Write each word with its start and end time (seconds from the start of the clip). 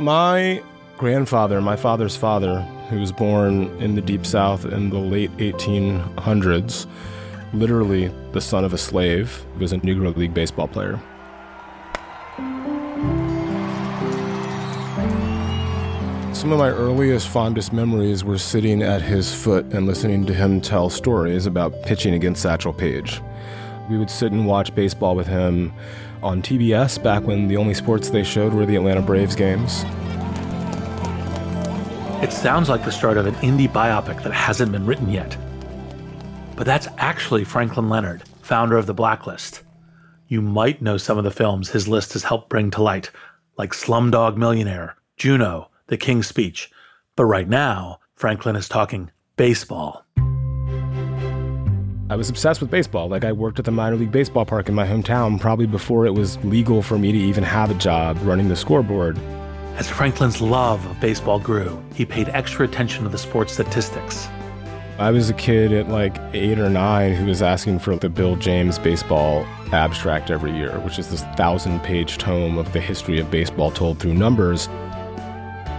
My 0.00 0.62
grandfather, 0.96 1.60
my 1.60 1.76
father's 1.76 2.16
father, 2.16 2.62
who 2.88 3.00
was 3.00 3.12
born 3.12 3.64
in 3.82 3.96
the 3.96 4.00
Deep 4.00 4.24
South 4.24 4.64
in 4.64 4.88
the 4.88 4.96
late 4.98 5.30
1800s, 5.36 6.86
literally 7.52 8.10
the 8.32 8.40
son 8.40 8.64
of 8.64 8.72
a 8.72 8.78
slave, 8.78 9.44
was 9.58 9.74
a 9.74 9.76
Negro 9.76 10.16
League 10.16 10.32
baseball 10.32 10.68
player. 10.68 10.98
Some 16.32 16.50
of 16.50 16.58
my 16.58 16.70
earliest, 16.70 17.28
fondest 17.28 17.70
memories 17.70 18.24
were 18.24 18.38
sitting 18.38 18.82
at 18.82 19.02
his 19.02 19.34
foot 19.34 19.66
and 19.66 19.86
listening 19.86 20.24
to 20.24 20.32
him 20.32 20.62
tell 20.62 20.88
stories 20.88 21.44
about 21.44 21.82
pitching 21.82 22.14
against 22.14 22.40
Satchel 22.40 22.72
Paige. 22.72 23.20
We 23.90 23.98
would 23.98 24.08
sit 24.08 24.32
and 24.32 24.46
watch 24.46 24.74
baseball 24.74 25.14
with 25.14 25.26
him 25.26 25.74
on 26.22 26.42
TBS 26.42 27.02
back 27.02 27.22
when 27.24 27.48
the 27.48 27.56
only 27.56 27.74
sports 27.74 28.10
they 28.10 28.22
showed 28.22 28.52
were 28.52 28.66
the 28.66 28.76
Atlanta 28.76 29.02
Braves 29.02 29.34
games. 29.34 29.84
It 32.22 32.32
sounds 32.32 32.68
like 32.68 32.84
the 32.84 32.92
start 32.92 33.16
of 33.16 33.26
an 33.26 33.34
indie 33.36 33.70
biopic 33.70 34.22
that 34.22 34.32
hasn't 34.32 34.72
been 34.72 34.84
written 34.84 35.10
yet. 35.10 35.36
But 36.54 36.66
that's 36.66 36.88
actually 36.98 37.44
Franklin 37.44 37.88
Leonard, 37.88 38.22
founder 38.42 38.76
of 38.76 38.86
The 38.86 38.94
Blacklist. 38.94 39.62
You 40.28 40.42
might 40.42 40.82
know 40.82 40.98
some 40.98 41.16
of 41.16 41.24
the 41.24 41.30
films 41.30 41.70
his 41.70 41.88
list 41.88 42.12
has 42.12 42.24
helped 42.24 42.50
bring 42.50 42.70
to 42.72 42.82
light, 42.82 43.10
like 43.56 43.72
Slumdog 43.72 44.36
Millionaire, 44.36 44.96
Juno, 45.16 45.70
the 45.86 45.96
King's 45.96 46.26
Speech. 46.26 46.70
But 47.16 47.24
right 47.24 47.48
now, 47.48 48.00
Franklin 48.14 48.56
is 48.56 48.68
talking 48.68 49.10
baseball. 49.36 50.04
I 52.10 52.16
was 52.16 52.28
obsessed 52.28 52.60
with 52.60 52.72
baseball. 52.72 53.08
Like, 53.08 53.24
I 53.24 53.30
worked 53.30 53.60
at 53.60 53.64
the 53.64 53.70
minor 53.70 53.94
league 53.94 54.10
baseball 54.10 54.44
park 54.44 54.68
in 54.68 54.74
my 54.74 54.84
hometown 54.84 55.38
probably 55.38 55.66
before 55.66 56.06
it 56.06 56.10
was 56.12 56.44
legal 56.44 56.82
for 56.82 56.98
me 56.98 57.12
to 57.12 57.18
even 57.18 57.44
have 57.44 57.70
a 57.70 57.74
job 57.74 58.18
running 58.22 58.48
the 58.48 58.56
scoreboard. 58.56 59.16
As 59.76 59.88
Franklin's 59.88 60.40
love 60.40 60.84
of 60.86 60.98
baseball 60.98 61.38
grew, 61.38 61.80
he 61.94 62.04
paid 62.04 62.28
extra 62.30 62.64
attention 62.66 63.04
to 63.04 63.10
the 63.10 63.16
sports 63.16 63.52
statistics. 63.52 64.26
I 64.98 65.12
was 65.12 65.30
a 65.30 65.34
kid 65.34 65.72
at 65.72 65.88
like 65.88 66.16
eight 66.34 66.58
or 66.58 66.68
nine 66.68 67.14
who 67.14 67.26
was 67.26 67.42
asking 67.42 67.78
for 67.78 67.94
the 67.94 68.08
Bill 68.08 68.34
James 68.34 68.76
baseball 68.76 69.46
abstract 69.72 70.32
every 70.32 70.50
year, 70.50 70.80
which 70.80 70.98
is 70.98 71.10
this 71.10 71.22
thousand 71.36 71.78
page 71.84 72.18
tome 72.18 72.58
of 72.58 72.72
the 72.72 72.80
history 72.80 73.20
of 73.20 73.30
baseball 73.30 73.70
told 73.70 74.00
through 74.00 74.14
numbers. 74.14 74.68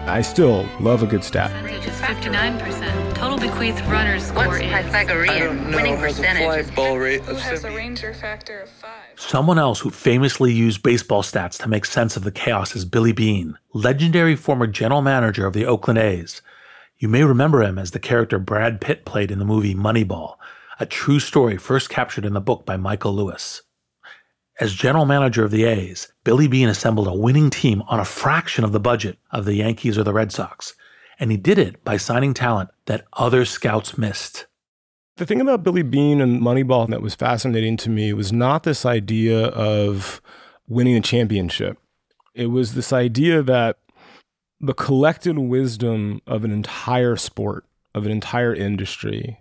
I 0.07 0.21
still 0.21 0.67
love 0.79 1.03
a 1.03 1.07
good 1.07 1.23
stat. 1.23 1.51
Percentage 1.63 1.87
is 1.87 2.01
59%. 2.01 3.13
Total 3.13 3.37
bequeathed 3.37 3.85
runners 3.85 4.25
score 4.25 4.47
What's 4.47 4.61
is. 4.61 4.71
Pythagorean 4.71 5.71
winning 5.71 5.97
percentage? 5.97 6.75
ball 6.75 6.97
rate 6.97 7.21
of 7.27 7.39
has 7.39 7.63
a 7.63 7.69
range 7.71 8.01
factor 8.01 8.61
of 8.61 8.69
5? 8.69 8.91
Someone 9.15 9.59
else 9.59 9.79
who 9.79 9.91
famously 9.91 10.51
used 10.51 10.81
baseball 10.81 11.21
stats 11.21 11.57
to 11.61 11.69
make 11.69 11.85
sense 11.85 12.17
of 12.17 12.23
the 12.23 12.31
chaos 12.31 12.75
is 12.75 12.83
Billy 12.83 13.11
Beane, 13.11 13.57
legendary 13.73 14.35
former 14.35 14.65
general 14.67 15.01
manager 15.01 15.45
of 15.45 15.53
the 15.53 15.65
Oakland 15.65 15.99
A's. 15.99 16.41
You 16.97 17.07
may 17.07 17.23
remember 17.23 17.61
him 17.61 17.77
as 17.77 17.91
the 17.91 17.99
character 17.99 18.39
Brad 18.39 18.81
Pitt 18.81 19.05
played 19.05 19.31
in 19.31 19.39
the 19.39 19.45
movie 19.45 19.75
Moneyball, 19.75 20.35
a 20.79 20.85
true 20.87 21.19
story 21.19 21.57
first 21.57 21.89
captured 21.89 22.25
in 22.25 22.33
the 22.33 22.41
book 22.41 22.65
by 22.65 22.75
Michael 22.75 23.13
Lewis. 23.13 23.61
As 24.59 24.73
general 24.73 25.05
manager 25.05 25.43
of 25.43 25.51
the 25.51 25.63
A's, 25.63 26.11
Billy 26.23 26.47
Beane 26.47 26.69
assembled 26.69 27.07
a 27.07 27.13
winning 27.15 27.49
team 27.49 27.81
on 27.87 27.99
a 27.99 28.05
fraction 28.05 28.63
of 28.63 28.71
the 28.71 28.79
budget 28.79 29.17
of 29.31 29.45
the 29.45 29.55
Yankees 29.55 29.97
or 29.97 30.03
the 30.03 30.13
Red 30.13 30.31
Sox, 30.31 30.75
and 31.19 31.31
he 31.31 31.37
did 31.37 31.57
it 31.57 31.83
by 31.83 31.97
signing 31.97 32.33
talent 32.33 32.69
that 32.85 33.05
other 33.13 33.45
scouts 33.45 33.97
missed. 33.97 34.47
The 35.17 35.25
thing 35.25 35.41
about 35.41 35.63
Billy 35.63 35.83
Beane 35.83 36.21
and 36.21 36.41
Moneyball 36.41 36.89
that 36.89 37.01
was 37.01 37.15
fascinating 37.15 37.77
to 37.77 37.89
me 37.89 38.13
was 38.13 38.31
not 38.31 38.63
this 38.63 38.85
idea 38.85 39.47
of 39.47 40.21
winning 40.67 40.95
a 40.95 41.01
championship. 41.01 41.77
It 42.33 42.47
was 42.47 42.73
this 42.73 42.93
idea 42.93 43.43
that 43.43 43.77
the 44.59 44.73
collected 44.73 45.37
wisdom 45.37 46.21
of 46.27 46.43
an 46.43 46.51
entire 46.51 47.15
sport, 47.15 47.65
of 47.93 48.05
an 48.05 48.11
entire 48.11 48.53
industry, 48.53 49.39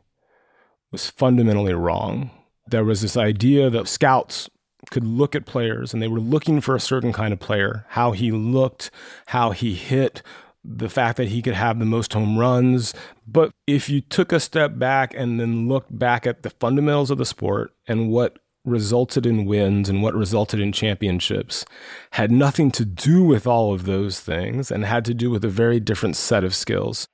was 0.90 1.10
fundamentally 1.10 1.74
wrong. 1.74 2.30
There 2.66 2.84
was 2.84 3.02
this 3.02 3.16
idea 3.16 3.70
that 3.70 3.86
scouts 3.88 4.48
could 4.90 5.04
look 5.04 5.34
at 5.34 5.46
players 5.46 5.92
and 5.92 6.02
they 6.02 6.08
were 6.08 6.20
looking 6.20 6.60
for 6.60 6.74
a 6.74 6.80
certain 6.80 7.12
kind 7.12 7.32
of 7.32 7.38
player, 7.38 7.84
how 7.90 8.12
he 8.12 8.30
looked, 8.30 8.90
how 9.26 9.50
he 9.50 9.74
hit, 9.74 10.22
the 10.64 10.88
fact 10.88 11.16
that 11.16 11.28
he 11.28 11.42
could 11.42 11.54
have 11.54 11.78
the 11.78 11.84
most 11.84 12.12
home 12.12 12.38
runs. 12.38 12.94
But 13.26 13.52
if 13.66 13.88
you 13.88 14.00
took 14.00 14.32
a 14.32 14.40
step 14.40 14.78
back 14.78 15.14
and 15.14 15.40
then 15.40 15.68
looked 15.68 15.96
back 15.98 16.26
at 16.26 16.42
the 16.42 16.50
fundamentals 16.50 17.10
of 17.10 17.18
the 17.18 17.24
sport 17.24 17.72
and 17.86 18.10
what 18.10 18.38
resulted 18.64 19.24
in 19.24 19.46
wins 19.46 19.88
and 19.88 20.02
what 20.02 20.14
resulted 20.14 20.60
in 20.60 20.70
championships 20.70 21.64
had 22.12 22.30
nothing 22.30 22.70
to 22.70 22.84
do 22.84 23.24
with 23.24 23.46
all 23.46 23.72
of 23.72 23.84
those 23.84 24.20
things 24.20 24.70
and 24.70 24.84
had 24.84 25.04
to 25.06 25.14
do 25.14 25.30
with 25.30 25.44
a 25.44 25.48
very 25.48 25.80
different 25.80 26.14
set 26.14 26.44
of 26.44 26.54
skills. 26.54 27.06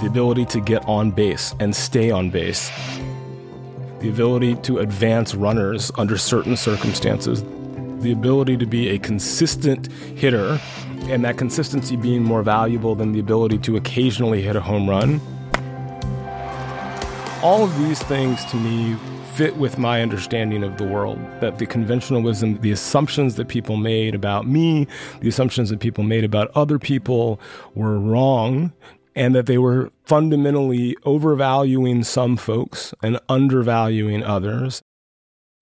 The 0.00 0.06
ability 0.08 0.46
to 0.46 0.60
get 0.60 0.84
on 0.88 1.12
base 1.12 1.54
and 1.60 1.76
stay 1.76 2.10
on 2.10 2.30
base, 2.30 2.70
the 4.00 4.08
ability 4.08 4.54
to 4.56 4.78
advance 4.78 5.34
runners 5.34 5.92
under 5.96 6.16
certain 6.16 6.56
circumstances, 6.56 7.44
the 8.02 8.12
ability 8.12 8.56
to 8.56 8.66
be 8.66 8.88
a 8.88 8.98
consistent 8.98 9.92
hitter, 10.16 10.58
and 11.02 11.24
that 11.24 11.36
consistency 11.36 11.96
being 11.96 12.22
more 12.22 12.42
valuable 12.42 12.94
than 12.94 13.12
the 13.12 13.20
ability 13.20 13.58
to 13.58 13.76
occasionally 13.76 14.40
hit 14.40 14.56
a 14.56 14.60
home 14.60 14.88
run. 14.88 15.20
All 17.42 17.62
of 17.62 17.78
these 17.78 18.02
things 18.02 18.44
to 18.46 18.56
me 18.56 18.96
fit 19.34 19.56
with 19.56 19.78
my 19.78 20.02
understanding 20.02 20.62
of 20.62 20.76
the 20.76 20.84
world. 20.84 21.18
That 21.40 21.58
the 21.58 21.66
conventional 21.66 22.22
wisdom, 22.22 22.58
the 22.60 22.72
assumptions 22.72 23.36
that 23.36 23.48
people 23.48 23.76
made 23.76 24.14
about 24.14 24.46
me, 24.46 24.86
the 25.20 25.28
assumptions 25.28 25.70
that 25.70 25.80
people 25.80 26.04
made 26.04 26.24
about 26.24 26.50
other 26.54 26.78
people 26.78 27.40
were 27.74 27.98
wrong 27.98 28.72
and 29.14 29.34
that 29.34 29.46
they 29.46 29.58
were 29.58 29.90
fundamentally 30.04 30.96
overvaluing 31.04 32.04
some 32.04 32.36
folks 32.36 32.94
and 33.02 33.18
undervaluing 33.28 34.22
others. 34.22 34.82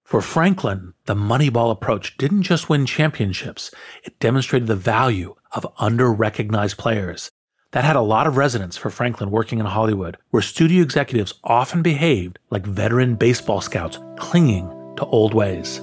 For 0.04 0.22
Franklin, 0.22 0.94
the 1.04 1.14
Moneyball 1.14 1.70
approach 1.70 2.16
didn't 2.16 2.44
just 2.44 2.68
win 2.68 2.86
championships, 2.86 3.70
it 4.04 4.18
demonstrated 4.18 4.66
the 4.66 4.76
value 4.76 5.34
of 5.52 5.66
under 5.78 6.10
recognized 6.10 6.78
players. 6.78 7.30
That 7.72 7.84
had 7.84 7.96
a 7.96 8.00
lot 8.00 8.26
of 8.26 8.38
resonance 8.38 8.78
for 8.78 8.88
Franklin 8.88 9.30
working 9.30 9.58
in 9.58 9.66
Hollywood, 9.66 10.16
where 10.30 10.42
studio 10.42 10.82
executives 10.82 11.34
often 11.44 11.82
behaved 11.82 12.38
like 12.48 12.64
veteran 12.64 13.16
baseball 13.16 13.60
scouts 13.60 13.98
clinging 14.16 14.68
to 14.96 15.04
old 15.04 15.34
ways. 15.34 15.82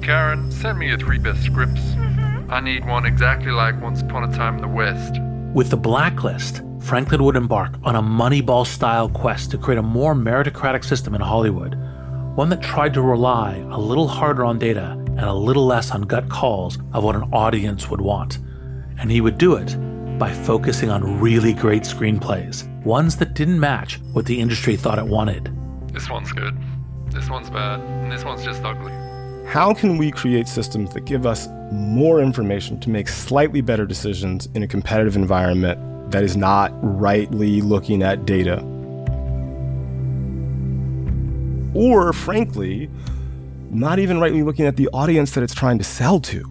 Karen, 0.00 0.50
send 0.50 0.78
me 0.78 0.88
your 0.88 0.98
three 0.98 1.18
best 1.18 1.42
scripts. 1.42 1.82
I 2.48 2.60
need 2.60 2.86
one 2.86 3.04
exactly 3.04 3.50
like 3.50 3.78
Once 3.82 4.00
Upon 4.00 4.24
a 4.24 4.34
Time 4.34 4.54
in 4.54 4.62
the 4.62 4.68
West. 4.68 5.16
With 5.56 5.70
the 5.70 5.76
blacklist, 5.78 6.60
Franklin 6.80 7.24
would 7.24 7.34
embark 7.34 7.76
on 7.82 7.96
a 7.96 8.02
Moneyball 8.02 8.66
style 8.66 9.08
quest 9.08 9.50
to 9.52 9.56
create 9.56 9.78
a 9.78 9.82
more 9.82 10.14
meritocratic 10.14 10.84
system 10.84 11.14
in 11.14 11.22
Hollywood, 11.22 11.74
one 12.34 12.50
that 12.50 12.60
tried 12.60 12.92
to 12.92 13.00
rely 13.00 13.64
a 13.70 13.80
little 13.80 14.06
harder 14.06 14.44
on 14.44 14.58
data 14.58 14.90
and 14.90 15.20
a 15.20 15.32
little 15.32 15.64
less 15.64 15.92
on 15.92 16.02
gut 16.02 16.28
calls 16.28 16.76
of 16.92 17.04
what 17.04 17.16
an 17.16 17.22
audience 17.32 17.88
would 17.88 18.02
want. 18.02 18.36
And 18.98 19.10
he 19.10 19.22
would 19.22 19.38
do 19.38 19.54
it 19.54 19.74
by 20.18 20.30
focusing 20.30 20.90
on 20.90 21.22
really 21.22 21.54
great 21.54 21.84
screenplays, 21.84 22.70
ones 22.84 23.16
that 23.16 23.32
didn't 23.32 23.58
match 23.58 23.98
what 24.12 24.26
the 24.26 24.38
industry 24.38 24.76
thought 24.76 24.98
it 24.98 25.06
wanted. 25.06 25.50
This 25.90 26.10
one's 26.10 26.32
good. 26.32 26.54
This 27.08 27.30
one's 27.30 27.48
bad. 27.48 27.80
And 27.80 28.12
this 28.12 28.26
one's 28.26 28.44
just 28.44 28.62
ugly. 28.62 29.05
How 29.46 29.72
can 29.72 29.96
we 29.96 30.10
create 30.10 30.48
systems 30.48 30.92
that 30.94 31.04
give 31.04 31.24
us 31.24 31.48
more 31.70 32.20
information 32.20 32.80
to 32.80 32.90
make 32.90 33.08
slightly 33.08 33.60
better 33.60 33.86
decisions 33.86 34.48
in 34.54 34.64
a 34.64 34.66
competitive 34.66 35.14
environment 35.14 36.10
that 36.10 36.24
is 36.24 36.36
not 36.36 36.72
rightly 36.82 37.60
looking 37.60 38.02
at 38.02 38.26
data? 38.26 38.58
Or, 41.74 42.12
frankly, 42.12 42.90
not 43.70 44.00
even 44.00 44.18
rightly 44.18 44.42
looking 44.42 44.66
at 44.66 44.76
the 44.76 44.88
audience 44.92 45.30
that 45.32 45.44
it's 45.44 45.54
trying 45.54 45.78
to 45.78 45.84
sell 45.84 46.18
to. 46.20 46.42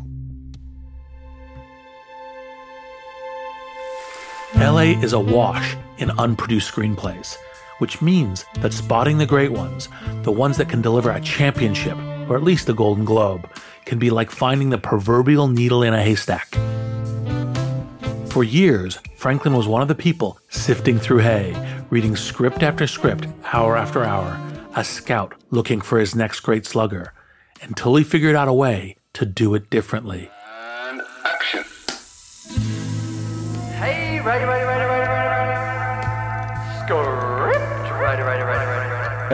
LA 4.56 4.98
is 5.04 5.12
awash 5.12 5.76
in 5.98 6.12
unproduced 6.12 6.74
screenplays, 6.74 7.36
which 7.80 8.02
means 8.02 8.46
that 8.62 8.72
spotting 8.72 9.18
the 9.18 9.26
great 9.26 9.52
ones, 9.52 9.90
the 10.24 10.32
ones 10.32 10.56
that 10.56 10.70
can 10.70 10.82
deliver 10.82 11.12
a 11.12 11.20
championship, 11.20 11.98
or 12.30 12.36
at 12.36 12.44
least 12.44 12.70
a 12.70 12.74
Golden 12.74 13.06
Globe, 13.06 13.50
can 13.86 14.00
be 14.00 14.10
like 14.10 14.32
finding 14.32 14.70
the 14.70 14.78
proverbial 14.78 15.48
needle 15.48 15.84
in 15.84 15.94
a 15.94 16.02
haystack. 16.02 16.56
For 18.28 18.44
years, 18.44 19.00
Franklin 19.16 19.54
was 19.54 19.68
one 19.68 19.82
of 19.82 19.88
the 19.88 19.96
people 19.96 20.38
sifting 20.50 21.00
through 21.00 21.20
hay, 21.20 21.56
reading 21.90 22.16
script 22.16 22.64
after 22.64 22.86
script, 22.86 23.28
hour 23.54 23.78
after 23.78 24.04
hour, 24.04 24.40
a 24.76 24.84
scout 24.84 25.34
looking 25.52 25.80
for 25.80 26.00
his 26.00 26.16
next 26.16 26.42
great 26.42 26.66
slugger, 26.66 27.14
until 27.62 27.96
he 27.96 28.04
figured 28.04 28.36
out 28.36 28.50
a 28.50 28.54
way 28.54 28.98
to 29.14 29.26
do 29.26 29.56
it 29.56 29.70
differently. 29.70 30.30
And 30.90 31.02
action. 31.24 31.64
Hey, 33.78 34.20
righty, 34.20 34.44
righty, 34.44 34.66
righty, 34.66 34.84
righty, 34.84 34.95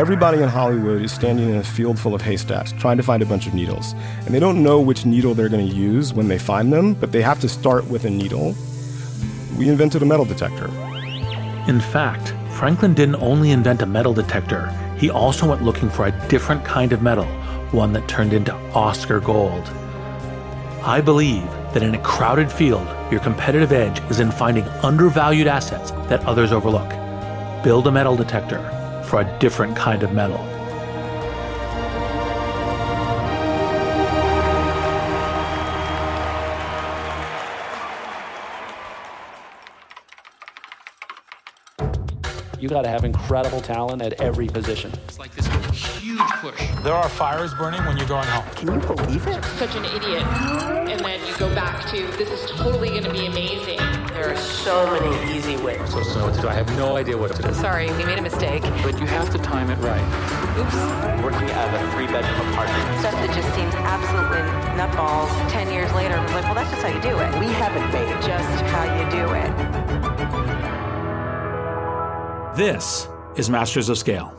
Everybody 0.01 0.41
in 0.41 0.49
Hollywood 0.49 1.03
is 1.03 1.11
standing 1.11 1.47
in 1.47 1.57
a 1.57 1.63
field 1.63 1.99
full 1.99 2.15
of 2.15 2.23
haystacks 2.23 2.71
trying 2.71 2.97
to 2.97 3.03
find 3.03 3.21
a 3.21 3.25
bunch 3.27 3.45
of 3.45 3.53
needles. 3.53 3.93
And 4.25 4.33
they 4.33 4.39
don't 4.39 4.63
know 4.63 4.81
which 4.81 5.05
needle 5.05 5.35
they're 5.35 5.47
going 5.47 5.69
to 5.69 5.75
use 5.75 6.11
when 6.11 6.27
they 6.27 6.39
find 6.39 6.73
them, 6.73 6.95
but 6.95 7.11
they 7.11 7.21
have 7.21 7.39
to 7.41 7.47
start 7.47 7.85
with 7.85 8.05
a 8.05 8.09
needle. 8.09 8.55
We 9.59 9.69
invented 9.69 10.01
a 10.01 10.05
metal 10.07 10.25
detector. 10.25 10.65
In 11.67 11.79
fact, 11.79 12.33
Franklin 12.57 12.95
didn't 12.95 13.17
only 13.17 13.51
invent 13.51 13.83
a 13.83 13.85
metal 13.85 14.11
detector, 14.11 14.75
he 14.97 15.11
also 15.11 15.47
went 15.47 15.61
looking 15.61 15.91
for 15.91 16.07
a 16.07 16.27
different 16.29 16.65
kind 16.65 16.93
of 16.93 17.03
metal, 17.03 17.27
one 17.69 17.93
that 17.93 18.07
turned 18.07 18.33
into 18.33 18.55
Oscar 18.73 19.19
gold. 19.19 19.69
I 20.81 20.99
believe 20.99 21.45
that 21.75 21.83
in 21.83 21.93
a 21.93 22.01
crowded 22.01 22.51
field, 22.51 22.87
your 23.11 23.19
competitive 23.19 23.71
edge 23.71 23.99
is 24.09 24.19
in 24.19 24.31
finding 24.31 24.63
undervalued 24.81 25.45
assets 25.45 25.91
that 26.09 26.25
others 26.25 26.51
overlook. 26.51 26.89
Build 27.63 27.85
a 27.85 27.91
metal 27.91 28.15
detector 28.15 28.80
for 29.11 29.19
a 29.19 29.39
different 29.39 29.75
kind 29.75 30.03
of 30.03 30.13
metal. 30.13 30.39
You 42.57 42.69
got 42.69 42.83
to 42.83 42.87
have 42.87 43.03
incredible 43.03 43.59
talent 43.59 44.01
at 44.01 44.13
every 44.21 44.47
position. 44.47 44.93
It's 45.09 45.19
like 45.19 45.35
this 45.35 45.45
huge 45.99 46.21
push. 46.39 46.69
There 46.81 46.93
are 46.93 47.09
fires 47.09 47.53
burning 47.55 47.83
when 47.85 47.97
you're 47.97 48.07
going 48.07 48.27
home. 48.27 48.45
Can 48.55 48.73
you 48.73 48.79
believe 48.79 49.27
it? 49.27 49.43
Such 49.43 49.75
an 49.75 49.83
idiot. 49.83 50.23
And 50.23 51.01
then 51.01 51.19
you 51.27 51.35
go 51.37 51.53
back 51.53 51.85
to, 51.89 51.97
this 52.17 52.29
is 52.29 52.49
totally 52.51 52.89
going 52.89 53.03
to 53.03 53.11
be 53.11 53.25
amazing. 53.25 53.79
There 54.13 54.29
are 54.29 54.37
so 54.37 54.91
many 54.91 55.37
easy 55.37 55.55
ways. 55.57 55.79
So 55.89 56.03
to 56.03 56.15
know 56.17 56.25
what 56.25 56.35
to 56.35 56.41
do. 56.41 56.49
I 56.49 56.53
have 56.53 56.67
no 56.77 56.97
idea 56.97 57.17
what 57.17 57.33
to 57.35 57.41
do. 57.41 57.53
Sorry, 57.53 57.89
we 57.93 58.03
made 58.03 58.19
a 58.19 58.21
mistake. 58.21 58.61
But 58.83 58.99
you 58.99 59.05
have 59.07 59.29
to 59.31 59.37
time 59.37 59.69
it 59.69 59.77
right. 59.77 60.03
Oops. 60.59 60.75
Working 61.23 61.49
out 61.51 61.73
of 61.73 61.81
a 61.81 61.91
three-bedroom 61.91 62.49
apartment. 62.49 62.99
Stuff 62.99 63.13
that 63.13 63.33
just 63.33 63.53
seems 63.55 63.73
absolutely 63.75 64.41
nutballs. 64.75 65.31
Ten 65.49 65.71
years 65.71 65.91
later, 65.93 66.15
I'm 66.15 66.33
like, 66.33 66.43
well, 66.43 66.55
that's 66.55 66.69
just 66.71 66.81
how 66.81 66.89
you 66.89 67.01
do 67.01 67.17
it. 67.17 67.39
We 67.39 67.47
haven't 67.53 67.89
made 67.93 68.21
just 68.21 68.61
how 68.67 68.83
you 68.99 69.05
do 69.09 69.31
it. 69.33 69.51
This 72.57 73.07
is 73.37 73.49
Masters 73.49 73.87
of 73.87 73.97
Scale. 73.97 74.35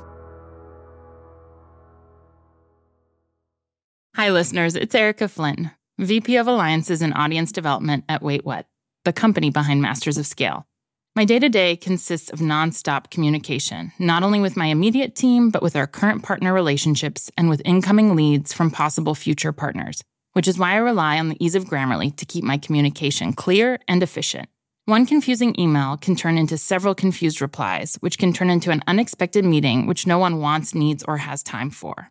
Hi, 4.17 4.31
listeners. 4.31 4.77
It's 4.77 4.95
Erica 4.95 5.29
Flynn, 5.29 5.71
VP 5.99 6.37
of 6.37 6.47
Alliances 6.47 7.01
and 7.01 7.15
Audience 7.15 7.51
Development 7.51 8.05
at 8.09 8.23
Wait 8.23 8.45
What, 8.45 8.67
the 9.05 9.13
company 9.13 9.51
behind 9.51 9.83
Masters 9.83 10.19
of 10.19 10.27
Scale. 10.27 10.67
My 11.15 11.25
day 11.25 11.39
to 11.39 11.49
day 11.49 11.77
consists 11.77 12.31
of 12.31 12.39
nonstop 12.39 13.11
communication, 13.11 13.93
not 13.99 14.23
only 14.23 14.41
with 14.41 14.57
my 14.57 14.67
immediate 14.67 15.15
team, 15.15 15.51
but 15.51 15.63
with 15.63 15.77
our 15.77 15.87
current 15.87 16.23
partner 16.23 16.55
relationships 16.55 17.31
and 17.37 17.51
with 17.51 17.61
incoming 17.65 18.17
leads 18.17 18.53
from 18.53 18.71
possible 18.71 19.15
future 19.15 19.53
partners, 19.53 20.03
which 20.33 20.49
is 20.49 20.59
why 20.59 20.73
I 20.73 20.77
rely 20.77 21.19
on 21.19 21.29
the 21.29 21.45
ease 21.45 21.55
of 21.55 21.65
Grammarly 21.65 22.17
to 22.17 22.25
keep 22.25 22.45
my 22.45 22.57
communication 22.57 23.35
clear 23.35 23.79
and 23.87 24.03
efficient. 24.03 24.49
One 24.87 25.05
confusing 25.07 25.55
email 25.61 25.97
can 25.97 26.17
turn 26.17 26.39
into 26.39 26.57
several 26.57 26.95
confused 26.95 27.41
replies, 27.41 27.97
which 28.01 28.19
can 28.19 28.33
turn 28.33 28.51
into 28.51 28.71
an 28.71 28.83
unexpected 28.87 29.45
meeting 29.45 29.87
which 29.87 30.07
no 30.07 30.19
one 30.19 30.41
wants, 30.41 30.75
needs, 30.75 31.05
or 31.07 31.19
has 31.19 31.43
time 31.43 31.71
for. 31.71 32.11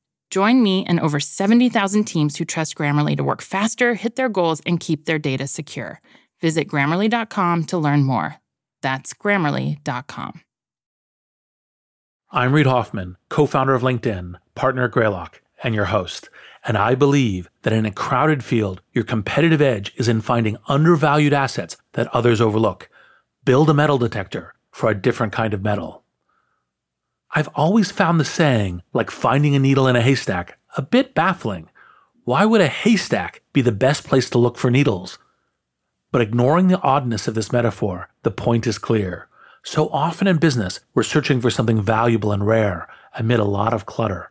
Join 0.31 0.63
me 0.63 0.85
and 0.87 0.99
over 0.99 1.19
70,000 1.19 2.05
teams 2.05 2.37
who 2.37 2.45
trust 2.45 2.75
Grammarly 2.75 3.17
to 3.17 3.23
work 3.23 3.41
faster, 3.41 3.93
hit 3.93 4.15
their 4.15 4.29
goals, 4.29 4.61
and 4.65 4.79
keep 4.79 5.05
their 5.05 5.19
data 5.19 5.45
secure. 5.45 6.01
Visit 6.39 6.67
grammarly.com 6.67 7.65
to 7.65 7.77
learn 7.77 8.03
more. 8.03 8.37
That's 8.81 9.13
grammarly.com. 9.13 10.41
I'm 12.31 12.53
Reid 12.53 12.65
Hoffman, 12.65 13.17
co 13.27 13.45
founder 13.45 13.73
of 13.73 13.81
LinkedIn, 13.81 14.35
partner 14.55 14.85
at 14.85 14.91
Greylock, 14.91 15.41
and 15.63 15.75
your 15.75 15.85
host. 15.85 16.29
And 16.63 16.77
I 16.77 16.95
believe 16.95 17.49
that 17.63 17.73
in 17.73 17.85
a 17.85 17.91
crowded 17.91 18.41
field, 18.41 18.81
your 18.93 19.03
competitive 19.03 19.61
edge 19.61 19.93
is 19.97 20.07
in 20.07 20.21
finding 20.21 20.57
undervalued 20.67 21.33
assets 21.33 21.75
that 21.93 22.07
others 22.15 22.39
overlook. 22.39 22.89
Build 23.43 23.69
a 23.69 23.73
metal 23.73 23.97
detector 23.97 24.53
for 24.71 24.89
a 24.89 24.95
different 24.95 25.33
kind 25.33 25.53
of 25.53 25.61
metal. 25.61 26.00
I've 27.33 27.47
always 27.49 27.91
found 27.91 28.19
the 28.19 28.25
saying, 28.25 28.83
like 28.93 29.09
finding 29.09 29.55
a 29.55 29.59
needle 29.59 29.87
in 29.87 29.95
a 29.95 30.01
haystack, 30.01 30.57
a 30.75 30.81
bit 30.81 31.13
baffling. 31.13 31.69
Why 32.25 32.45
would 32.45 32.59
a 32.59 32.67
haystack 32.67 33.41
be 33.53 33.61
the 33.61 33.71
best 33.71 34.03
place 34.03 34.29
to 34.31 34.37
look 34.37 34.57
for 34.57 34.69
needles? 34.69 35.17
But 36.11 36.21
ignoring 36.21 36.67
the 36.67 36.81
oddness 36.81 37.29
of 37.29 37.35
this 37.35 37.53
metaphor, 37.53 38.09
the 38.23 38.31
point 38.31 38.67
is 38.67 38.77
clear. 38.77 39.29
So 39.63 39.87
often 39.89 40.27
in 40.27 40.37
business, 40.39 40.81
we're 40.93 41.03
searching 41.03 41.39
for 41.39 41.49
something 41.49 41.81
valuable 41.81 42.33
and 42.33 42.45
rare 42.45 42.89
amid 43.17 43.39
a 43.39 43.45
lot 43.45 43.73
of 43.73 43.85
clutter. 43.85 44.29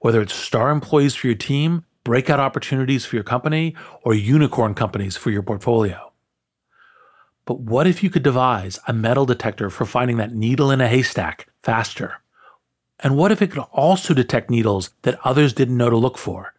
Whether 0.00 0.20
it's 0.20 0.34
star 0.34 0.70
employees 0.70 1.14
for 1.14 1.28
your 1.28 1.36
team, 1.36 1.84
breakout 2.02 2.40
opportunities 2.40 3.04
for 3.04 3.14
your 3.14 3.24
company, 3.24 3.76
or 4.02 4.14
unicorn 4.14 4.74
companies 4.74 5.16
for 5.16 5.30
your 5.30 5.42
portfolio. 5.42 6.10
But 7.44 7.60
what 7.60 7.86
if 7.86 8.02
you 8.02 8.10
could 8.10 8.22
devise 8.22 8.80
a 8.88 8.92
metal 8.92 9.26
detector 9.26 9.70
for 9.70 9.84
finding 9.84 10.16
that 10.16 10.34
needle 10.34 10.70
in 10.70 10.80
a 10.80 10.88
haystack 10.88 11.46
faster? 11.62 12.19
And 13.02 13.16
what 13.16 13.32
if 13.32 13.40
it 13.40 13.50
could 13.50 13.64
also 13.72 14.12
detect 14.14 14.50
needles 14.50 14.90
that 15.02 15.18
others 15.24 15.52
didn't 15.52 15.76
know 15.76 15.90
to 15.90 15.96
look 15.96 16.18
for? 16.18 16.54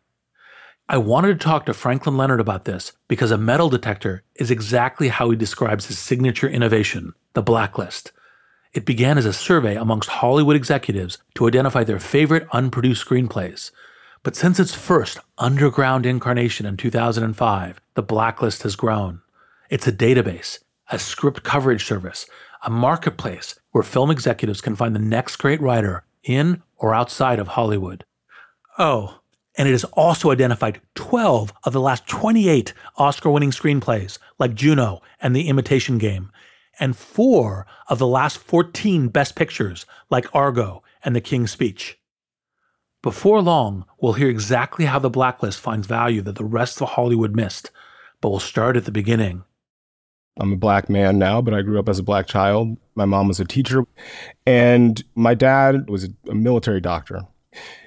I 0.90 0.98
wanted 0.98 1.40
to 1.40 1.44
talk 1.44 1.66
to 1.68 1.74
Franklin 1.74 2.18
Leonard 2.18 2.42
about 2.42 2.66
this 2.66 2.92
because 3.08 3.32
a 3.32 3.38
metal 3.38 3.70
detector 3.70 4.24
is 4.36 4.52
exactly 4.52 5.08
how 5.08 5.30
he 5.30 5.38
describes 5.38 5.86
his 5.86 6.00
signature 6.00 6.50
innovation, 6.50 7.14
the 7.34 7.42
blacklist. 7.44 8.12
It 8.74 8.86
began 8.86 9.18
as 9.18 9.26
a 9.26 9.34
survey 9.34 9.76
amongst 9.76 10.10
Hollywood 10.10 10.56
executives 10.56 11.20
to 11.36 11.48
identify 11.48 11.84
their 11.84 12.00
favorite 12.00 12.48
unproduced 12.52 13.08
screenplays. 13.08 13.72
But 14.24 14.36
since 14.36 14.60
its 14.60 14.74
first 14.74 15.20
underground 15.38 16.06
incarnation 16.06 16.66
in 16.66 16.76
2005, 16.76 17.82
the 17.94 18.04
blacklist 18.04 18.64
has 18.64 18.76
grown. 18.76 19.22
It's 19.70 19.88
a 19.88 19.92
database, 19.92 20.60
a 20.90 21.00
script 21.00 21.44
coverage 21.44 21.86
service, 21.86 22.26
a 22.64 22.70
marketplace 22.70 23.60
where 23.72 23.84
film 23.84 24.12
executives 24.12 24.62
can 24.62 24.76
find 24.76 24.94
the 24.94 25.00
next 25.00 25.38
great 25.38 25.62
writer 25.62 26.04
in 26.24 26.62
or 26.78 26.94
outside 26.94 27.40
of 27.40 27.50
Hollywood. 27.50 28.06
Oh, 28.78 29.20
and 29.58 29.68
it 29.68 29.72
has 29.72 29.84
also 29.84 30.32
identified 30.32 30.82
12 30.96 31.54
of 31.64 31.74
the 31.74 31.82
last 31.82 32.08
28 32.08 32.74
Oscar 32.98 33.30
winning 33.30 33.52
screenplays, 33.52 34.18
like 34.40 34.56
Juno 34.56 35.02
and 35.22 35.36
The 35.36 35.50
Imitation 35.50 35.98
Game, 35.98 36.32
and 36.80 36.96
four 36.96 37.66
of 37.88 38.00
the 38.00 38.08
last 38.08 38.38
14 38.38 39.10
Best 39.10 39.36
Pictures, 39.36 39.86
like 40.10 40.34
Argo 40.34 40.84
and 41.04 41.16
The 41.16 41.22
King's 41.22 41.52
Speech. 41.52 42.00
Before 43.02 43.42
long, 43.42 43.86
we'll 44.00 44.14
hear 44.14 44.30
exactly 44.30 44.86
how 44.86 45.00
the 45.00 45.10
blacklist 45.10 45.60
finds 45.60 45.88
value 45.88 46.22
that 46.22 46.36
the 46.36 46.46
rest 46.46 46.82
of 46.82 46.90
Hollywood 46.90 47.36
missed, 47.36 47.72
but 48.22 48.30
we'll 48.30 48.40
start 48.40 48.78
at 48.78 48.86
the 48.86 48.92
beginning. 48.92 49.44
I'm 50.40 50.54
a 50.54 50.58
black 50.58 50.90
man 50.90 51.20
now, 51.20 51.42
but 51.42 51.54
I 51.54 51.62
grew 51.62 51.80
up 51.80 51.90
as 51.90 52.00
a 52.00 52.04
black 52.04 52.28
child. 52.28 52.78
My 52.96 53.06
mom 53.06 53.28
was 53.28 53.40
a 53.40 53.46
teacher, 53.46 53.84
and 54.46 55.04
my 55.16 55.34
dad 55.34 55.90
was 55.90 56.10
a 56.30 56.36
military 56.36 56.82
doctor. 56.82 57.28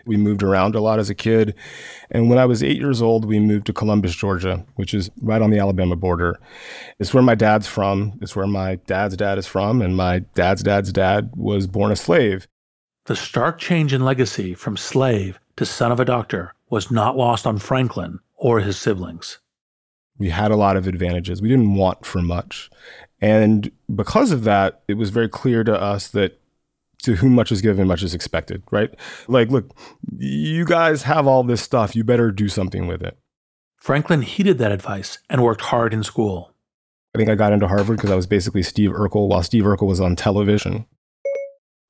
We 0.07 0.17
moved 0.17 0.43
around 0.43 0.75
a 0.75 0.81
lot 0.81 0.99
as 0.99 1.09
a 1.09 1.15
kid. 1.15 1.55
And 2.11 2.29
when 2.29 2.39
I 2.39 2.45
was 2.45 2.63
eight 2.63 2.79
years 2.79 3.01
old, 3.01 3.25
we 3.25 3.39
moved 3.39 3.67
to 3.67 3.73
Columbus, 3.73 4.15
Georgia, 4.15 4.65
which 4.75 4.93
is 4.93 5.11
right 5.23 5.41
on 5.41 5.51
the 5.51 5.59
Alabama 5.59 5.97
border. 5.97 6.39
It's 6.99 7.15
where 7.15 7.23
my 7.23 7.35
dad's 7.35 7.67
from. 7.67 8.19
It's 8.21 8.37
where 8.37 8.47
my 8.47 8.77
dad's 8.87 9.17
dad 9.17 9.39
is 9.39 9.47
from. 9.47 9.81
And 9.81 9.97
my 9.97 10.19
dad's 10.35 10.63
dad's 10.63 10.93
dad 10.93 11.31
was 11.35 11.67
born 11.67 11.93
a 11.93 11.97
slave. 11.97 12.47
The 13.07 13.17
stark 13.17 13.59
change 13.59 13.93
in 13.93 14.05
legacy 14.05 14.55
from 14.55 14.77
slave 14.77 15.39
to 15.57 15.65
son 15.65 15.93
of 15.93 16.01
a 16.01 16.05
doctor 16.05 16.55
was 16.69 16.91
not 16.91 17.17
lost 17.17 17.47
on 17.47 17.59
Franklin 17.59 18.21
or 18.37 18.61
his 18.61 18.77
siblings. 18.79 19.39
We 20.19 20.31
had 20.31 20.51
a 20.51 20.57
lot 20.57 20.77
of 20.77 20.87
advantages. 20.87 21.43
We 21.43 21.49
didn't 21.49 21.75
want 21.75 22.07
for 22.07 22.23
much. 22.23 22.71
And 23.21 23.71
because 23.95 24.31
of 24.31 24.45
that, 24.45 24.83
it 24.87 24.95
was 24.95 25.11
very 25.11 25.29
clear 25.29 25.65
to 25.65 25.75
us 25.75 26.09
that 26.09 26.41
to 27.03 27.17
whom 27.17 27.35
much 27.35 27.53
is 27.53 27.61
given, 27.61 27.87
much 27.87 28.03
is 28.03 28.15
expected, 28.15 28.63
right? 28.71 28.95
Like, 29.29 29.51
look, 29.51 29.77
you 30.17 30.65
guys 30.65 31.03
have 31.03 31.27
all 31.27 31.43
this 31.43 31.61
stuff. 31.63 31.95
You 31.95 32.03
better 32.05 32.31
do 32.31 32.49
something 32.49 32.87
with 32.87 33.03
it. 33.03 33.19
Franklin 33.77 34.23
heeded 34.23 34.59
that 34.59 34.73
advice 34.73 35.19
and 35.29 35.43
worked 35.43 35.61
hard 35.63 35.93
in 35.93 36.03
school. 36.03 36.55
I 37.15 37.19
think 37.19 37.29
I 37.29 37.35
got 37.35 37.53
into 37.53 37.69
Harvard 37.69 37.99
because 37.99 38.11
I 38.11 38.17
was 38.17 38.27
basically 38.27 38.63
Steve 38.63 38.91
Urkel 38.91 39.29
while 39.29 39.43
Steve 39.43 39.65
Urkel 39.65 39.87
was 39.87 40.01
on 40.01 40.17
television. 40.17 40.87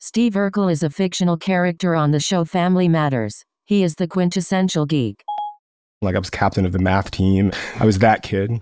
Steve 0.00 0.34
Urkel 0.34 0.70
is 0.70 0.82
a 0.82 0.90
fictional 0.90 1.36
character 1.36 1.94
on 1.94 2.10
the 2.10 2.20
show 2.20 2.44
Family 2.44 2.88
Matters. 2.88 3.44
He 3.64 3.82
is 3.82 3.94
the 3.94 4.08
quintessential 4.08 4.84
geek. 4.84 5.24
Like 6.04 6.14
I 6.14 6.18
was 6.18 6.30
captain 6.30 6.66
of 6.66 6.72
the 6.72 6.78
math 6.78 7.10
team. 7.10 7.52
I 7.78 7.86
was 7.86 7.98
that 8.00 8.22
kid. 8.22 8.60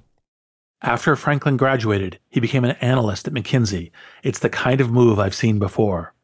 After 0.82 1.14
Franklin 1.14 1.56
graduated, 1.56 2.18
he 2.28 2.40
became 2.40 2.64
an 2.64 2.76
analyst 2.80 3.28
at 3.28 3.34
McKinsey. 3.34 3.92
It's 4.24 4.40
the 4.40 4.50
kind 4.50 4.80
of 4.80 4.90
move 4.90 5.18
I've 5.18 5.34
seen 5.34 5.58
before. 5.58 6.14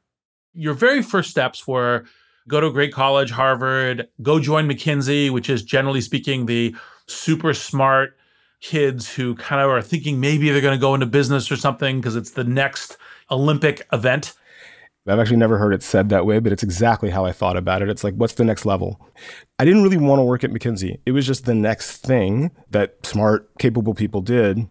Your 0.52 0.75
very 0.75 1.02
first 1.02 1.30
steps 1.30 1.66
were 1.68 2.04
go 2.48 2.60
to 2.60 2.66
a 2.66 2.72
great 2.72 2.92
college, 2.92 3.30
Harvard, 3.30 4.08
go 4.22 4.40
join 4.40 4.68
McKinsey, 4.68 5.30
which 5.30 5.48
is 5.48 5.62
generally 5.62 6.00
speaking 6.00 6.46
the 6.46 6.75
super 7.06 7.54
smart 7.54 8.16
kids 8.60 9.14
who 9.14 9.37
kind 9.37 9.62
of 9.62 9.70
are 9.70 9.82
thinking 9.82 10.18
maybe 10.18 10.50
they're 10.50 10.60
going 10.60 10.76
to 10.76 10.80
go 10.80 10.94
into 10.94 11.06
business 11.06 11.52
or 11.52 11.56
something 11.56 12.00
because 12.00 12.16
it's 12.16 12.32
the 12.32 12.44
next 12.44 12.96
Olympic 13.30 13.87
event. 13.92 14.34
I've 15.09 15.19
actually 15.19 15.37
never 15.38 15.59
heard 15.59 15.73
it 15.73 15.83
said 15.83 16.09
that 16.09 16.27
way, 16.27 16.38
but 16.38 16.53
it's 16.53 16.62
exactly 16.62 17.11
how 17.11 17.25
I 17.25 17.33
thought 17.33 17.57
about 17.57 17.83
it. 17.83 17.88
It's 17.88 18.05
like, 18.05 18.15
what's 18.15 18.35
the 18.35 18.45
next 18.45 18.67
level? 18.67 19.00
I 19.59 19.65
didn't 19.65 19.83
really 19.83 19.97
want 19.97 20.19
to 20.21 20.25
work 20.25 20.45
at 20.45 20.50
McKinsey. 20.50 21.00
It 21.07 21.12
was 21.12 21.27
just 21.27 21.45
the 21.45 21.55
next 21.55 21.99
thing 21.99 22.50
that 22.71 23.07
smart, 23.07 23.50
capable 23.59 23.95
people 23.95 24.21
did. 24.21 24.69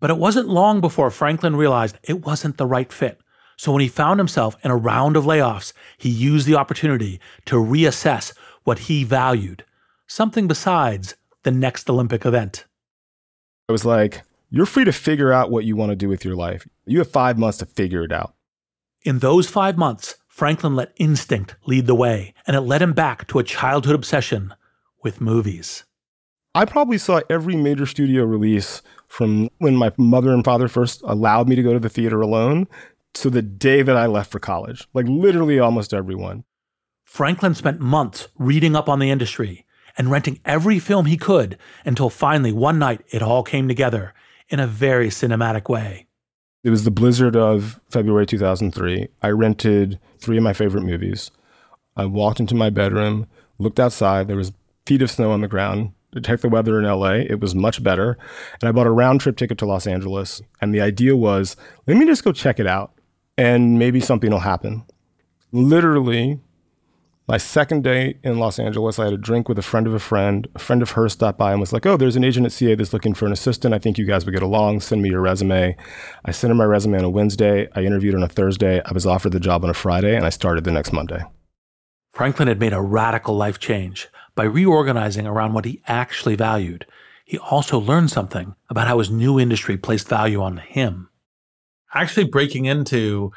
But 0.00 0.10
it 0.10 0.18
wasn't 0.18 0.48
long 0.48 0.80
before 0.80 1.10
Franklin 1.10 1.56
realized 1.56 1.98
it 2.04 2.24
wasn't 2.24 2.56
the 2.56 2.66
right 2.66 2.92
fit. 2.92 3.20
So 3.56 3.72
when 3.72 3.82
he 3.82 3.88
found 3.88 4.20
himself 4.20 4.56
in 4.62 4.70
a 4.70 4.76
round 4.76 5.16
of 5.16 5.24
layoffs, 5.24 5.72
he 5.96 6.08
used 6.08 6.46
the 6.46 6.54
opportunity 6.54 7.20
to 7.46 7.56
reassess 7.56 8.32
what 8.62 8.78
he 8.80 9.02
valued 9.02 9.64
something 10.06 10.48
besides 10.48 11.16
the 11.42 11.50
next 11.50 11.88
Olympic 11.90 12.24
event. 12.24 12.64
I 13.68 13.72
was 13.72 13.84
like, 13.84 14.22
you're 14.50 14.66
free 14.66 14.84
to 14.84 14.92
figure 14.92 15.32
out 15.32 15.50
what 15.50 15.64
you 15.64 15.76
want 15.76 15.90
to 15.90 15.96
do 15.96 16.08
with 16.08 16.24
your 16.24 16.36
life. 16.36 16.66
You 16.86 16.98
have 16.98 17.10
five 17.10 17.38
months 17.38 17.58
to 17.58 17.66
figure 17.66 18.02
it 18.04 18.12
out. 18.12 18.34
In 19.02 19.20
those 19.20 19.48
five 19.48 19.78
months, 19.78 20.16
Franklin 20.26 20.74
let 20.74 20.92
instinct 20.96 21.54
lead 21.66 21.86
the 21.86 21.94
way, 21.94 22.34
and 22.46 22.56
it 22.56 22.62
led 22.62 22.82
him 22.82 22.92
back 22.92 23.28
to 23.28 23.38
a 23.38 23.44
childhood 23.44 23.94
obsession 23.94 24.54
with 25.04 25.20
movies. 25.20 25.84
I 26.54 26.64
probably 26.64 26.98
saw 26.98 27.20
every 27.30 27.54
major 27.54 27.86
studio 27.86 28.24
release 28.24 28.82
from 29.06 29.48
when 29.58 29.76
my 29.76 29.92
mother 29.96 30.34
and 30.34 30.44
father 30.44 30.66
first 30.66 31.00
allowed 31.04 31.48
me 31.48 31.54
to 31.54 31.62
go 31.62 31.72
to 31.72 31.78
the 31.78 31.88
theater 31.88 32.20
alone 32.20 32.66
to 33.14 33.30
the 33.30 33.42
day 33.42 33.82
that 33.82 33.96
I 33.96 34.06
left 34.06 34.32
for 34.32 34.40
college. 34.40 34.88
Like 34.94 35.06
literally 35.06 35.60
almost 35.60 35.94
everyone. 35.94 36.42
Franklin 37.04 37.54
spent 37.54 37.80
months 37.80 38.28
reading 38.36 38.74
up 38.74 38.88
on 38.88 38.98
the 38.98 39.10
industry 39.10 39.64
and 39.96 40.10
renting 40.10 40.40
every 40.44 40.80
film 40.80 41.06
he 41.06 41.16
could 41.16 41.56
until 41.84 42.10
finally 42.10 42.52
one 42.52 42.78
night 42.78 43.02
it 43.10 43.22
all 43.22 43.44
came 43.44 43.68
together 43.68 44.12
in 44.48 44.58
a 44.58 44.66
very 44.66 45.08
cinematic 45.08 45.68
way. 45.68 46.07
It 46.68 46.70
was 46.70 46.84
the 46.84 46.90
blizzard 46.90 47.34
of 47.34 47.80
February 47.88 48.26
2003. 48.26 49.08
I 49.22 49.30
rented 49.30 49.98
three 50.18 50.36
of 50.36 50.42
my 50.42 50.52
favorite 50.52 50.84
movies. 50.84 51.30
I 51.96 52.04
walked 52.04 52.40
into 52.40 52.54
my 52.54 52.68
bedroom, 52.68 53.26
looked 53.58 53.80
outside. 53.80 54.28
There 54.28 54.36
was 54.36 54.52
feet 54.84 55.00
of 55.00 55.10
snow 55.10 55.30
on 55.30 55.40
the 55.40 55.48
ground. 55.48 55.92
To 56.12 56.20
check 56.20 56.40
the 56.40 56.50
weather 56.50 56.78
in 56.78 56.84
LA, 56.84 57.12
it 57.12 57.40
was 57.40 57.54
much 57.54 57.82
better. 57.82 58.18
And 58.60 58.68
I 58.68 58.72
bought 58.72 58.86
a 58.86 58.90
round 58.90 59.22
trip 59.22 59.38
ticket 59.38 59.56
to 59.56 59.66
Los 59.66 59.86
Angeles. 59.86 60.42
And 60.60 60.74
the 60.74 60.82
idea 60.82 61.16
was 61.16 61.56
let 61.86 61.96
me 61.96 62.04
just 62.04 62.22
go 62.22 62.32
check 62.32 62.60
it 62.60 62.66
out 62.66 62.92
and 63.38 63.78
maybe 63.78 63.98
something 63.98 64.30
will 64.30 64.40
happen. 64.40 64.84
Literally, 65.52 66.38
my 67.28 67.36
second 67.36 67.84
day 67.84 68.18
in 68.24 68.38
Los 68.38 68.58
Angeles, 68.58 68.98
I 68.98 69.04
had 69.04 69.12
a 69.12 69.18
drink 69.18 69.50
with 69.50 69.58
a 69.58 69.62
friend 69.62 69.86
of 69.86 69.92
a 69.92 69.98
friend. 69.98 70.48
A 70.54 70.58
friend 70.58 70.80
of 70.80 70.92
hers 70.92 71.12
stopped 71.12 71.38
by 71.38 71.52
and 71.52 71.60
was 71.60 71.74
like, 71.74 71.84
Oh, 71.84 71.98
there's 71.98 72.16
an 72.16 72.24
agent 72.24 72.46
at 72.46 72.52
CAA 72.52 72.78
that's 72.78 72.94
looking 72.94 73.12
for 73.12 73.26
an 73.26 73.32
assistant. 73.32 73.74
I 73.74 73.78
think 73.78 73.98
you 73.98 74.06
guys 74.06 74.24
would 74.24 74.32
get 74.32 74.42
along. 74.42 74.80
Send 74.80 75.02
me 75.02 75.10
your 75.10 75.20
resume. 75.20 75.76
I 76.24 76.30
sent 76.30 76.50
her 76.50 76.54
my 76.54 76.64
resume 76.64 76.98
on 76.98 77.04
a 77.04 77.10
Wednesday. 77.10 77.68
I 77.74 77.82
interviewed 77.82 78.14
on 78.14 78.22
a 78.22 78.28
Thursday. 78.28 78.80
I 78.82 78.92
was 78.92 79.04
offered 79.04 79.32
the 79.32 79.40
job 79.40 79.62
on 79.62 79.70
a 79.70 79.74
Friday, 79.74 80.16
and 80.16 80.24
I 80.24 80.30
started 80.30 80.64
the 80.64 80.72
next 80.72 80.90
Monday. 80.90 81.22
Franklin 82.14 82.48
had 82.48 82.60
made 82.60 82.72
a 82.72 82.80
radical 82.80 83.36
life 83.36 83.58
change 83.58 84.08
by 84.34 84.44
reorganizing 84.44 85.26
around 85.26 85.52
what 85.52 85.66
he 85.66 85.82
actually 85.86 86.34
valued. 86.34 86.86
He 87.26 87.36
also 87.36 87.78
learned 87.78 88.10
something 88.10 88.54
about 88.70 88.88
how 88.88 89.00
his 89.00 89.10
new 89.10 89.38
industry 89.38 89.76
placed 89.76 90.08
value 90.08 90.40
on 90.40 90.56
him. 90.56 91.10
Actually, 91.92 92.24
breaking 92.24 92.64
into 92.64 93.32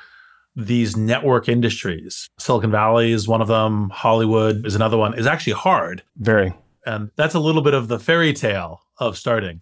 these 0.56 0.98
network 0.98 1.48
industries. 1.48 2.30
Silicon 2.38 2.72
Valley 2.72 3.12
is 3.12 3.28
one 3.28 3.42
of 3.42 3.48
them, 3.48 3.90
Hollywood 3.90 4.66
is 4.66 4.76
another 4.76 4.98
one, 4.98 5.18
is 5.18 5.28
actually 5.28 5.54
hard. 5.54 6.04
Very. 6.18 6.54
And 6.86 7.12
that's 7.16 7.36
a 7.36 7.40
little 7.40 7.62
bit 7.62 7.74
of 7.74 7.88
the 7.88 8.00
fairy 8.00 8.34
tale 8.34 8.82
of 8.98 9.18
starting. 9.18 9.62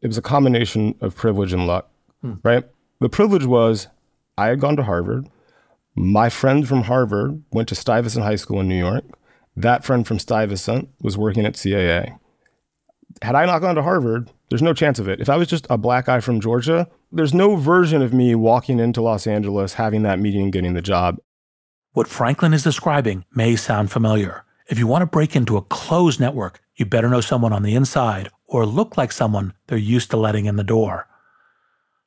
It 0.00 0.06
was 0.06 0.18
a 0.18 0.22
combination 0.22 0.94
of 1.00 1.14
privilege 1.14 1.52
and 1.52 1.66
luck, 1.66 1.90
hmm. 2.20 2.34
right? 2.42 2.64
The 3.00 3.08
privilege 3.08 3.44
was 3.44 3.88
I 4.38 4.48
had 4.48 4.60
gone 4.60 4.76
to 4.76 4.82
Harvard. 4.82 5.28
My 5.94 6.28
friend 6.28 6.66
from 6.66 6.82
Harvard 6.82 7.42
went 7.52 7.68
to 7.68 7.74
Stuyvesant 7.74 8.24
High 8.24 8.36
School 8.36 8.60
in 8.60 8.68
New 8.68 8.78
York. 8.78 9.04
That 9.56 9.84
friend 9.84 10.06
from 10.06 10.18
Stuyvesant 10.18 10.88
was 11.00 11.16
working 11.16 11.46
at 11.46 11.54
CAA. 11.54 12.18
Had 13.22 13.36
I 13.36 13.46
not 13.46 13.60
gone 13.60 13.76
to 13.76 13.82
Harvard, 13.82 14.30
there's 14.50 14.62
no 14.62 14.74
chance 14.74 14.98
of 14.98 15.08
it. 15.08 15.20
If 15.20 15.28
I 15.28 15.36
was 15.36 15.48
just 15.48 15.66
a 15.70 15.78
black 15.78 16.06
guy 16.06 16.20
from 16.20 16.40
Georgia, 16.40 16.88
there's 17.14 17.32
no 17.32 17.56
version 17.56 18.02
of 18.02 18.12
me 18.12 18.34
walking 18.34 18.80
into 18.80 19.00
Los 19.00 19.26
Angeles, 19.26 19.74
having 19.74 20.02
that 20.02 20.18
meeting, 20.18 20.42
and 20.42 20.52
getting 20.52 20.74
the 20.74 20.82
job. 20.82 21.18
What 21.92 22.08
Franklin 22.08 22.52
is 22.52 22.64
describing 22.64 23.24
may 23.34 23.54
sound 23.54 23.92
familiar. 23.92 24.44
If 24.68 24.78
you 24.78 24.86
want 24.86 25.02
to 25.02 25.06
break 25.06 25.36
into 25.36 25.56
a 25.56 25.62
closed 25.62 26.18
network, 26.18 26.60
you 26.74 26.84
better 26.86 27.08
know 27.08 27.20
someone 27.20 27.52
on 27.52 27.62
the 27.62 27.76
inside 27.76 28.30
or 28.46 28.66
look 28.66 28.96
like 28.96 29.12
someone 29.12 29.54
they're 29.68 29.78
used 29.78 30.10
to 30.10 30.16
letting 30.16 30.46
in 30.46 30.56
the 30.56 30.64
door. 30.64 31.06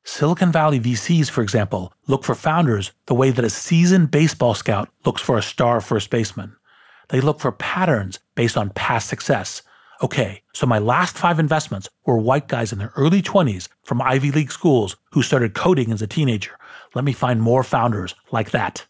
Silicon 0.04 0.52
Valley 0.52 0.78
VCs, 0.78 1.30
for 1.30 1.42
example, 1.42 1.92
look 2.06 2.24
for 2.24 2.34
founders 2.34 2.92
the 3.06 3.14
way 3.14 3.30
that 3.30 3.44
a 3.44 3.50
seasoned 3.50 4.10
baseball 4.10 4.54
scout 4.54 4.90
looks 5.04 5.22
for 5.22 5.38
a 5.38 5.42
star 5.42 5.80
first 5.80 6.10
baseman. 6.10 6.54
They 7.08 7.20
look 7.20 7.40
for 7.40 7.52
patterns 7.52 8.18
based 8.34 8.56
on 8.56 8.70
past 8.70 9.08
success, 9.08 9.62
Okay, 10.00 10.42
so 10.52 10.64
my 10.64 10.78
last 10.78 11.16
five 11.18 11.40
investments 11.40 11.88
were 12.06 12.18
white 12.18 12.46
guys 12.46 12.72
in 12.72 12.78
their 12.78 12.92
early 12.94 13.20
20s 13.20 13.68
from 13.82 14.00
Ivy 14.00 14.30
League 14.30 14.52
schools 14.52 14.96
who 15.10 15.22
started 15.22 15.54
coding 15.54 15.90
as 15.90 16.00
a 16.00 16.06
teenager. 16.06 16.52
Let 16.94 17.04
me 17.04 17.12
find 17.12 17.42
more 17.42 17.64
founders 17.64 18.14
like 18.30 18.52
that. 18.52 18.86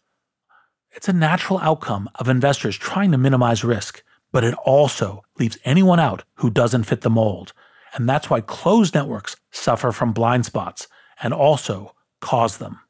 It's 0.91 1.09
a 1.09 1.13
natural 1.13 1.57
outcome 1.59 2.09
of 2.15 2.29
investors 2.29 2.77
trying 2.77 3.11
to 3.11 3.17
minimize 3.17 3.63
risk, 3.63 4.03
but 4.31 4.43
it 4.43 4.53
also 4.65 5.23
leaves 5.39 5.57
anyone 5.65 5.99
out 5.99 6.23
who 6.35 6.51
doesn't 6.51 6.83
fit 6.83 7.01
the 7.01 7.09
mold. 7.09 7.53
And 7.95 8.07
that's 8.07 8.29
why 8.29 8.41
closed 8.41 8.93
networks 8.93 9.35
suffer 9.49 9.91
from 9.91 10.13
blind 10.13 10.45
spots 10.45 10.87
and 11.23 11.33
also 11.33 11.95
cause 12.21 12.57
them. 12.59 12.81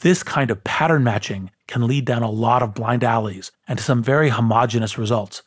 This 0.00 0.22
kind 0.22 0.50
of 0.50 0.64
pattern 0.64 1.04
matching 1.04 1.50
can 1.66 1.86
lead 1.86 2.06
down 2.06 2.22
a 2.22 2.30
lot 2.30 2.62
of 2.62 2.72
blind 2.72 3.04
alleys 3.04 3.52
and 3.68 3.78
to 3.78 3.84
some 3.84 4.02
very 4.02 4.30
homogenous 4.30 4.96
results 4.96 5.42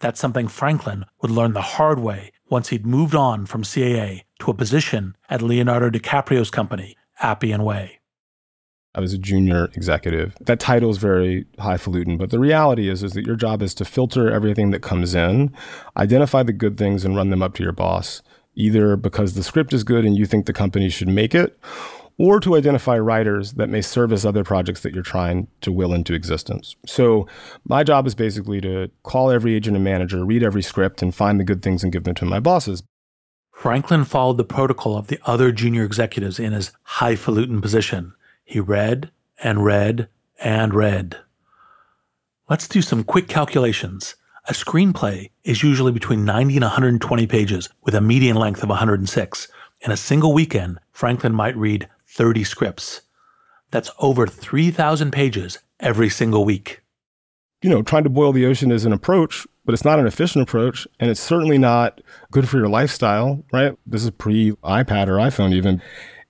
that's 0.00 0.20
something 0.20 0.48
Franklin 0.48 1.04
would 1.22 1.30
learn 1.30 1.52
the 1.52 1.62
hard 1.62 1.98
way 1.98 2.32
once 2.48 2.68
he'd 2.68 2.86
moved 2.86 3.14
on 3.14 3.46
from 3.46 3.62
CAA 3.62 4.22
to 4.40 4.50
a 4.50 4.54
position 4.54 5.16
at 5.28 5.42
Leonardo 5.42 5.90
DiCaprio's 5.90 6.50
company, 6.50 6.96
Appian 7.20 7.62
Way. 7.62 8.00
I 8.94 9.00
was 9.00 9.12
a 9.12 9.18
junior 9.18 9.66
executive. 9.74 10.34
That 10.40 10.58
title 10.58 10.88
is 10.88 10.96
very 10.96 11.44
highfalutin, 11.58 12.16
but 12.16 12.30
the 12.30 12.38
reality 12.38 12.88
is, 12.88 13.02
is 13.02 13.12
that 13.12 13.26
your 13.26 13.36
job 13.36 13.60
is 13.60 13.74
to 13.74 13.84
filter 13.84 14.30
everything 14.30 14.70
that 14.70 14.80
comes 14.80 15.14
in, 15.14 15.54
identify 15.98 16.42
the 16.42 16.54
good 16.54 16.78
things, 16.78 17.04
and 17.04 17.14
run 17.14 17.28
them 17.28 17.42
up 17.42 17.52
to 17.54 17.62
your 17.62 17.72
boss, 17.72 18.22
either 18.54 18.96
because 18.96 19.34
the 19.34 19.42
script 19.42 19.74
is 19.74 19.84
good 19.84 20.06
and 20.06 20.16
you 20.16 20.24
think 20.24 20.46
the 20.46 20.52
company 20.54 20.88
should 20.88 21.08
make 21.08 21.34
it, 21.34 21.58
or 22.18 22.40
to 22.40 22.56
identify 22.56 22.98
writers 22.98 23.54
that 23.54 23.68
may 23.68 23.82
service 23.82 24.24
other 24.24 24.42
projects 24.42 24.80
that 24.80 24.94
you're 24.94 25.02
trying 25.02 25.48
to 25.60 25.70
will 25.70 25.92
into 25.92 26.14
existence. 26.14 26.76
So 26.86 27.26
my 27.64 27.84
job 27.84 28.06
is 28.06 28.14
basically 28.14 28.60
to 28.62 28.90
call 29.02 29.30
every 29.30 29.54
agent 29.54 29.76
and 29.76 29.84
manager, 29.84 30.24
read 30.24 30.42
every 30.42 30.62
script, 30.62 31.02
and 31.02 31.14
find 31.14 31.38
the 31.38 31.44
good 31.44 31.62
things 31.62 31.82
and 31.82 31.92
give 31.92 32.04
them 32.04 32.14
to 32.14 32.24
my 32.24 32.40
bosses. 32.40 32.82
Franklin 33.52 34.04
followed 34.04 34.36
the 34.36 34.44
protocol 34.44 34.96
of 34.96 35.08
the 35.08 35.18
other 35.24 35.50
junior 35.50 35.84
executives 35.84 36.38
in 36.38 36.52
his 36.52 36.72
highfalutin 36.82 37.60
position. 37.60 38.12
He 38.44 38.60
read 38.60 39.10
and 39.42 39.64
read 39.64 40.08
and 40.42 40.74
read. 40.74 41.16
Let's 42.48 42.68
do 42.68 42.80
some 42.80 43.02
quick 43.02 43.28
calculations. 43.28 44.14
A 44.48 44.52
screenplay 44.52 45.30
is 45.42 45.62
usually 45.62 45.90
between 45.90 46.24
90 46.24 46.56
and 46.56 46.64
120 46.64 47.26
pages 47.26 47.68
with 47.82 47.94
a 47.94 48.00
median 48.00 48.36
length 48.36 48.62
of 48.62 48.68
106. 48.68 49.48
In 49.80 49.90
a 49.90 49.96
single 49.96 50.32
weekend, 50.32 50.78
Franklin 50.92 51.34
might 51.34 51.56
read 51.56 51.88
30 52.16 52.44
scripts. 52.44 53.02
That's 53.70 53.90
over 53.98 54.26
3,000 54.26 55.10
pages 55.10 55.58
every 55.80 56.08
single 56.08 56.46
week. 56.46 56.80
You 57.62 57.68
know, 57.68 57.82
trying 57.82 58.04
to 58.04 58.10
boil 58.10 58.32
the 58.32 58.46
ocean 58.46 58.72
is 58.72 58.86
an 58.86 58.92
approach, 58.92 59.46
but 59.66 59.74
it's 59.74 59.84
not 59.84 59.98
an 59.98 60.06
efficient 60.06 60.42
approach. 60.42 60.88
And 60.98 61.10
it's 61.10 61.20
certainly 61.20 61.58
not 61.58 62.00
good 62.30 62.48
for 62.48 62.56
your 62.56 62.68
lifestyle, 62.68 63.44
right? 63.52 63.76
This 63.84 64.02
is 64.02 64.10
pre 64.10 64.52
iPad 64.64 65.08
or 65.08 65.16
iPhone, 65.16 65.52
even. 65.52 65.82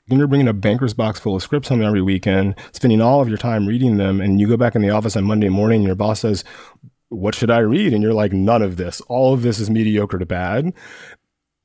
You're 0.08 0.28
bringing 0.28 0.48
a 0.48 0.52
banker's 0.52 0.94
box 0.94 1.18
full 1.18 1.34
of 1.34 1.42
scripts 1.42 1.68
home 1.68 1.82
every 1.82 2.02
weekend, 2.02 2.54
spending 2.72 3.00
all 3.00 3.20
of 3.20 3.28
your 3.28 3.38
time 3.38 3.66
reading 3.66 3.96
them, 3.96 4.20
and 4.20 4.40
you 4.40 4.46
go 4.46 4.56
back 4.56 4.76
in 4.76 4.82
the 4.82 4.90
office 4.90 5.16
on 5.16 5.24
Monday 5.24 5.48
morning 5.48 5.78
and 5.78 5.86
your 5.86 5.96
boss 5.96 6.20
says, 6.20 6.44
What 7.08 7.34
should 7.34 7.50
I 7.50 7.58
read? 7.58 7.92
And 7.92 8.02
you're 8.02 8.12
like, 8.12 8.32
None 8.32 8.62
of 8.62 8.76
this. 8.76 9.00
All 9.02 9.34
of 9.34 9.42
this 9.42 9.60
is 9.60 9.70
mediocre 9.70 10.18
to 10.18 10.26
bad. 10.26 10.72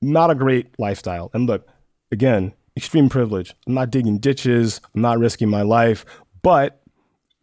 Not 0.01 0.31
a 0.31 0.35
great 0.35 0.67
lifestyle. 0.79 1.29
And 1.33 1.47
look, 1.47 1.67
again, 2.11 2.53
extreme 2.75 3.09
privilege. 3.09 3.53
I'm 3.67 3.73
not 3.73 3.91
digging 3.91 4.17
ditches, 4.17 4.81
I'm 4.95 5.01
not 5.01 5.19
risking 5.19 5.49
my 5.49 5.61
life, 5.61 6.05
but 6.41 6.81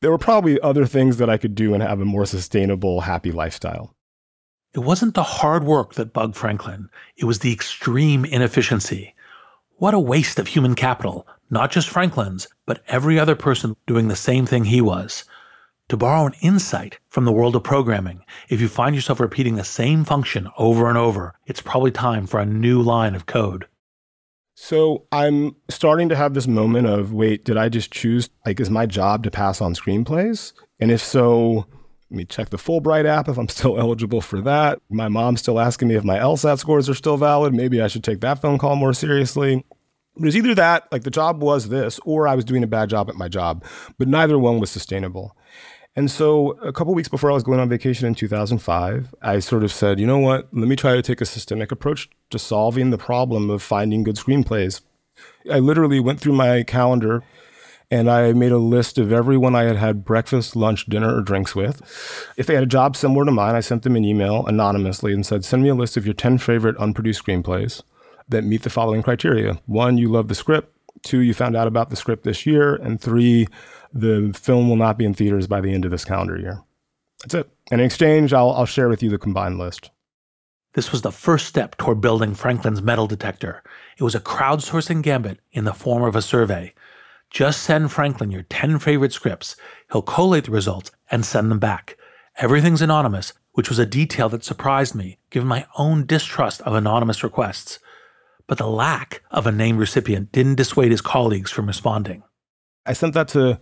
there 0.01 0.11
were 0.11 0.19
probably 0.19 0.61
other 0.61 0.87
things 0.87 1.17
that 1.17 1.29
I 1.29 1.39
could 1.39 1.55
do 1.55 1.75
and 1.75 1.83
have 1.83 2.01
a 2.01 2.05
more 2.05 2.27
sustainable, 2.27 3.03
happy 3.03 3.33
lifestyle. 3.33 3.95
It 4.75 4.81
wasn't 4.81 5.15
the 5.15 5.23
hard 5.23 5.65
work 5.65 5.95
that 5.95 6.13
bugged 6.13 6.37
Franklin, 6.37 6.89
it 7.17 7.25
was 7.25 7.41
the 7.41 7.53
extreme 7.53 8.25
inefficiency. 8.25 9.15
What 9.77 9.95
a 9.95 9.99
waste 9.99 10.39
of 10.39 10.49
human 10.49 10.75
capital, 10.75 11.27
not 11.51 11.71
just 11.71 11.89
Franklin's, 11.89 12.49
but 12.67 12.83
every 12.89 13.19
other 13.19 13.37
person 13.37 13.77
doing 13.87 14.09
the 14.09 14.17
same 14.17 14.45
thing 14.45 14.65
he 14.65 14.81
was. 14.81 15.25
To 15.89 15.97
borrow 15.97 16.27
an 16.27 16.35
insight 16.43 16.99
from 17.09 17.25
the 17.25 17.33
world 17.33 17.57
of 17.57 17.63
programming, 17.63 18.23
if 18.49 18.61
you 18.61 18.69
find 18.69 18.95
yourself 18.95 19.21
repeating 19.21 19.57
the 19.57 19.65
same 19.65 20.05
function 20.05 20.49
over 20.59 20.89
and 20.89 20.99
over, 20.99 21.35
it's 21.47 21.63
probably 21.63 21.91
time 21.91 22.27
for 22.27 22.41
a 22.41 22.45
new 22.45 22.83
line 22.83 23.15
of 23.15 23.25
code. 23.25 23.67
So 24.61 25.07
I'm 25.13 25.55
starting 25.71 26.09
to 26.09 26.17
have 26.17 26.35
this 26.35 26.49
moment 26.49 26.89
of 26.89 27.13
wait, 27.13 27.45
did 27.45 27.57
I 27.57 27.69
just 27.69 27.93
choose, 27.93 28.29
like, 28.45 28.59
is 28.59 28.69
my 28.69 28.87
job 28.87 29.23
to 29.23 29.31
pass 29.31 29.61
on 29.61 29.73
screenplays? 29.73 30.53
And 30.81 30.91
if 30.91 31.01
so, 31.01 31.65
let 32.11 32.17
me 32.17 32.25
check 32.25 32.51
the 32.51 32.57
Fulbright 32.57 33.05
app 33.05 33.29
if 33.29 33.39
I'm 33.39 33.49
still 33.49 33.79
eligible 33.81 34.21
for 34.21 34.41
that. 34.41 34.81
My 34.91 35.07
mom's 35.07 35.41
still 35.41 35.61
asking 35.61 35.87
me 35.87 35.95
if 35.95 36.03
my 36.03 36.19
LSAT 36.19 36.59
scores 36.59 36.89
are 36.89 36.95
still 36.95 37.17
valid. 37.17 37.55
Maybe 37.55 37.81
I 37.81 37.87
should 37.87 38.03
take 38.03 38.21
that 38.23 38.43
phone 38.43 38.59
call 38.59 38.75
more 38.75 38.93
seriously. 38.93 39.65
It 40.17 40.23
was 40.23 40.37
either 40.37 40.57
that, 40.57 40.91
like 40.91 41.05
the 41.05 41.11
job 41.11 41.41
was 41.41 41.69
this, 41.69 42.01
or 42.05 42.27
I 42.27 42.35
was 42.35 42.45
doing 42.45 42.65
a 42.65 42.67
bad 42.67 42.91
job 42.91 43.09
at 43.09 43.15
my 43.15 43.29
job, 43.29 43.65
but 43.97 44.09
neither 44.09 44.41
one 44.41 44.59
was 44.59 44.73
sustainable. 44.73 45.37
And 45.99 46.09
so 46.09 46.51
a 46.63 46.73
couple 46.73 46.95
weeks 46.95 47.09
before 47.09 47.29
I 47.29 47.35
was 47.35 47.43
going 47.43 47.59
on 47.59 47.69
vacation 47.69 48.07
in 48.07 48.15
2005, 48.15 49.17
I 49.21 49.41
sort 49.41 49.65
of 49.65 49.73
said, 49.73 49.99
you 49.99 50.07
know 50.07 50.21
what? 50.21 50.47
Let 50.53 50.69
me 50.69 50.77
try 50.77 50.95
to 50.95 51.03
take 51.03 51.21
a 51.21 51.27
systemic 51.27 51.73
approach 51.73 52.09
to 52.31 52.39
solving 52.39 52.91
the 52.91 52.97
problem 52.97 53.51
of 53.51 53.65
finding 53.65 54.05
good 54.05 54.15
screenplays. 54.15 54.81
I 55.51 55.59
literally 55.59 55.99
went 55.99 56.21
through 56.21 56.35
my 56.35 56.63
calendar 56.63 57.25
and 57.91 58.09
I 58.09 58.33
made 58.33 58.53
a 58.53 58.59
list 58.59 58.97
of 58.97 59.13
everyone 59.13 59.57
I 59.57 59.65
had 59.65 59.75
had 59.75 60.05
breakfast, 60.05 60.55
lunch, 60.55 60.87
dinner, 60.87 61.17
or 61.17 61.21
drinks 61.21 61.57
with. 61.57 61.83
If 62.37 62.47
they 62.47 62.55
had 62.55 62.63
a 62.63 62.67
job 62.67 62.95
similar 62.95 63.25
to 63.25 63.33
mine, 63.33 63.57
I 63.57 63.61
sent 63.61 63.83
them 63.83 63.97
an 63.97 64.05
email 64.05 64.47
anonymously 64.47 65.13
and 65.13 65.27
said, 65.27 65.45
send 65.45 65.65
me 65.65 65.69
a 65.69 65.75
list 65.75 65.97
of 65.97 66.07
your 66.07 66.15
10 66.15 66.39
favorite 66.39 66.77
unproduced 66.77 67.25
screenplays 67.25 67.83
that 68.29 68.45
meet 68.45 68.63
the 68.63 68.71
following 68.71 69.03
criteria. 69.03 69.59
One, 69.67 69.99
you 69.99 70.09
love 70.09 70.29
the 70.29 70.37
script. 70.37 70.73
Two, 71.03 71.19
you 71.19 71.35
found 71.35 71.57
out 71.57 71.67
about 71.67 71.91
the 71.91 71.97
script 71.97 72.23
this 72.23 72.47
year. 72.47 72.77
And 72.77 73.01
three, 73.01 73.49
the 73.93 74.33
film 74.39 74.69
will 74.69 74.77
not 74.77 74.99
be 74.99 75.05
in 75.05 75.15
theaters 75.15 75.47
by 75.47 75.61
the 75.61 75.73
end 75.73 75.85
of 75.85 75.91
this 75.91 76.05
calendar 76.05 76.39
year. 76.39 76.63
That's 77.23 77.35
it. 77.35 77.51
In 77.71 77.81
exchange, 77.81 78.33
I'll, 78.33 78.51
I'll 78.53 78.67
share 78.67 78.89
with 78.89 79.03
you 79.03 79.11
the 79.11 79.19
combined 79.19 79.59
list. 79.59 79.91
This 80.75 80.93
was 80.93 81.03
the 81.03 81.13
first 81.13 81.47
step 81.47 81.77
toward 81.77 82.01
building 82.01 82.35
Franklin's 82.35 82.83
metal 82.83 83.07
detector. 83.07 83.63
It 83.97 84.05
was 84.05 84.15
a 84.15 84.21
crowdsourcing 84.21 85.03
gambit 85.03 85.41
in 85.51 85.65
the 85.65 85.73
form 85.73 86.03
of 86.05 86.15
a 86.15 86.23
survey. 86.23 86.75
Just 87.31 87.63
send 87.63 87.91
Franklin 87.91 88.31
your 88.31 88.43
10 88.43 88.79
favorite 88.79 89.13
scripts. 89.13 89.57
He'll 89.91 90.03
collate 90.03 90.45
the 90.45 90.51
results 90.51 90.91
and 91.11 91.25
send 91.25 91.51
them 91.51 91.59
back. 91.59 91.97
Everything's 92.37 92.83
anonymous, 92.83 93.33
which 93.53 93.69
was 93.69 93.79
a 93.79 93.87
detail 93.87 94.29
that 94.29 94.45
surprised 94.45 94.95
me, 94.95 95.19
given 95.31 95.49
my 95.49 95.67
own 95.77 96.07
distrust 96.07 96.61
of 96.61 96.75
anonymous 96.75 97.25
requests. 97.25 97.81
But 98.47 98.59
the 98.59 98.69
lack 98.69 99.23
of 99.31 99.47
a 99.47 99.53
named 99.53 99.81
recipient 99.81 100.31
didn't 100.33 100.55
dissuade 100.55 100.93
his 100.93 101.01
colleagues 101.01 101.51
from 101.51 101.67
responding. 101.67 102.23
I 102.89 102.95
sent 102.95 103.15
that 103.15 103.29
to 103.29 103.61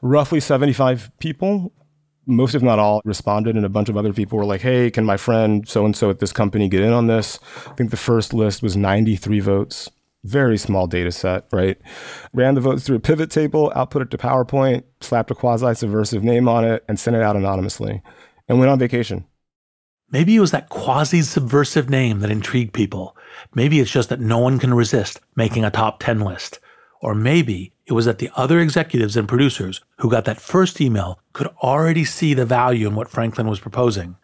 roughly 0.00 0.40
75 0.40 1.10
people. 1.18 1.72
Most, 2.26 2.54
if 2.54 2.62
not 2.62 2.80
all, 2.80 3.02
responded, 3.04 3.54
and 3.54 3.64
a 3.64 3.68
bunch 3.68 3.88
of 3.88 3.96
other 3.96 4.12
people 4.12 4.38
were 4.38 4.44
like, 4.44 4.62
hey, 4.62 4.90
can 4.90 5.04
my 5.04 5.16
friend 5.16 5.68
so 5.68 5.84
and 5.84 5.94
so 5.94 6.10
at 6.10 6.18
this 6.18 6.32
company 6.32 6.68
get 6.68 6.80
in 6.80 6.92
on 6.92 7.06
this? 7.06 7.38
I 7.66 7.74
think 7.74 7.90
the 7.90 7.96
first 7.96 8.34
list 8.34 8.62
was 8.62 8.76
93 8.76 9.38
votes. 9.40 9.90
Very 10.24 10.58
small 10.58 10.88
data 10.88 11.12
set, 11.12 11.44
right? 11.52 11.78
Ran 12.32 12.54
the 12.54 12.60
votes 12.60 12.84
through 12.84 12.96
a 12.96 13.00
pivot 13.00 13.30
table, 13.30 13.70
output 13.76 14.02
it 14.02 14.10
to 14.10 14.18
PowerPoint, 14.18 14.82
slapped 15.00 15.30
a 15.30 15.36
quasi 15.36 15.74
subversive 15.74 16.24
name 16.24 16.48
on 16.48 16.64
it, 16.64 16.82
and 16.88 16.98
sent 16.98 17.14
it 17.14 17.22
out 17.22 17.36
anonymously, 17.36 18.02
and 18.48 18.58
went 18.58 18.70
on 18.70 18.78
vacation. 18.78 19.24
Maybe 20.10 20.34
it 20.34 20.40
was 20.40 20.50
that 20.52 20.68
quasi 20.68 21.22
subversive 21.22 21.90
name 21.90 22.20
that 22.20 22.30
intrigued 22.30 22.72
people. 22.72 23.16
Maybe 23.54 23.80
it's 23.80 23.90
just 23.90 24.08
that 24.08 24.20
no 24.20 24.38
one 24.38 24.58
can 24.58 24.74
resist 24.74 25.20
making 25.36 25.64
a 25.64 25.70
top 25.70 26.00
10 26.00 26.20
list. 26.20 26.58
Or 27.02 27.14
maybe 27.14 27.72
it 27.86 27.92
was 27.92 28.04
that 28.04 28.18
the 28.18 28.30
other 28.36 28.58
executives 28.60 29.16
and 29.16 29.28
producers 29.28 29.80
who 29.98 30.10
got 30.10 30.24
that 30.24 30.40
first 30.40 30.80
email 30.80 31.20
could 31.32 31.46
already 31.62 32.04
see 32.04 32.34
the 32.34 32.44
value 32.44 32.88
in 32.88 32.94
what 32.94 33.08
Franklin 33.08 33.46
was 33.46 33.60
proposing. 33.60 34.16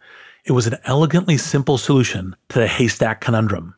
It 0.45 0.51
was 0.51 0.67
an 0.67 0.77
elegantly 0.83 1.37
simple 1.37 1.77
solution 1.77 2.35
to 2.49 2.59
the 2.59 2.67
haystack 2.67 3.21
conundrum. 3.21 3.75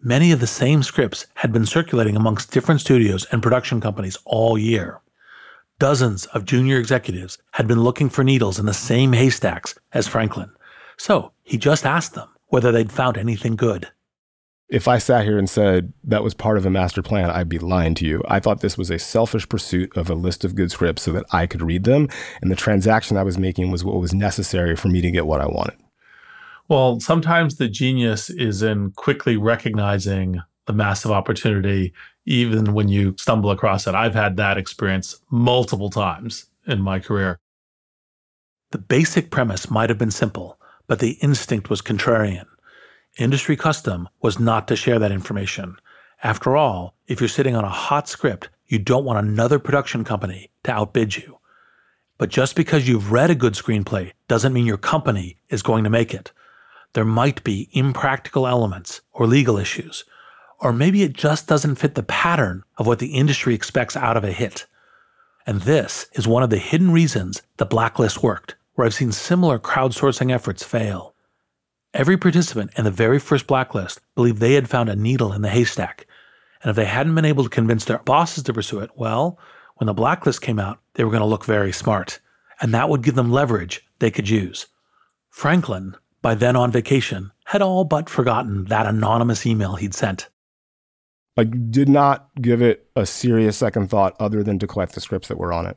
Many 0.00 0.32
of 0.32 0.40
the 0.40 0.46
same 0.46 0.82
scripts 0.82 1.26
had 1.34 1.52
been 1.52 1.66
circulating 1.66 2.16
amongst 2.16 2.50
different 2.50 2.80
studios 2.80 3.26
and 3.30 3.42
production 3.42 3.80
companies 3.80 4.18
all 4.24 4.58
year. 4.58 5.00
Dozens 5.78 6.26
of 6.26 6.44
junior 6.44 6.78
executives 6.78 7.38
had 7.52 7.68
been 7.68 7.82
looking 7.82 8.10
for 8.10 8.24
needles 8.24 8.58
in 8.58 8.66
the 8.66 8.74
same 8.74 9.12
haystacks 9.12 9.76
as 9.92 10.08
Franklin. 10.08 10.50
So 10.96 11.32
he 11.42 11.56
just 11.56 11.86
asked 11.86 12.14
them 12.14 12.28
whether 12.48 12.72
they'd 12.72 12.92
found 12.92 13.16
anything 13.16 13.56
good. 13.56 13.88
If 14.74 14.88
I 14.88 14.98
sat 14.98 15.24
here 15.24 15.38
and 15.38 15.48
said 15.48 15.92
that 16.02 16.24
was 16.24 16.34
part 16.34 16.58
of 16.58 16.66
a 16.66 16.70
master 16.70 17.00
plan, 17.00 17.30
I'd 17.30 17.48
be 17.48 17.60
lying 17.60 17.94
to 17.94 18.04
you. 18.04 18.20
I 18.26 18.40
thought 18.40 18.60
this 18.60 18.76
was 18.76 18.90
a 18.90 18.98
selfish 18.98 19.48
pursuit 19.48 19.96
of 19.96 20.10
a 20.10 20.16
list 20.16 20.44
of 20.44 20.56
good 20.56 20.72
scripts 20.72 21.02
so 21.02 21.12
that 21.12 21.26
I 21.30 21.46
could 21.46 21.62
read 21.62 21.84
them. 21.84 22.08
And 22.42 22.50
the 22.50 22.56
transaction 22.56 23.16
I 23.16 23.22
was 23.22 23.38
making 23.38 23.70
was 23.70 23.84
what 23.84 24.00
was 24.00 24.12
necessary 24.12 24.74
for 24.74 24.88
me 24.88 25.00
to 25.00 25.12
get 25.12 25.28
what 25.28 25.40
I 25.40 25.46
wanted. 25.46 25.76
Well, 26.66 26.98
sometimes 26.98 27.54
the 27.54 27.68
genius 27.68 28.30
is 28.30 28.64
in 28.64 28.90
quickly 28.96 29.36
recognizing 29.36 30.42
the 30.66 30.72
massive 30.72 31.12
opportunity, 31.12 31.92
even 32.26 32.74
when 32.74 32.88
you 32.88 33.14
stumble 33.16 33.52
across 33.52 33.86
it. 33.86 33.94
I've 33.94 34.16
had 34.16 34.36
that 34.38 34.58
experience 34.58 35.20
multiple 35.30 35.88
times 35.88 36.46
in 36.66 36.82
my 36.82 36.98
career. 36.98 37.38
The 38.72 38.78
basic 38.78 39.30
premise 39.30 39.70
might 39.70 39.88
have 39.88 39.98
been 39.98 40.10
simple, 40.10 40.58
but 40.88 40.98
the 40.98 41.12
instinct 41.22 41.70
was 41.70 41.80
contrarian. 41.80 42.46
Industry 43.16 43.56
custom 43.56 44.08
was 44.20 44.40
not 44.40 44.66
to 44.66 44.74
share 44.74 44.98
that 44.98 45.12
information. 45.12 45.76
After 46.24 46.56
all, 46.56 46.96
if 47.06 47.20
you're 47.20 47.28
sitting 47.28 47.54
on 47.54 47.64
a 47.64 47.68
hot 47.68 48.08
script, 48.08 48.48
you 48.66 48.80
don't 48.80 49.04
want 49.04 49.24
another 49.24 49.60
production 49.60 50.02
company 50.02 50.50
to 50.64 50.72
outbid 50.72 51.16
you. 51.16 51.38
But 52.18 52.30
just 52.30 52.56
because 52.56 52.88
you've 52.88 53.12
read 53.12 53.30
a 53.30 53.36
good 53.36 53.54
screenplay 53.54 54.12
doesn't 54.26 54.52
mean 54.52 54.66
your 54.66 54.78
company 54.78 55.38
is 55.48 55.62
going 55.62 55.84
to 55.84 55.90
make 55.90 56.12
it. 56.12 56.32
There 56.94 57.04
might 57.04 57.44
be 57.44 57.68
impractical 57.72 58.48
elements 58.48 59.00
or 59.12 59.28
legal 59.28 59.58
issues, 59.58 60.04
or 60.58 60.72
maybe 60.72 61.04
it 61.04 61.12
just 61.12 61.46
doesn't 61.46 61.76
fit 61.76 61.94
the 61.94 62.02
pattern 62.02 62.64
of 62.78 62.86
what 62.86 62.98
the 62.98 63.14
industry 63.14 63.54
expects 63.54 63.96
out 63.96 64.16
of 64.16 64.24
a 64.24 64.32
hit. 64.32 64.66
And 65.46 65.60
this 65.60 66.06
is 66.14 66.26
one 66.26 66.42
of 66.42 66.50
the 66.50 66.58
hidden 66.58 66.90
reasons 66.90 67.42
the 67.58 67.66
blacklist 67.66 68.24
worked, 68.24 68.56
where 68.74 68.86
I've 68.86 68.94
seen 68.94 69.12
similar 69.12 69.60
crowdsourcing 69.60 70.32
efforts 70.32 70.64
fail. 70.64 71.13
Every 71.94 72.16
participant 72.16 72.72
in 72.76 72.82
the 72.82 72.90
very 72.90 73.20
first 73.20 73.46
blacklist 73.46 74.00
believed 74.16 74.38
they 74.38 74.54
had 74.54 74.68
found 74.68 74.88
a 74.88 74.96
needle 74.96 75.32
in 75.32 75.42
the 75.42 75.48
haystack. 75.48 76.08
And 76.60 76.70
if 76.70 76.74
they 76.74 76.86
hadn't 76.86 77.14
been 77.14 77.24
able 77.24 77.44
to 77.44 77.50
convince 77.50 77.84
their 77.84 77.98
bosses 77.98 78.42
to 78.42 78.52
pursue 78.52 78.80
it, 78.80 78.90
well, 78.96 79.38
when 79.76 79.86
the 79.86 79.94
blacklist 79.94 80.42
came 80.42 80.58
out, 80.58 80.80
they 80.94 81.04
were 81.04 81.12
going 81.12 81.20
to 81.20 81.26
look 81.26 81.44
very 81.44 81.70
smart. 81.70 82.18
And 82.60 82.74
that 82.74 82.88
would 82.88 83.04
give 83.04 83.14
them 83.14 83.30
leverage 83.30 83.86
they 84.00 84.10
could 84.10 84.28
use. 84.28 84.66
Franklin, 85.30 85.94
by 86.20 86.34
then 86.34 86.56
on 86.56 86.72
vacation, 86.72 87.30
had 87.44 87.62
all 87.62 87.84
but 87.84 88.10
forgotten 88.10 88.64
that 88.64 88.86
anonymous 88.86 89.46
email 89.46 89.76
he'd 89.76 89.94
sent. 89.94 90.28
Like, 91.36 91.70
did 91.70 91.88
not 91.88 92.28
give 92.40 92.60
it 92.60 92.88
a 92.96 93.06
serious 93.06 93.56
second 93.56 93.88
thought 93.88 94.16
other 94.18 94.42
than 94.42 94.58
to 94.58 94.66
collect 94.66 94.94
the 94.94 95.00
scripts 95.00 95.28
that 95.28 95.38
were 95.38 95.52
on 95.52 95.66
it 95.66 95.76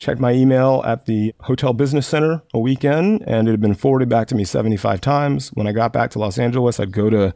checked 0.00 0.20
my 0.20 0.32
email 0.32 0.82
at 0.86 1.04
the 1.04 1.34
Hotel 1.40 1.74
Business 1.74 2.06
Center 2.06 2.42
a 2.54 2.58
weekend, 2.58 3.22
and 3.26 3.46
it 3.46 3.50
had 3.50 3.60
been 3.60 3.74
forwarded 3.74 4.08
back 4.08 4.26
to 4.28 4.34
me 4.34 4.44
75 4.44 5.00
times. 5.00 5.50
When 5.50 5.66
I 5.66 5.72
got 5.72 5.92
back 5.92 6.10
to 6.12 6.18
Los 6.18 6.38
Angeles, 6.38 6.80
I'd 6.80 6.90
go 6.90 7.10
to 7.10 7.34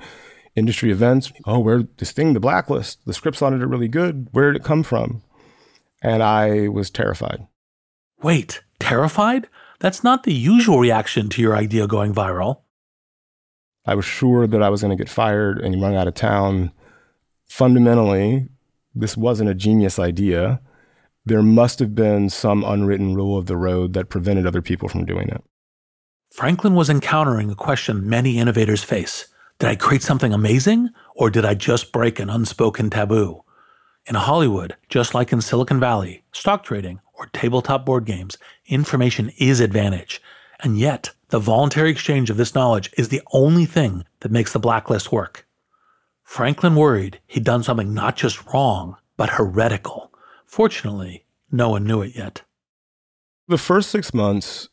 industry 0.57 0.91
events. 0.91 1.31
Oh, 1.45 1.59
where 1.59 1.83
this 1.99 2.13
thing, 2.13 2.33
the 2.33 2.41
blacklist, 2.41 3.05
the 3.05 3.13
scripts 3.13 3.43
on 3.43 3.53
it 3.53 3.63
are 3.63 3.69
really 3.69 3.87
good. 3.87 4.29
Where 4.33 4.51
did 4.51 4.63
it 4.63 4.65
come 4.65 4.83
from? 4.83 5.23
And 6.03 6.23
I 6.23 6.69
was 6.69 6.91
terrified. 6.91 7.47
Wait, 8.23 8.63
terrified? 8.81 9.47
That's 9.81 10.03
not 10.03 10.23
the 10.23 10.33
usual 10.33 10.79
reaction 10.79 11.29
to 11.31 11.43
your 11.43 11.55
idea 11.55 11.87
going 11.87 12.15
viral. 12.15 12.63
I 13.85 13.95
was 13.95 14.07
sure 14.07 14.47
that 14.47 14.63
I 14.63 14.71
was 14.71 14.81
going 14.81 14.97
to 14.97 15.03
get 15.03 15.11
fired 15.11 15.59
and 15.59 15.83
run 15.83 15.95
out 15.95 16.09
of 16.09 16.15
town. 16.15 16.73
Fundamentally, 17.45 18.49
this 18.95 19.19
wasn't 19.19 19.51
a 19.51 19.55
genius 19.55 19.99
idea 19.99 20.63
there 21.27 21.43
must 21.43 21.79
have 21.79 21.95
been 21.95 22.29
some 22.29 22.63
unwritten 22.65 23.15
rule 23.15 23.39
of 23.39 23.47
the 23.47 23.57
road 23.57 23.95
that 23.95 24.09
prevented 24.09 24.47
other 24.47 24.63
people 24.63 24.89
from 24.89 25.05
doing 25.05 25.29
it. 25.29 25.43
Franklin 26.33 26.75
was 26.75 26.91
encountering 26.91 27.51
a 27.51 27.55
question 27.55 28.09
many 28.09 28.39
innovators 28.39 28.83
face 28.83 29.29
Did 29.59 29.69
I 29.69 29.77
create 29.77 30.03
something 30.03 30.33
amazing, 30.33 30.91
or 31.15 31.31
did 31.31 31.45
I 31.45 31.55
just 31.55 31.93
break 31.93 32.19
an 32.19 32.29
unspoken 32.29 32.91
taboo? 32.91 33.45
In 34.07 34.17
Hollywood, 34.17 34.77
just 34.89 35.15
like 35.15 35.33
in 35.33 35.41
Silicon 35.41 35.81
Valley, 35.81 36.25
stock 36.33 36.63
trading, 36.63 37.01
or 37.15 37.27
tabletop 37.33 37.87
board 37.87 38.05
games, 38.05 38.37
information 38.67 39.31
is 39.39 39.61
advantage. 39.61 40.21
And 40.61 40.79
yet, 40.79 41.11
the 41.29 41.39
voluntary 41.39 41.91
exchange 41.91 42.29
of 42.29 42.37
this 42.37 42.55
knowledge 42.55 42.91
is 42.99 43.09
the 43.09 43.23
only 43.33 43.65
thing 43.65 44.05
that 44.21 44.33
makes 44.33 44.53
the 44.53 44.59
blacklist 44.59 45.11
work. 45.11 45.47
Franklin 46.23 46.75
worried 46.75 47.21
he'd 47.27 47.45
done 47.45 47.63
something 47.63 47.95
not 47.95 48.17
just 48.17 48.45
wrong, 48.53 48.97
but 49.17 49.31
heretical. 49.31 50.13
Fortunately, 50.55 51.25
no 51.51 51.71
one 51.71 51.83
knew 51.83 52.01
it 52.01 52.15
yet. 52.15 52.43
The 53.49 53.59
first 53.59 53.91
six 53.91 54.15
months, 54.15 54.69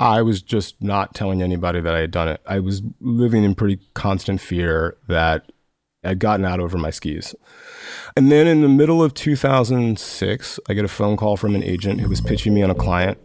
I 0.00 0.20
was 0.20 0.42
just 0.42 0.82
not 0.82 1.14
telling 1.14 1.40
anybody 1.40 1.80
that 1.80 1.94
I 1.94 2.00
had 2.00 2.10
done 2.10 2.26
it. 2.26 2.40
I 2.44 2.58
was 2.58 2.82
living 2.98 3.44
in 3.44 3.54
pretty 3.54 3.78
constant 3.94 4.40
fear 4.40 4.96
that 5.06 5.52
I'd 6.02 6.18
gotten 6.18 6.44
out 6.44 6.58
over 6.58 6.76
my 6.76 6.90
skis. 6.90 7.36
And 8.16 8.32
then 8.32 8.48
in 8.48 8.62
the 8.62 8.68
middle 8.68 9.00
of 9.00 9.14
2006, 9.14 10.58
I 10.68 10.74
get 10.74 10.84
a 10.84 10.88
phone 10.88 11.16
call 11.16 11.36
from 11.36 11.54
an 11.54 11.62
agent 11.62 12.00
who 12.00 12.08
was 12.08 12.20
pitching 12.20 12.52
me 12.52 12.64
on 12.64 12.70
a 12.70 12.74
client. 12.74 13.16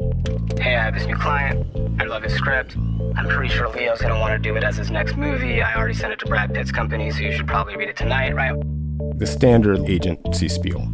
Hey, 0.59 0.75
I 0.75 0.83
have 0.83 0.93
this 0.93 1.07
new 1.07 1.17
client. 1.17 1.65
I 1.99 2.03
love 2.03 2.21
his 2.21 2.33
script. 2.33 2.77
I'm 3.15 3.27
pretty 3.27 3.51
sure 3.51 3.69
Leo's 3.69 4.01
gonna 4.01 4.19
want 4.19 4.33
to 4.33 4.49
do 4.49 4.55
it 4.55 4.63
as 4.63 4.77
his 4.77 4.91
next 4.91 5.17
movie. 5.17 5.63
I 5.63 5.75
already 5.75 5.95
sent 5.95 6.13
it 6.13 6.19
to 6.19 6.27
Brad 6.27 6.53
Pitt's 6.53 6.71
company, 6.71 7.09
so 7.09 7.21
you 7.21 7.35
should 7.35 7.47
probably 7.47 7.75
read 7.75 7.89
it 7.89 7.97
tonight, 7.97 8.35
right? 8.35 8.53
The 9.17 9.25
standard 9.25 9.89
agency 9.89 10.47
spiel. 10.47 10.87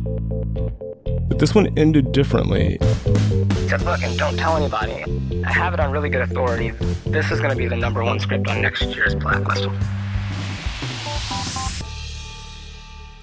But 1.27 1.39
this 1.39 1.55
one 1.55 1.77
ended 1.77 2.11
differently. 2.11 2.77
He 2.81 3.69
said, 3.69 3.81
look, 3.83 4.03
and 4.03 4.17
don't 4.17 4.37
tell 4.37 4.57
anybody. 4.57 5.03
I 5.43 5.51
have 5.51 5.73
it 5.73 5.79
on 5.79 5.91
really 5.91 6.09
good 6.09 6.21
authority. 6.21 6.71
This 7.05 7.31
is 7.31 7.39
gonna 7.39 7.55
be 7.55 7.67
the 7.67 7.75
number 7.77 8.03
one 8.03 8.19
script 8.19 8.47
on 8.47 8.61
next 8.61 8.83
year's 8.83 9.15
blacklist. 9.15 9.67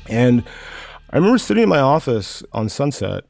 And 0.09 0.45
I 1.11 1.17
remember 1.17 1.39
sitting 1.39 1.65
in 1.65 1.69
my 1.69 1.81
office 1.81 2.43
on 2.53 2.69
Sunset 2.69 3.25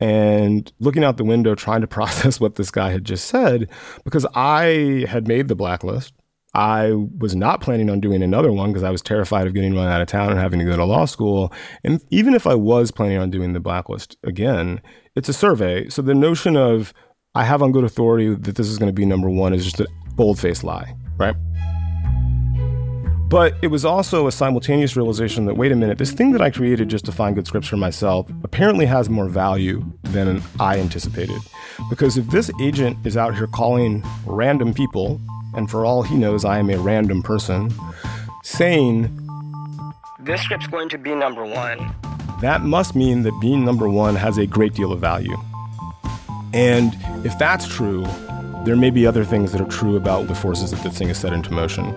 and 0.00 0.72
looking 0.80 1.04
out 1.04 1.16
the 1.16 1.24
window 1.24 1.54
trying 1.54 1.80
to 1.82 1.86
process 1.98 2.40
what 2.40 2.54
this 2.56 2.70
guy 2.70 2.90
had 2.90 3.04
just 3.04 3.26
said 3.26 3.68
because 4.04 4.26
I 4.34 5.06
had 5.08 5.28
made 5.28 5.48
the 5.48 5.56
blacklist. 5.56 6.12
I 6.54 6.92
was 7.18 7.34
not 7.34 7.62
planning 7.62 7.88
on 7.88 8.00
doing 8.00 8.22
another 8.22 8.52
one 8.52 8.70
because 8.70 8.82
I 8.82 8.90
was 8.90 9.00
terrified 9.00 9.46
of 9.46 9.54
getting 9.54 9.74
run 9.74 9.88
out 9.88 10.02
of 10.02 10.08
town 10.08 10.30
and 10.30 10.38
having 10.38 10.58
to 10.58 10.66
go 10.66 10.76
to 10.76 10.84
law 10.84 11.06
school. 11.06 11.52
And 11.82 12.04
even 12.10 12.34
if 12.34 12.46
I 12.46 12.54
was 12.54 12.90
planning 12.90 13.16
on 13.16 13.30
doing 13.30 13.54
the 13.54 13.60
blacklist 13.60 14.16
again, 14.22 14.82
it's 15.16 15.30
a 15.30 15.32
survey. 15.32 15.88
So 15.88 16.02
the 16.02 16.14
notion 16.14 16.56
of 16.56 16.92
I 17.34 17.44
have 17.44 17.62
on 17.62 17.72
good 17.72 17.84
authority 17.84 18.34
that 18.34 18.56
this 18.56 18.68
is 18.68 18.78
going 18.78 18.90
to 18.90 18.92
be 18.92 19.06
number 19.06 19.30
one 19.30 19.54
is 19.54 19.64
just 19.64 19.80
a 19.80 19.86
bold 20.14 20.38
faced 20.38 20.62
lie, 20.62 20.94
right? 21.16 21.34
But 23.30 23.54
it 23.62 23.68
was 23.68 23.86
also 23.86 24.26
a 24.26 24.32
simultaneous 24.32 24.94
realization 24.94 25.46
that, 25.46 25.54
wait 25.54 25.72
a 25.72 25.76
minute, 25.76 25.96
this 25.96 26.12
thing 26.12 26.32
that 26.32 26.42
I 26.42 26.50
created 26.50 26.90
just 26.90 27.06
to 27.06 27.12
find 27.12 27.34
good 27.34 27.46
scripts 27.46 27.68
for 27.68 27.78
myself 27.78 28.28
apparently 28.44 28.84
has 28.84 29.08
more 29.08 29.30
value 29.30 29.82
than 30.02 30.42
I 30.60 30.78
anticipated. 30.78 31.40
Because 31.88 32.18
if 32.18 32.26
this 32.26 32.50
agent 32.60 32.98
is 33.06 33.16
out 33.16 33.34
here 33.34 33.46
calling 33.46 34.04
random 34.26 34.74
people, 34.74 35.18
and 35.54 35.70
for 35.70 35.84
all 35.84 36.02
he 36.02 36.16
knows, 36.16 36.44
I 36.44 36.58
am 36.58 36.70
a 36.70 36.78
random 36.78 37.22
person, 37.22 37.72
saying, 38.42 39.10
This 40.20 40.40
script's 40.42 40.66
going 40.66 40.88
to 40.90 40.98
be 40.98 41.14
number 41.14 41.44
one, 41.44 41.94
that 42.40 42.62
must 42.62 42.94
mean 42.94 43.22
that 43.22 43.38
being 43.40 43.64
number 43.64 43.88
one 43.88 44.16
has 44.16 44.38
a 44.38 44.46
great 44.46 44.74
deal 44.74 44.92
of 44.92 45.00
value. 45.00 45.36
And 46.52 46.96
if 47.24 47.38
that's 47.38 47.66
true, 47.66 48.04
there 48.64 48.76
may 48.76 48.90
be 48.90 49.06
other 49.06 49.24
things 49.24 49.52
that 49.52 49.60
are 49.60 49.68
true 49.68 49.96
about 49.96 50.28
the 50.28 50.34
forces 50.34 50.70
that 50.70 50.82
this 50.82 50.96
thing 50.98 51.08
has 51.08 51.18
set 51.18 51.32
into 51.32 51.52
motion. 51.52 51.94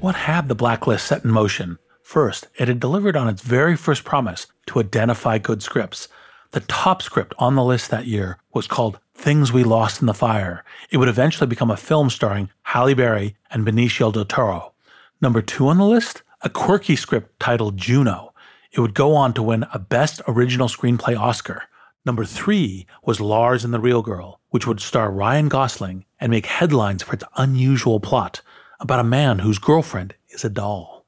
What 0.00 0.14
had 0.14 0.48
the 0.48 0.54
blacklist 0.54 1.06
set 1.06 1.24
in 1.24 1.30
motion? 1.30 1.78
First, 2.10 2.48
it 2.58 2.66
had 2.66 2.80
delivered 2.80 3.14
on 3.14 3.28
its 3.28 3.40
very 3.40 3.76
first 3.76 4.02
promise 4.02 4.48
to 4.66 4.80
identify 4.80 5.38
good 5.38 5.62
scripts. 5.62 6.08
The 6.50 6.58
top 6.58 7.02
script 7.02 7.34
on 7.38 7.54
the 7.54 7.62
list 7.62 7.88
that 7.92 8.08
year 8.08 8.38
was 8.52 8.66
called 8.66 8.98
Things 9.14 9.52
We 9.52 9.62
Lost 9.62 10.00
in 10.00 10.08
the 10.08 10.12
Fire. 10.12 10.64
It 10.90 10.96
would 10.96 11.08
eventually 11.08 11.46
become 11.46 11.70
a 11.70 11.76
film 11.76 12.10
starring 12.10 12.50
Halle 12.64 12.94
Berry 12.94 13.36
and 13.52 13.64
Benicio 13.64 14.12
del 14.12 14.24
Toro. 14.24 14.72
Number 15.20 15.40
two 15.40 15.68
on 15.68 15.78
the 15.78 15.84
list, 15.84 16.24
a 16.42 16.50
quirky 16.50 16.96
script 16.96 17.38
titled 17.38 17.76
Juno. 17.76 18.34
It 18.72 18.80
would 18.80 18.94
go 18.94 19.14
on 19.14 19.32
to 19.34 19.42
win 19.44 19.64
a 19.72 19.78
Best 19.78 20.20
Original 20.26 20.66
Screenplay 20.66 21.16
Oscar. 21.16 21.62
Number 22.04 22.24
three 22.24 22.88
was 23.04 23.20
Lars 23.20 23.64
and 23.64 23.72
the 23.72 23.78
Real 23.78 24.02
Girl, 24.02 24.40
which 24.48 24.66
would 24.66 24.80
star 24.80 25.12
Ryan 25.12 25.46
Gosling 25.46 26.04
and 26.18 26.30
make 26.30 26.46
headlines 26.46 27.04
for 27.04 27.12
its 27.12 27.24
unusual 27.36 28.00
plot 28.00 28.40
about 28.80 28.98
a 28.98 29.04
man 29.04 29.38
whose 29.38 29.60
girlfriend 29.60 30.16
is 30.30 30.44
a 30.44 30.50
doll. 30.50 30.99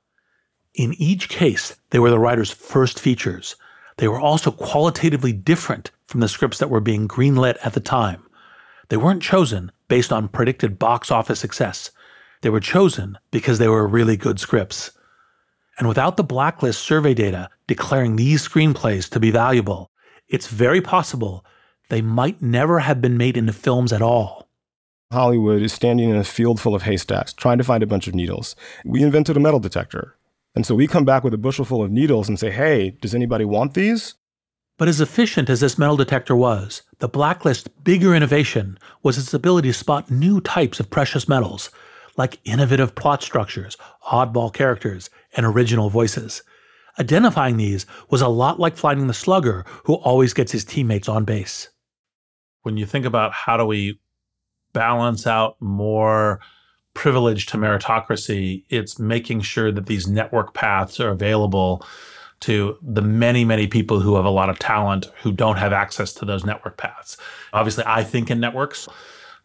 In 0.74 0.94
each 0.94 1.28
case, 1.28 1.76
they 1.90 1.98
were 1.98 2.10
the 2.10 2.18
writer's 2.18 2.50
first 2.50 2.98
features. 2.98 3.56
They 3.98 4.08
were 4.08 4.20
also 4.20 4.50
qualitatively 4.50 5.32
different 5.32 5.90
from 6.06 6.20
the 6.20 6.28
scripts 6.28 6.58
that 6.58 6.70
were 6.70 6.80
being 6.80 7.06
greenlit 7.06 7.56
at 7.62 7.74
the 7.74 7.80
time. 7.80 8.26
They 8.88 8.96
weren't 8.96 9.22
chosen 9.22 9.70
based 9.88 10.12
on 10.12 10.28
predicted 10.28 10.78
box 10.78 11.10
office 11.10 11.40
success. 11.40 11.90
They 12.40 12.50
were 12.50 12.60
chosen 12.60 13.18
because 13.30 13.58
they 13.58 13.68
were 13.68 13.86
really 13.86 14.16
good 14.16 14.40
scripts. 14.40 14.92
And 15.78 15.88
without 15.88 16.16
the 16.16 16.24
blacklist 16.24 16.80
survey 16.80 17.14
data 17.14 17.48
declaring 17.66 18.16
these 18.16 18.46
screenplays 18.46 19.08
to 19.10 19.20
be 19.20 19.30
valuable, 19.30 19.90
it's 20.28 20.46
very 20.46 20.80
possible 20.80 21.44
they 21.88 22.00
might 22.00 22.40
never 22.40 22.78
have 22.78 23.00
been 23.02 23.18
made 23.18 23.36
into 23.36 23.52
films 23.52 23.92
at 23.92 24.02
all. 24.02 24.48
Hollywood 25.12 25.60
is 25.60 25.74
standing 25.74 26.08
in 26.08 26.16
a 26.16 26.24
field 26.24 26.58
full 26.58 26.74
of 26.74 26.82
haystacks 26.82 27.34
trying 27.34 27.58
to 27.58 27.64
find 27.64 27.82
a 27.82 27.86
bunch 27.86 28.08
of 28.08 28.14
needles. 28.14 28.56
We 28.84 29.02
invented 29.02 29.36
a 29.36 29.40
metal 29.40 29.60
detector. 29.60 30.16
And 30.54 30.66
so 30.66 30.74
we 30.74 30.86
come 30.86 31.04
back 31.04 31.24
with 31.24 31.34
a 31.34 31.38
bushel 31.38 31.64
full 31.64 31.82
of 31.82 31.90
needles 31.90 32.28
and 32.28 32.38
say, 32.38 32.50
hey, 32.50 32.90
does 33.00 33.14
anybody 33.14 33.44
want 33.44 33.74
these? 33.74 34.14
But 34.78 34.88
as 34.88 35.00
efficient 35.00 35.48
as 35.48 35.60
this 35.60 35.78
metal 35.78 35.96
detector 35.96 36.34
was, 36.34 36.82
the 36.98 37.08
blacklist's 37.08 37.68
bigger 37.68 38.14
innovation 38.14 38.78
was 39.02 39.16
its 39.16 39.32
ability 39.32 39.68
to 39.68 39.74
spot 39.74 40.10
new 40.10 40.40
types 40.40 40.80
of 40.80 40.90
precious 40.90 41.28
metals, 41.28 41.70
like 42.16 42.40
innovative 42.44 42.94
plot 42.94 43.22
structures, 43.22 43.76
oddball 44.08 44.52
characters, 44.52 45.08
and 45.36 45.46
original 45.46 45.88
voices. 45.88 46.42
Identifying 46.98 47.56
these 47.56 47.86
was 48.10 48.20
a 48.20 48.28
lot 48.28 48.60
like 48.60 48.76
finding 48.76 49.06
the 49.06 49.14
slugger 49.14 49.64
who 49.84 49.94
always 49.94 50.34
gets 50.34 50.52
his 50.52 50.64
teammates 50.64 51.08
on 51.08 51.24
base. 51.24 51.68
When 52.62 52.76
you 52.76 52.84
think 52.84 53.06
about 53.06 53.32
how 53.32 53.56
do 53.56 53.64
we 53.64 53.98
balance 54.72 55.26
out 55.26 55.56
more 55.60 56.40
privilege 56.94 57.46
to 57.46 57.56
meritocracy, 57.56 58.64
it's 58.68 58.98
making 58.98 59.40
sure 59.40 59.72
that 59.72 59.86
these 59.86 60.06
network 60.06 60.54
paths 60.54 61.00
are 61.00 61.10
available 61.10 61.84
to 62.40 62.76
the 62.82 63.02
many, 63.02 63.44
many 63.44 63.66
people 63.66 64.00
who 64.00 64.16
have 64.16 64.24
a 64.24 64.30
lot 64.30 64.50
of 64.50 64.58
talent 64.58 65.06
who 65.22 65.32
don't 65.32 65.58
have 65.58 65.72
access 65.72 66.12
to 66.12 66.24
those 66.24 66.44
network 66.44 66.76
paths. 66.76 67.16
Obviously, 67.52 67.84
I 67.86 68.02
think 68.02 68.30
in 68.30 68.40
networks. 68.40 68.88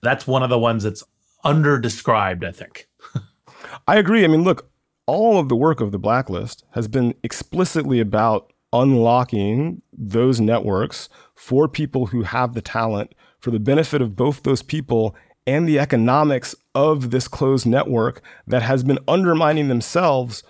That's 0.01 0.27
one 0.27 0.43
of 0.43 0.49
the 0.49 0.59
ones 0.59 0.83
that's 0.83 1.03
under 1.43 1.79
described, 1.79 2.43
I 2.43 2.51
think. 2.51 2.87
I 3.87 3.97
agree. 3.97 4.23
I 4.23 4.27
mean, 4.27 4.43
look, 4.43 4.69
all 5.05 5.39
of 5.39 5.47
the 5.47 5.55
work 5.55 5.79
of 5.79 5.91
the 5.91 5.99
blacklist 5.99 6.65
has 6.71 6.87
been 6.87 7.13
explicitly 7.23 7.99
about 7.99 8.51
unlocking 8.73 9.81
those 9.93 10.41
networks 10.41 11.07
for 11.35 11.67
people 11.67 12.07
who 12.07 12.23
have 12.23 12.53
the 12.53 12.61
talent 12.61 13.13
for 13.39 13.51
the 13.51 13.59
benefit 13.59 14.01
of 14.01 14.15
both 14.15 14.43
those 14.43 14.61
people 14.61 15.15
and 15.45 15.67
the 15.67 15.79
economics 15.79 16.53
of 16.77 17.09
this 17.09 17.27
closed 17.27 17.65
network 17.65 18.21
that 18.45 18.61
has 18.61 18.83
been 18.83 18.99
undermining 19.07 19.67
themselves, 19.67 20.43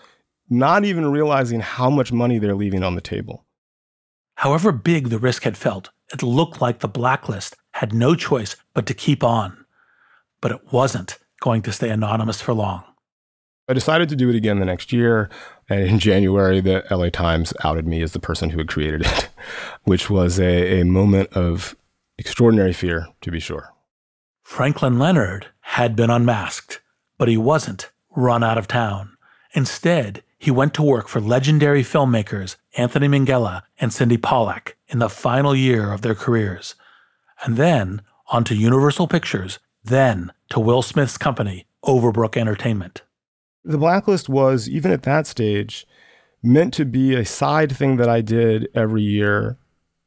not 0.49 0.83
even 0.83 1.09
realizing 1.09 1.61
how 1.61 1.89
much 1.89 2.11
money 2.11 2.37
they're 2.37 2.53
leaving 2.53 2.83
on 2.83 2.95
the 2.95 3.01
table. 3.01 3.45
However 4.35 4.73
big 4.73 5.07
the 5.07 5.19
risk 5.19 5.43
had 5.43 5.55
felt, 5.55 5.89
it 6.11 6.21
looked 6.21 6.59
like 6.61 6.79
the 6.79 6.89
blacklist 6.89 7.55
had 7.71 7.93
no 7.93 8.13
choice 8.13 8.57
but 8.73 8.85
to 8.87 8.93
keep 8.93 9.23
on. 9.23 9.65
But 10.41 10.51
it 10.51 10.73
wasn't 10.73 11.17
going 11.39 11.61
to 11.61 11.71
stay 11.71 11.89
anonymous 11.89 12.41
for 12.41 12.53
long. 12.53 12.83
I 13.69 13.73
decided 13.73 14.09
to 14.09 14.15
do 14.17 14.29
it 14.29 14.35
again 14.35 14.59
the 14.59 14.65
next 14.65 14.91
year. 14.91 15.29
And 15.69 15.81
in 15.81 15.99
January, 15.99 16.59
the 16.59 16.85
LA 16.91 17.09
Times 17.09 17.53
outed 17.63 17.87
me 17.87 18.01
as 18.01 18.11
the 18.11 18.19
person 18.19 18.49
who 18.49 18.57
had 18.57 18.67
created 18.67 19.05
it, 19.05 19.29
which 19.83 20.09
was 20.09 20.41
a, 20.41 20.81
a 20.81 20.83
moment 20.83 21.31
of 21.31 21.77
extraordinary 22.17 22.73
fear, 22.73 23.07
to 23.21 23.31
be 23.31 23.39
sure. 23.39 23.73
Franklin 24.47 24.97
Leonard 24.97 25.47
had 25.71 25.97
been 25.97 26.09
unmasked, 26.09 26.79
but 27.17 27.27
he 27.27 27.35
wasn't 27.35 27.91
run 28.15 28.41
out 28.41 28.57
of 28.57 28.67
town. 28.67 29.17
Instead, 29.53 30.23
he 30.39 30.49
went 30.49 30.73
to 30.73 30.81
work 30.81 31.09
for 31.09 31.19
legendary 31.19 31.83
filmmakers 31.83 32.55
Anthony 32.77 33.07
Minghella 33.07 33.63
and 33.77 33.91
Sydney 33.91 34.17
Pollack 34.17 34.77
in 34.87 34.99
the 34.99 35.09
final 35.09 35.53
year 35.53 35.91
of 35.91 36.01
their 36.01 36.15
careers. 36.15 36.75
And 37.43 37.57
then 37.57 38.01
on 38.27 38.45
to 38.45 38.55
Universal 38.55 39.09
Pictures, 39.09 39.59
then 39.83 40.31
to 40.51 40.59
Will 40.59 40.81
Smith's 40.81 41.17
company, 41.17 41.67
Overbrook 41.83 42.37
Entertainment. 42.37 43.01
The 43.65 43.77
Blacklist 43.77 44.29
was, 44.29 44.69
even 44.69 44.91
at 44.91 45.03
that 45.03 45.27
stage, 45.27 45.85
meant 46.41 46.73
to 46.75 46.85
be 46.85 47.13
a 47.13 47.25
side 47.25 47.75
thing 47.75 47.97
that 47.97 48.09
I 48.09 48.21
did 48.21 48.69
every 48.73 49.03
year 49.03 49.57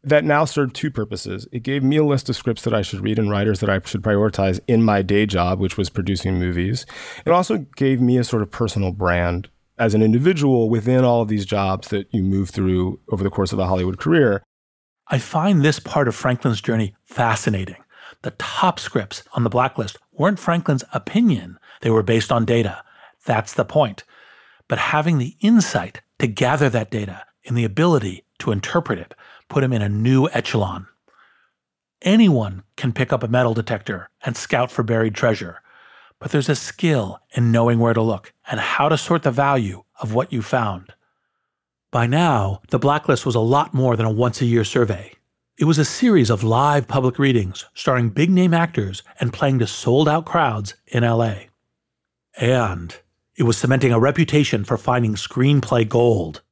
that 0.03 0.25
now 0.25 0.45
served 0.45 0.75
two 0.75 0.91
purposes. 0.91 1.47
It 1.53 1.63
gave 1.63 1.83
me 1.83 1.97
a 1.97 2.05
list 2.05 2.29
of 2.29 2.37
scripts 2.37 2.63
that 2.63 2.75
I 2.75 2.83
should 2.83 3.01
read 3.01 3.19
and 3.19 3.31
writers 3.31 3.61
that 3.61 3.69
I 3.71 3.81
should 3.85 4.03
prioritize 4.03 4.61
in 4.67 4.83
my 4.83 5.03
day 5.03 5.27
job, 5.27 5.61
which 5.61 5.77
was 5.77 5.91
producing 5.91 6.39
movies. 6.39 6.87
It 7.27 7.33
also 7.33 7.67
gave 7.77 8.01
me 8.01 8.17
a 8.17 8.25
sort 8.25 8.43
of 8.43 8.51
personal 8.51 8.93
brand 8.93 9.49
as 9.79 9.95
an 9.95 10.03
individual 10.03 10.71
within 10.71 11.05
all 11.05 11.23
of 11.23 11.29
these 11.29 11.47
jobs 11.47 11.89
that 11.89 12.13
you 12.13 12.23
move 12.23 12.51
through 12.51 13.01
over 13.11 13.23
the 13.23 13.31
course 13.31 13.53
of 13.53 13.59
a 13.59 13.67
Hollywood 13.67 13.99
career. 13.99 14.43
I 15.09 15.19
find 15.19 15.63
this 15.63 15.81
part 15.81 16.09
of 16.09 16.15
Franklin's 16.15 16.61
journey 16.61 16.95
fascinating. 17.05 17.83
The 18.23 18.33
top 18.33 18.79
scripts 18.79 19.23
on 19.33 19.45
the 19.45 19.51
blacklist 19.51 19.99
weren't 20.13 20.39
Franklin's 20.39 20.85
opinion, 20.93 21.59
they 21.81 21.91
were 21.91 22.03
based 22.03 22.31
on 22.31 22.45
data. 22.45 22.83
That's 23.27 23.55
the 23.55 23.65
point. 23.65 24.05
but 24.71 24.79
having 24.79 25.19
the 25.19 25.37
insight 25.41 26.01
to 26.21 26.29
gather 26.29 26.71
that 26.71 26.93
data 26.93 27.25
and 27.45 27.57
the 27.57 27.65
ability 27.65 28.25
to 28.39 28.53
interpret 28.53 29.01
it 29.01 29.15
put 29.51 29.63
him 29.63 29.73
in 29.73 29.83
a 29.83 29.89
new 29.89 30.29
echelon. 30.29 30.87
Anyone 32.03 32.63
can 32.77 32.95
pick 32.95 33.13
up 33.13 33.23
a 33.23 33.29
metal 33.29 33.53
detector 33.53 34.09
and 34.25 34.37
scout 34.37 34.71
for 34.71 34.83
buried 34.83 35.15
treasure, 35.15 35.61
but 36.19 36.31
there's 36.31 36.49
a 36.49 36.55
skill 36.55 37.21
in 37.33 37.53
knowing 37.53 37.79
where 37.79 37.93
to 37.93 38.01
look 38.01 38.33
and 38.51 38.59
how 38.59 38.89
to 38.89 38.97
sort 38.97 39.23
the 39.23 39.31
value 39.31 39.83
of 40.01 40.15
what 40.15 40.33
you 40.33 40.41
found. 40.41 40.95
By 41.91 42.07
now, 42.07 42.63
the 42.69 42.79
blacklist 42.79 43.27
was 43.27 43.35
a 43.35 43.41
lot 43.41 43.75
more 43.75 43.97
than 43.97 44.07
a 44.07 44.11
once 44.11 44.41
a 44.41 44.47
year 44.47 44.65
survey. 44.65 45.13
It 45.59 45.65
was 45.65 45.79
a 45.79 45.85
series 45.85 46.31
of 46.31 46.43
live 46.43 46.89
public 46.89 47.19
readings 47.19 47.67
starring 47.75 48.09
big 48.09 48.31
name 48.31 48.55
actors 48.55 49.03
and 49.19 49.33
playing 49.33 49.59
to 49.59 49.67
sold 49.67 50.09
out 50.09 50.25
crowds 50.25 50.75
in 50.87 51.03
LA. 51.03 51.35
And 52.39 52.97
it 53.37 53.43
was 53.43 53.59
cementing 53.59 53.93
a 53.93 53.99
reputation 53.99 54.65
for 54.65 54.79
finding 54.79 55.17
screenplay 55.17 55.87
gold. 55.87 56.43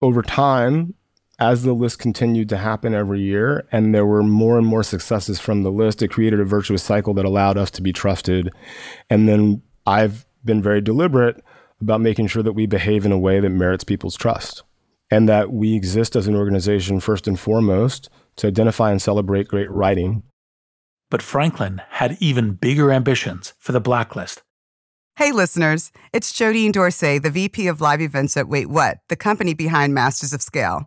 Over 0.00 0.22
time, 0.22 0.94
as 1.40 1.62
the 1.62 1.72
list 1.72 1.98
continued 1.98 2.50
to 2.50 2.58
happen 2.58 2.94
every 2.94 3.20
year 3.20 3.66
and 3.72 3.94
there 3.94 4.04
were 4.04 4.22
more 4.22 4.58
and 4.58 4.66
more 4.66 4.82
successes 4.82 5.40
from 5.40 5.62
the 5.62 5.72
list, 5.72 6.02
it 6.02 6.08
created 6.08 6.38
a 6.38 6.44
virtuous 6.44 6.82
cycle 6.82 7.14
that 7.14 7.24
allowed 7.24 7.56
us 7.56 7.70
to 7.72 7.82
be 7.82 7.92
trusted. 7.92 8.50
And 9.08 9.26
then 9.26 9.62
I've 9.86 10.26
been 10.44 10.62
very 10.62 10.82
deliberate 10.82 11.42
about 11.80 12.02
making 12.02 12.26
sure 12.26 12.42
that 12.42 12.52
we 12.52 12.66
behave 12.66 13.06
in 13.06 13.12
a 13.12 13.18
way 13.18 13.40
that 13.40 13.48
merits 13.48 13.84
people's 13.84 14.16
trust 14.16 14.62
and 15.10 15.28
that 15.28 15.50
we 15.50 15.74
exist 15.74 16.14
as 16.14 16.28
an 16.28 16.36
organization 16.36 17.00
first 17.00 17.26
and 17.26 17.40
foremost 17.40 18.10
to 18.36 18.46
identify 18.46 18.90
and 18.90 19.00
celebrate 19.00 19.48
great 19.48 19.70
writing. 19.70 20.22
But 21.10 21.22
Franklin 21.22 21.80
had 21.88 22.18
even 22.20 22.52
bigger 22.52 22.92
ambitions 22.92 23.54
for 23.58 23.72
the 23.72 23.80
blacklist. 23.80 24.42
Hey, 25.16 25.32
listeners, 25.32 25.90
it's 26.12 26.32
Jodine 26.32 26.72
Dorsey, 26.72 27.18
the 27.18 27.30
VP 27.30 27.66
of 27.66 27.80
Live 27.80 28.00
Events 28.00 28.36
at 28.36 28.48
Wait 28.48 28.68
What, 28.68 28.98
the 29.08 29.16
company 29.16 29.54
behind 29.54 29.92
Masters 29.92 30.32
of 30.32 30.42
Scale. 30.42 30.86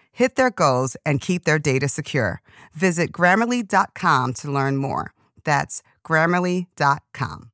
hit 0.11 0.35
their 0.35 0.51
goals, 0.51 0.97
and 1.05 1.21
keep 1.21 1.45
their 1.45 1.59
data 1.59 1.87
secure. 1.87 2.41
Visit 2.73 3.11
grammarly.com 3.11 4.33
to 4.35 4.51
learn 4.51 4.77
more. 4.77 5.13
That's 5.43 5.81
grammarly.com. 6.05 7.51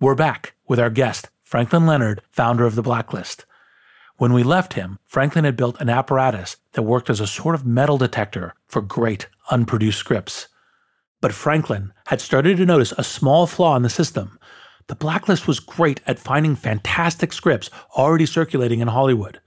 We're 0.00 0.14
back 0.14 0.54
with 0.66 0.80
our 0.80 0.90
guest, 0.90 1.30
Franklin 1.42 1.86
Leonard, 1.86 2.22
founder 2.30 2.64
of 2.64 2.74
the 2.74 2.82
Blacklist. 2.82 3.44
When 4.16 4.32
we 4.32 4.42
left 4.42 4.74
him, 4.74 4.98
Franklin 5.04 5.44
had 5.44 5.56
built 5.56 5.80
an 5.80 5.88
apparatus 5.88 6.56
that 6.72 6.82
worked 6.82 7.10
as 7.10 7.20
a 7.20 7.26
sort 7.26 7.54
of 7.54 7.66
metal 7.66 7.98
detector 7.98 8.54
for 8.66 8.80
great 8.80 9.28
unproduced 9.50 9.98
scripts. 9.98 10.48
But 11.20 11.32
Franklin 11.32 11.92
had 12.06 12.20
started 12.20 12.56
to 12.56 12.66
notice 12.66 12.92
a 12.92 13.04
small 13.04 13.46
flaw 13.46 13.76
in 13.76 13.82
the 13.82 13.88
system. 13.88 14.38
The 14.88 14.94
Blacklist 14.94 15.46
was 15.46 15.60
great 15.60 16.00
at 16.06 16.18
finding 16.18 16.56
fantastic 16.56 17.32
scripts 17.32 17.70
already 17.96 18.26
circulating 18.26 18.80
in 18.80 18.88
Hollywood. 18.88 19.40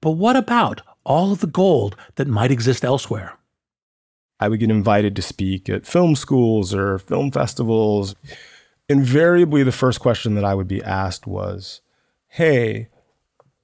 But 0.00 0.12
what 0.12 0.36
about 0.36 0.82
all 1.04 1.32
of 1.32 1.40
the 1.40 1.46
gold 1.46 1.96
that 2.16 2.28
might 2.28 2.50
exist 2.50 2.84
elsewhere? 2.84 3.38
I 4.40 4.48
would 4.48 4.60
get 4.60 4.70
invited 4.70 5.16
to 5.16 5.22
speak 5.22 5.68
at 5.68 5.86
film 5.86 6.14
schools 6.14 6.72
or 6.72 6.98
film 6.98 7.30
festivals. 7.30 8.14
Invariably, 8.88 9.62
the 9.62 9.72
first 9.72 10.00
question 10.00 10.34
that 10.34 10.44
I 10.44 10.54
would 10.54 10.68
be 10.68 10.82
asked 10.82 11.26
was, 11.26 11.80
Hey, 12.28 12.88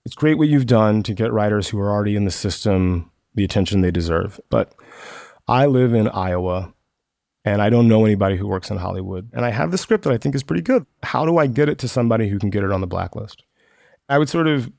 it's 0.05 0.15
great 0.15 0.37
what 0.39 0.49
you've 0.49 0.67
done 0.67 1.03
to 1.05 1.15
get 1.15 1.33
writers 1.33 1.69
who 1.69 1.81
are 1.81 1.91
already 1.91 2.17
in 2.17 2.25
the 2.25 2.31
system 2.31 3.11
the 3.35 3.45
attention 3.45 3.81
they 3.81 3.91
deserve. 3.91 4.41
But 4.49 4.75
I 5.49 5.67
live 5.67 5.95
in 5.95 6.09
Iowa 6.09 6.73
and 7.45 7.61
I 7.61 7.69
don't 7.69 7.89
know 7.89 8.05
anybody 8.05 8.37
who 8.37 8.47
works 8.47 8.71
in 8.71 8.79
Hollywood. 8.79 9.31
And 9.33 9.45
I 9.45 9.51
have 9.51 9.71
the 9.71 9.79
script 9.79 10.05
that 10.05 10.13
I 10.13 10.19
think 10.19 10.35
is 10.35 10.43
pretty 10.43 10.63
good. 10.63 10.87
How 11.03 11.27
do 11.27 11.37
I 11.37 11.47
get 11.47 11.69
it 11.69 11.79
to 11.81 11.89
somebody 11.89 12.29
who 12.29 12.39
can 12.39 12.51
get 12.51 12.65
it 12.65 12.73
on 12.73 12.81
the 12.81 12.87
blacklist? 12.87 13.45
I 14.09 14.19
would 14.19 14.29
sort 14.29 14.47
of 14.47 14.71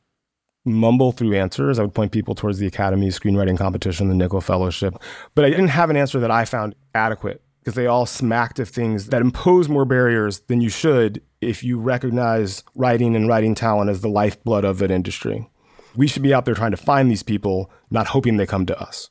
mumble 0.66 1.12
through 1.12 1.36
answers. 1.36 1.80
I 1.80 1.84
would 1.84 1.94
point 1.94 2.12
people 2.12 2.36
towards 2.36 2.60
the 2.60 2.68
Academy 2.68 3.08
Screenwriting 3.10 3.58
Competition, 3.58 4.10
the 4.10 4.16
Nicholl 4.16 4.44
Fellowship, 4.44 4.96
but 5.36 5.46
I 5.46 5.50
didn't 5.50 5.70
have 5.70 5.90
an 5.90 5.98
answer 5.98 6.20
that 6.20 6.32
I 6.32 6.46
found 6.46 6.76
adequate 6.94 7.42
because 7.60 7.76
they 7.76 7.88
all 7.88 8.06
smacked 8.06 8.60
of 8.60 8.70
things 8.70 9.08
that 9.08 9.22
impose 9.22 9.68
more 9.68 9.86
barriers 9.86 10.42
than 10.42 10.62
you 10.62 10.70
should 10.70 11.22
if 11.42 11.64
you 11.64 11.80
recognize 11.80 12.64
writing 12.76 13.16
and 13.16 13.28
writing 13.28 13.56
talent 13.56 13.90
as 13.90 14.02
the 14.02 14.10
lifeblood 14.10 14.64
of 14.64 14.82
an 14.82 14.92
industry. 14.92 15.50
We 15.96 16.08
should 16.08 16.22
be 16.22 16.34
out 16.34 16.46
there 16.46 16.54
trying 16.54 16.72
to 16.72 16.78
find 16.78 17.10
these 17.10 17.24
people, 17.24 17.72
not 17.90 18.08
hoping 18.08 18.38
they 18.38 18.46
come 18.46 18.66
to 18.68 18.80
us. 18.80 19.10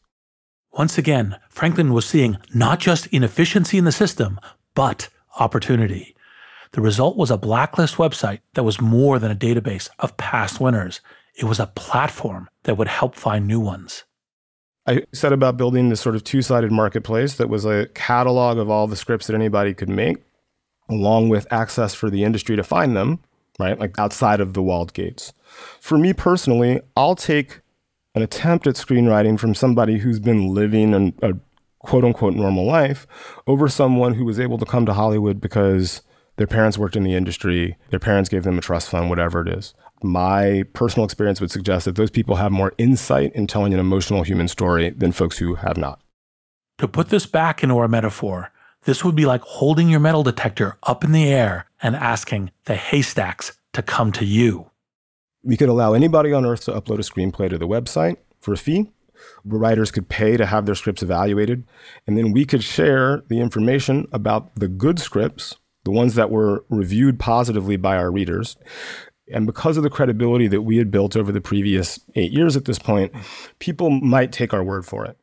Once 0.73 0.99
again, 0.99 1.37
Franklin 1.49 1.93
was 1.93 2.05
seeing 2.05 2.37
not 2.53 2.79
just 2.79 3.07
inefficiency 3.09 3.79
in 3.79 3.85
the 3.85 3.93
system, 3.93 4.39
but 4.75 5.09
opportunity. 5.39 6.15
The 6.73 6.81
result 6.81 7.17
was 7.17 7.31
a 7.31 7.39
blacklist 7.39 7.97
website 7.97 8.41
that 8.55 8.65
was 8.65 8.81
more 8.81 9.19
than 9.19 9.31
a 9.31 9.37
database 9.37 9.89
of 10.01 10.17
past 10.17 10.61
winners. 10.61 11.01
It 11.37 11.45
was 11.45 11.59
a 11.59 11.67
platform 11.67 12.49
that 12.63 12.77
would 12.77 12.89
help 12.89 13.15
find 13.15 13.47
new 13.47 13.61
ones. 13.61 14.05
I 14.87 15.05
set 15.13 15.33
about 15.33 15.57
building 15.57 15.89
this 15.89 16.01
sort 16.01 16.15
of 16.15 16.25
two 16.25 16.43
sided 16.43 16.71
marketplace 16.71 17.35
that 17.37 17.49
was 17.49 17.65
a 17.65 17.87
catalog 17.95 18.59
of 18.59 18.69
all 18.69 18.87
the 18.87 18.97
scripts 18.97 19.27
that 19.27 19.35
anybody 19.35 19.73
could 19.73 19.89
make, 19.89 20.19
along 20.89 21.31
with 21.31 21.51
access 21.51 21.95
for 21.95 22.11
the 22.11 22.23
industry 22.23 22.55
to 22.57 22.63
find 22.63 22.95
them, 22.95 23.21
right? 23.59 23.79
Like 23.79 23.99
outside 23.99 24.41
of 24.41 24.53
the 24.53 24.63
walled 24.63 24.93
gates. 24.93 25.33
For 25.81 25.97
me 25.97 26.13
personally, 26.13 26.81
I'll 26.97 27.17
take 27.17 27.61
an 28.15 28.23
attempt 28.23 28.67
at 28.67 28.75
screenwriting 28.75 29.39
from 29.39 29.55
somebody 29.55 29.99
who's 29.99 30.21
been 30.21 30.55
living 30.55 31.15
a 31.23 31.33
quote 31.81 32.05
unquote 32.05 32.35
normal 32.35 32.65
life 32.65 33.07
over 33.47 33.69
someone 33.69 34.15
who 34.15 34.25
was 34.25 34.39
able 34.39 34.59
to 34.59 34.65
come 34.67 34.87
to 34.87 34.93
Hollywood 34.93 35.41
because 35.41 36.03
their 36.37 36.47
parents 36.47 36.77
worked 36.77 36.97
in 36.97 37.05
the 37.05 37.15
industry, 37.15 37.77
their 37.91 37.99
parents 37.99 38.29
gave 38.29 38.43
them 38.43 38.59
a 38.59 38.63
trust 38.63 38.91
fund, 38.91 39.09
whatever 39.09 39.41
it 39.41 39.49
is. 39.49 39.75
My 40.05 40.65
personal 40.75 41.07
experience 41.07 41.41
would 41.41 41.51
suggest 41.51 41.87
that 41.87 41.97
those 41.97 42.11
people 42.11 42.37
have 42.37 42.53
more 42.53 42.75
insight 42.77 43.35
in 43.35 43.47
telling 43.47 43.73
an 43.73 43.81
emotional 43.81 44.23
human 44.23 44.49
story 44.49 44.91
than 44.91 45.13
folks 45.13 45.39
who 45.39 45.55
have 45.55 45.79
not. 45.79 45.99
To 46.77 46.87
put 46.87 47.09
this 47.09 47.25
back 47.25 47.63
into 47.63 47.79
our 47.79 47.89
metaphor, 47.89 48.53
this 48.83 49.03
would 49.03 49.15
be 49.15 49.25
like 49.25 49.41
holding 49.41 49.89
your 49.89 50.01
metal 50.01 50.23
detector 50.23 50.77
up 50.83 51.05
in 51.05 51.13
the 51.13 51.33
air 51.33 51.71
and 51.83 51.97
asking 51.97 52.51
the 52.67 52.75
haystacks 52.75 53.57
to 53.73 53.81
come 53.81 54.13
to 54.13 54.27
you. 54.27 54.71
We 55.43 55.57
could 55.57 55.71
allow 55.71 55.95
anybody 55.95 56.35
on 56.35 56.45
earth 56.45 56.67
to 56.67 56.73
upload 56.73 56.99
a 56.99 57.11
screenplay 57.11 57.49
to 57.49 57.57
the 57.57 57.67
website 57.67 58.19
for 58.41 58.53
a 58.53 58.59
fee. 58.59 58.93
Writers 59.43 59.91
could 59.91 60.11
pay 60.11 60.37
to 60.37 60.45
have 60.45 60.67
their 60.67 60.75
scripts 60.75 61.03
evaluated. 61.03 61.65
And 62.07 62.19
then 62.19 62.33
we 62.33 62.45
could 62.45 62.63
share 62.63 63.23
the 63.29 63.41
information 63.41 64.07
about 64.13 64.55
the 64.55 64.69
good 64.69 64.99
scripts, 64.99 65.57
the 65.85 65.93
ones 65.93 66.15
that 66.17 66.31
were 66.31 66.67
reviewed 66.69 67.19
positively 67.19 67.79
by 67.79 67.97
our 67.97 68.11
readers. 68.11 68.59
And 69.33 69.47
because 69.47 69.77
of 69.77 69.83
the 69.83 69.91
credibility 69.91 70.49
that 70.49 70.63
we 70.63 70.77
had 70.77 70.91
built 70.91 71.17
over 71.17 71.33
the 71.33 71.41
previous 71.41 71.99
eight 72.15 72.33
years 72.33 72.57
at 72.57 72.67
this 72.67 72.79
point, 72.79 73.13
people 73.59 73.91
might 73.91 74.33
take 74.33 74.53
our 74.53 74.63
word 74.63 74.85
for 74.85 75.05
it. 75.05 75.17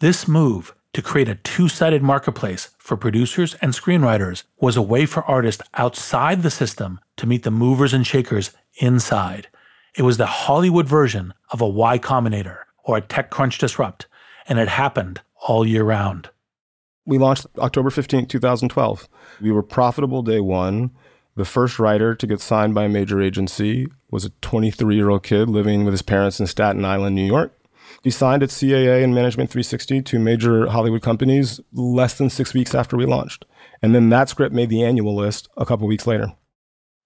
This 0.00 0.28
move 0.28 0.74
to 0.92 1.02
create 1.02 1.28
a 1.28 1.36
two 1.36 1.68
sided 1.68 2.02
marketplace 2.02 2.70
for 2.78 2.96
producers 2.96 3.54
and 3.62 3.72
screenwriters 3.72 4.42
was 4.60 4.76
a 4.76 4.82
way 4.82 5.06
for 5.06 5.24
artists 5.24 5.62
outside 5.74 6.42
the 6.42 6.50
system 6.50 7.00
to 7.16 7.26
meet 7.26 7.44
the 7.44 7.50
movers 7.50 7.94
and 7.94 8.06
shakers 8.06 8.50
inside. 8.76 9.48
It 9.96 10.02
was 10.02 10.16
the 10.16 10.26
Hollywood 10.26 10.86
version 10.86 11.32
of 11.50 11.60
a 11.60 11.68
Y 11.68 11.98
Combinator 11.98 12.58
or 12.84 12.98
a 12.98 13.02
TechCrunch 13.02 13.58
Disrupt, 13.58 14.06
and 14.46 14.58
it 14.58 14.68
happened 14.68 15.20
all 15.46 15.66
year 15.66 15.84
round. 15.84 16.30
We 17.04 17.18
launched 17.18 17.46
October 17.58 17.90
15, 17.90 18.26
2012. 18.26 19.08
We 19.40 19.50
were 19.50 19.62
profitable 19.62 20.22
day 20.22 20.40
one. 20.40 20.90
The 21.34 21.44
first 21.46 21.78
writer 21.78 22.14
to 22.14 22.26
get 22.26 22.40
signed 22.40 22.74
by 22.74 22.84
a 22.84 22.88
major 22.90 23.20
agency 23.20 23.86
was 24.10 24.26
a 24.26 24.30
23 24.42 24.94
year 24.94 25.08
old 25.08 25.22
kid 25.22 25.48
living 25.48 25.84
with 25.84 25.92
his 25.92 26.02
parents 26.02 26.38
in 26.40 26.46
Staten 26.46 26.84
Island, 26.84 27.16
New 27.16 27.24
York. 27.24 27.56
He 28.02 28.10
signed 28.10 28.42
at 28.42 28.50
CAA 28.50 29.02
and 29.02 29.14
Management 29.14 29.50
360, 29.50 30.02
to 30.02 30.18
major 30.18 30.66
Hollywood 30.66 31.02
companies, 31.02 31.60
less 31.72 32.18
than 32.18 32.30
six 32.30 32.52
weeks 32.52 32.74
after 32.74 32.96
we 32.96 33.06
launched. 33.06 33.44
And 33.80 33.94
then 33.94 34.10
that 34.10 34.28
script 34.28 34.54
made 34.54 34.68
the 34.68 34.84
annual 34.84 35.14
list 35.14 35.48
a 35.56 35.64
couple 35.64 35.86
weeks 35.86 36.06
later. 36.06 36.32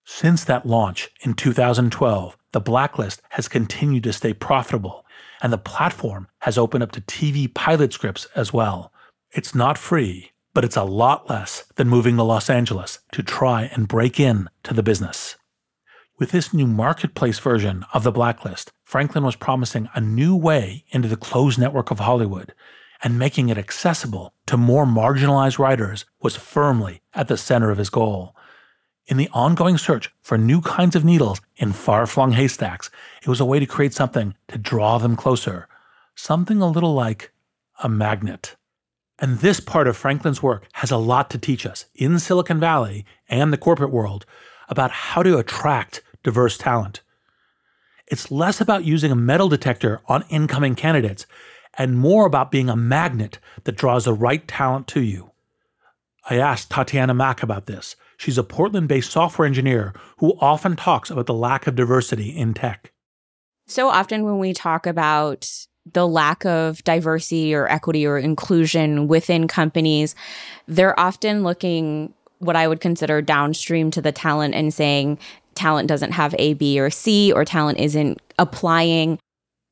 Since 0.04 0.44
that 0.44 0.66
launch 0.66 1.10
in 1.22 1.34
2012, 1.34 2.36
the 2.52 2.60
Blacklist 2.60 3.20
has 3.30 3.48
continued 3.48 4.04
to 4.04 4.12
stay 4.12 4.32
profitable, 4.32 5.04
and 5.42 5.52
the 5.52 5.58
platform 5.58 6.28
has 6.40 6.56
opened 6.56 6.82
up 6.82 6.92
to 6.92 7.00
TV 7.00 7.52
pilot 7.52 7.92
scripts 7.92 8.26
as 8.34 8.52
well. 8.52 8.92
It's 9.32 9.54
not 9.54 9.76
free, 9.76 10.30
but 10.56 10.64
it's 10.64 10.74
a 10.74 10.84
lot 10.84 11.28
less 11.28 11.64
than 11.74 11.86
moving 11.86 12.16
to 12.16 12.22
Los 12.22 12.48
Angeles 12.48 13.00
to 13.12 13.22
try 13.22 13.64
and 13.74 13.86
break 13.86 14.18
in 14.18 14.48
to 14.62 14.72
the 14.72 14.82
business. 14.82 15.36
With 16.18 16.30
this 16.30 16.54
new 16.54 16.66
marketplace 16.66 17.38
version 17.38 17.84
of 17.92 18.04
the 18.04 18.10
Blacklist, 18.10 18.72
Franklin 18.82 19.22
was 19.22 19.36
promising 19.36 19.90
a 19.92 20.00
new 20.00 20.34
way 20.34 20.86
into 20.88 21.08
the 21.08 21.16
closed 21.18 21.58
network 21.58 21.90
of 21.90 21.98
Hollywood, 21.98 22.54
and 23.04 23.18
making 23.18 23.50
it 23.50 23.58
accessible 23.58 24.32
to 24.46 24.56
more 24.56 24.86
marginalized 24.86 25.58
writers 25.58 26.06
was 26.22 26.36
firmly 26.36 27.02
at 27.12 27.28
the 27.28 27.36
center 27.36 27.70
of 27.70 27.76
his 27.76 27.90
goal. 27.90 28.34
In 29.08 29.18
the 29.18 29.28
ongoing 29.34 29.76
search 29.76 30.10
for 30.22 30.38
new 30.38 30.62
kinds 30.62 30.96
of 30.96 31.04
needles 31.04 31.42
in 31.56 31.74
far 31.74 32.06
flung 32.06 32.32
haystacks, 32.32 32.88
it 33.20 33.28
was 33.28 33.40
a 33.40 33.44
way 33.44 33.60
to 33.60 33.66
create 33.66 33.92
something 33.92 34.34
to 34.48 34.56
draw 34.56 34.96
them 34.96 35.16
closer, 35.16 35.68
something 36.14 36.62
a 36.62 36.66
little 36.66 36.94
like 36.94 37.30
a 37.82 37.90
magnet. 37.90 38.56
And 39.18 39.38
this 39.38 39.61
part 39.61 39.88
of 39.88 39.96
Franklin's 39.96 40.42
work 40.42 40.66
has 40.74 40.90
a 40.90 40.98
lot 40.98 41.31
to 41.31 41.38
teach 41.38 41.64
us 41.64 41.87
in 41.94 42.18
Silicon 42.18 42.61
Valley 42.61 43.07
and 43.29 43.52
the 43.52 43.59
corporate 43.59 43.92
world 43.92 44.26
about 44.68 44.90
how 44.90 45.22
to 45.22 45.38
attract 45.38 46.02
diverse 46.22 46.59
talent. 46.59 47.00
It's 48.07 48.31
less 48.31 48.61
about 48.61 48.85
using 48.85 49.11
a 49.11 49.16
metal 49.16 49.48
detector 49.48 50.00
on 50.07 50.24
incoming 50.29 50.74
candidates 50.74 51.26
and 51.79 51.98
more 51.98 52.26
about 52.26 52.50
being 52.50 52.68
a 52.68 52.76
magnet 52.76 53.38
that 53.64 53.76
draws 53.76 54.05
the 54.05 54.12
right 54.12 54.46
talent 54.46 54.87
to 54.88 55.00
you. 55.00 55.33
I 56.29 56.37
asked 56.37 56.70
Tatiana 56.70 57.14
Mac 57.14 57.42
about 57.42 57.66
this. 57.66 57.96
She's 58.16 58.38
a 58.38 58.42
Portland 58.42 58.88
based 58.88 59.11
software 59.11 59.46
engineer 59.46 59.94
who 60.18 60.37
often 60.40 60.76
talks 60.76 61.11
about 61.11 61.26
the 61.26 61.35
lack 61.35 61.66
of 61.66 61.74
diversity 61.74 62.37
in 62.37 62.55
tech. 62.55 62.92
So 63.66 63.88
often, 63.88 64.24
when 64.24 64.38
we 64.38 64.52
talk 64.52 64.87
about 64.87 65.48
the 65.92 66.07
lack 66.07 66.44
of 66.44 66.83
diversity 66.85 67.55
or 67.55 67.70
equity 67.70 68.07
or 68.07 68.18
inclusion 68.18 69.09
within 69.09 69.49
companies, 69.49 70.14
they're 70.66 70.99
often 70.99 71.42
looking 71.42 72.12
what 72.38 72.57
I 72.57 72.68
would 72.68 72.81
consider 72.81 73.22
downstream 73.22 73.90
to 73.92 74.03
the 74.03 74.12
talent 74.12 74.55
and 74.55 74.72
saying 74.72 75.18
talent 75.55 75.88
doesn't 75.88 76.12
have 76.12 76.35
A, 76.38 76.55
B, 76.55 76.79
or 76.79 76.90
C, 76.90 77.33
or 77.33 77.44
talent 77.44 77.79
isn't 77.79 78.20
applying. 78.38 79.18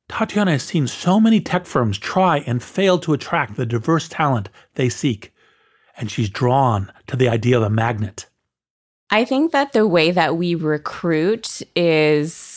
Tatiana 0.09 0.51
has 0.51 0.63
seen 0.63 0.87
so 0.87 1.19
many 1.19 1.39
tech 1.41 1.65
firms 1.65 1.97
try 1.97 2.39
and 2.39 2.61
fail 2.61 2.97
to 2.99 3.13
attract 3.13 3.55
the 3.55 3.65
diverse 3.65 4.07
talent 4.07 4.49
they 4.75 4.89
seek, 4.89 5.33
and 5.97 6.11
she's 6.11 6.29
drawn 6.29 6.91
to 7.07 7.15
the 7.15 7.29
idea 7.29 7.57
of 7.57 7.63
a 7.63 7.69
magnet. 7.69 8.27
I 9.11 9.23
think 9.25 9.51
that 9.51 9.73
the 9.73 9.87
way 9.87 10.11
that 10.11 10.35
we 10.35 10.55
recruit 10.55 11.61
is 11.75 12.54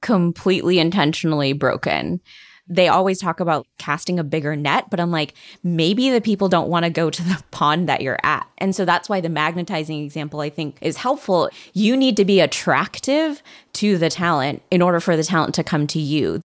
completely 0.00 0.78
intentionally 0.78 1.52
broken 1.52 2.20
they 2.68 2.88
always 2.88 3.18
talk 3.18 3.40
about 3.40 3.66
casting 3.78 4.18
a 4.18 4.24
bigger 4.24 4.54
net, 4.54 4.90
but 4.90 5.00
I'm 5.00 5.10
like, 5.10 5.34
maybe 5.62 6.10
the 6.10 6.20
people 6.20 6.48
don't 6.48 6.68
want 6.68 6.84
to 6.84 6.90
go 6.90 7.10
to 7.10 7.22
the 7.22 7.42
pond 7.50 7.88
that 7.88 8.02
you're 8.02 8.20
at. 8.22 8.46
And 8.58 8.74
so 8.74 8.84
that's 8.84 9.08
why 9.08 9.20
the 9.20 9.28
magnetizing 9.28 10.04
example 10.04 10.40
I 10.40 10.50
think 10.50 10.76
is 10.80 10.98
helpful. 10.98 11.50
You 11.72 11.96
need 11.96 12.16
to 12.18 12.24
be 12.24 12.40
attractive 12.40 13.42
to 13.74 13.96
the 13.96 14.10
talent 14.10 14.62
in 14.70 14.82
order 14.82 15.00
for 15.00 15.16
the 15.16 15.24
talent 15.24 15.54
to 15.56 15.64
come 15.64 15.86
to 15.88 16.00
you. 16.00 16.40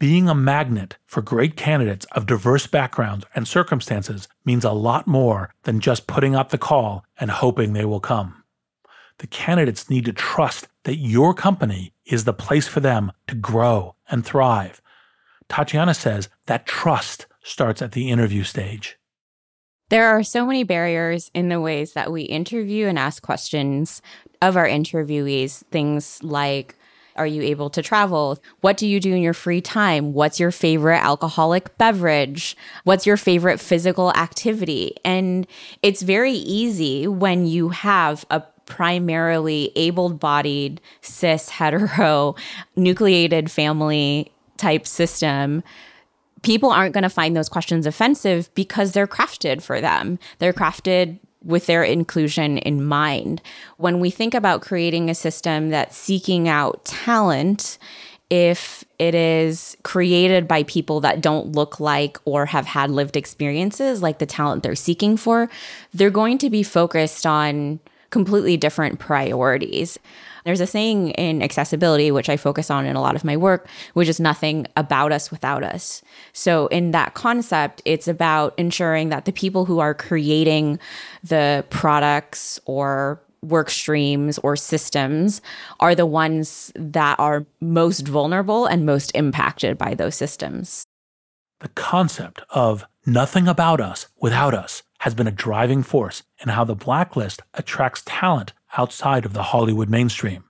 Being 0.00 0.28
a 0.28 0.34
magnet 0.34 0.96
for 1.06 1.22
great 1.22 1.56
candidates 1.56 2.04
of 2.12 2.26
diverse 2.26 2.66
backgrounds 2.66 3.24
and 3.34 3.46
circumstances 3.46 4.28
means 4.44 4.64
a 4.64 4.72
lot 4.72 5.06
more 5.06 5.54
than 5.62 5.80
just 5.80 6.08
putting 6.08 6.34
up 6.34 6.50
the 6.50 6.58
call 6.58 7.04
and 7.18 7.30
hoping 7.30 7.72
they 7.72 7.84
will 7.84 8.00
come. 8.00 8.43
The 9.18 9.26
candidates 9.26 9.88
need 9.88 10.04
to 10.06 10.12
trust 10.12 10.68
that 10.84 10.96
your 10.96 11.34
company 11.34 11.92
is 12.04 12.24
the 12.24 12.32
place 12.32 12.68
for 12.68 12.80
them 12.80 13.12
to 13.28 13.34
grow 13.34 13.94
and 14.10 14.24
thrive 14.24 14.80
Tatiana 15.48 15.94
says 15.94 16.28
that 16.46 16.66
trust 16.66 17.26
starts 17.42 17.82
at 17.82 17.92
the 17.92 18.10
interview 18.10 18.42
stage. 18.42 18.96
There 19.90 20.08
are 20.08 20.22
so 20.22 20.46
many 20.46 20.64
barriers 20.64 21.30
in 21.34 21.48
the 21.48 21.60
ways 21.60 21.92
that 21.92 22.10
we 22.10 22.22
interview 22.22 22.86
and 22.86 22.98
ask 22.98 23.22
questions 23.22 24.00
of 24.40 24.56
our 24.56 24.66
interviewees. 24.66 25.62
Things 25.70 26.22
like, 26.22 26.74
are 27.16 27.26
you 27.26 27.42
able 27.42 27.70
to 27.70 27.82
travel? 27.82 28.38
What 28.62 28.76
do 28.76 28.88
you 28.88 28.98
do 28.98 29.14
in 29.14 29.22
your 29.22 29.34
free 29.34 29.60
time? 29.60 30.14
What's 30.14 30.40
your 30.40 30.50
favorite 30.50 30.98
alcoholic 30.98 31.76
beverage? 31.78 32.56
What's 32.84 33.06
your 33.06 33.18
favorite 33.18 33.60
physical 33.60 34.10
activity? 34.14 34.96
And 35.04 35.46
it's 35.82 36.02
very 36.02 36.32
easy 36.32 37.06
when 37.06 37.46
you 37.46 37.68
have 37.68 38.24
a 38.30 38.42
primarily 38.66 39.72
able 39.76 40.10
bodied, 40.10 40.80
cis, 41.00 41.48
hetero, 41.48 42.34
nucleated 42.76 43.50
family 43.50 44.32
type 44.56 44.86
system, 44.86 45.62
people 46.42 46.70
aren't 46.70 46.94
going 46.94 47.02
to 47.02 47.10
find 47.10 47.36
those 47.36 47.48
questions 47.48 47.86
offensive 47.86 48.54
because 48.54 48.92
they're 48.92 49.06
crafted 49.06 49.62
for 49.62 49.80
them. 49.80 50.18
They're 50.38 50.52
crafted 50.52 51.18
with 51.42 51.66
their 51.66 51.82
inclusion 51.82 52.58
in 52.58 52.84
mind. 52.84 53.42
When 53.76 54.00
we 54.00 54.10
think 54.10 54.34
about 54.34 54.62
creating 54.62 55.10
a 55.10 55.14
system 55.14 55.70
that's 55.70 55.96
seeking 55.96 56.48
out 56.48 56.84
talent, 56.84 57.78
if 58.30 58.84
it 58.98 59.14
is 59.14 59.76
created 59.82 60.48
by 60.48 60.62
people 60.64 61.00
that 61.00 61.20
don't 61.20 61.52
look 61.52 61.78
like 61.78 62.18
or 62.24 62.46
have 62.46 62.66
had 62.66 62.90
lived 62.90 63.16
experiences 63.16 64.02
like 64.02 64.18
the 64.18 64.26
talent 64.26 64.62
they're 64.62 64.74
seeking 64.74 65.16
for, 65.16 65.50
they're 65.92 66.10
going 66.10 66.38
to 66.38 66.48
be 66.48 66.62
focused 66.62 67.26
on 67.26 67.80
completely 68.14 68.56
different 68.56 69.00
priorities. 69.00 69.98
There's 70.44 70.60
a 70.60 70.68
saying 70.68 71.10
in 71.10 71.42
accessibility, 71.42 72.12
which 72.12 72.28
I 72.28 72.36
focus 72.36 72.70
on 72.70 72.86
in 72.86 72.94
a 72.94 73.00
lot 73.00 73.16
of 73.16 73.24
my 73.24 73.36
work, 73.36 73.66
which 73.94 74.08
is 74.08 74.20
nothing 74.20 74.68
about 74.76 75.10
us 75.10 75.32
without 75.32 75.64
us. 75.64 76.00
So, 76.32 76.68
in 76.68 76.92
that 76.92 77.14
concept, 77.14 77.82
it's 77.84 78.06
about 78.06 78.54
ensuring 78.56 79.08
that 79.08 79.24
the 79.24 79.32
people 79.32 79.64
who 79.64 79.80
are 79.80 79.94
creating 79.94 80.78
the 81.24 81.64
products 81.70 82.60
or 82.66 83.20
work 83.42 83.68
streams 83.68 84.38
or 84.38 84.54
systems 84.54 85.42
are 85.80 85.96
the 85.96 86.06
ones 86.06 86.70
that 86.76 87.18
are 87.18 87.44
most 87.60 88.06
vulnerable 88.06 88.66
and 88.66 88.86
most 88.86 89.10
impacted 89.16 89.76
by 89.76 89.92
those 89.94 90.14
systems. 90.14 90.84
The 91.58 91.68
concept 91.70 92.42
of 92.50 92.86
nothing 93.04 93.48
about 93.48 93.80
us 93.80 94.06
without 94.20 94.54
us 94.54 94.84
has 95.04 95.14
been 95.14 95.26
a 95.26 95.30
driving 95.30 95.82
force 95.82 96.22
in 96.42 96.48
how 96.48 96.64
the 96.64 96.74
blacklist 96.74 97.42
attracts 97.52 98.02
talent 98.06 98.54
outside 98.78 99.26
of 99.26 99.34
the 99.34 99.42
Hollywood 99.42 99.90
mainstream. 99.90 100.44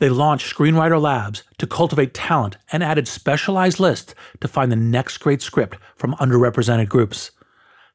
They 0.00 0.08
launched 0.08 0.56
Screenwriter 0.56 0.98
Labs 0.98 1.42
to 1.58 1.66
cultivate 1.66 2.14
talent 2.14 2.56
and 2.72 2.82
added 2.82 3.06
specialized 3.06 3.78
lists 3.78 4.14
to 4.40 4.48
find 4.48 4.72
the 4.72 4.76
next 4.76 5.18
great 5.18 5.42
script 5.42 5.76
from 5.96 6.14
underrepresented 6.14 6.88
groups. 6.88 7.30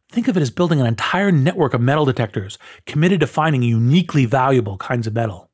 Think 0.10 0.28
of 0.28 0.38
it 0.38 0.42
as 0.42 0.52
building 0.52 0.80
an 0.80 0.86
entire 0.86 1.32
network 1.32 1.74
of 1.74 1.82
metal 1.82 2.06
detectors 2.06 2.60
committed 2.86 3.20
to 3.22 3.26
finding 3.26 3.64
uniquely 3.64 4.26
valuable 4.26 4.78
kinds 4.78 5.08
of 5.08 5.16
metal. 5.16 5.50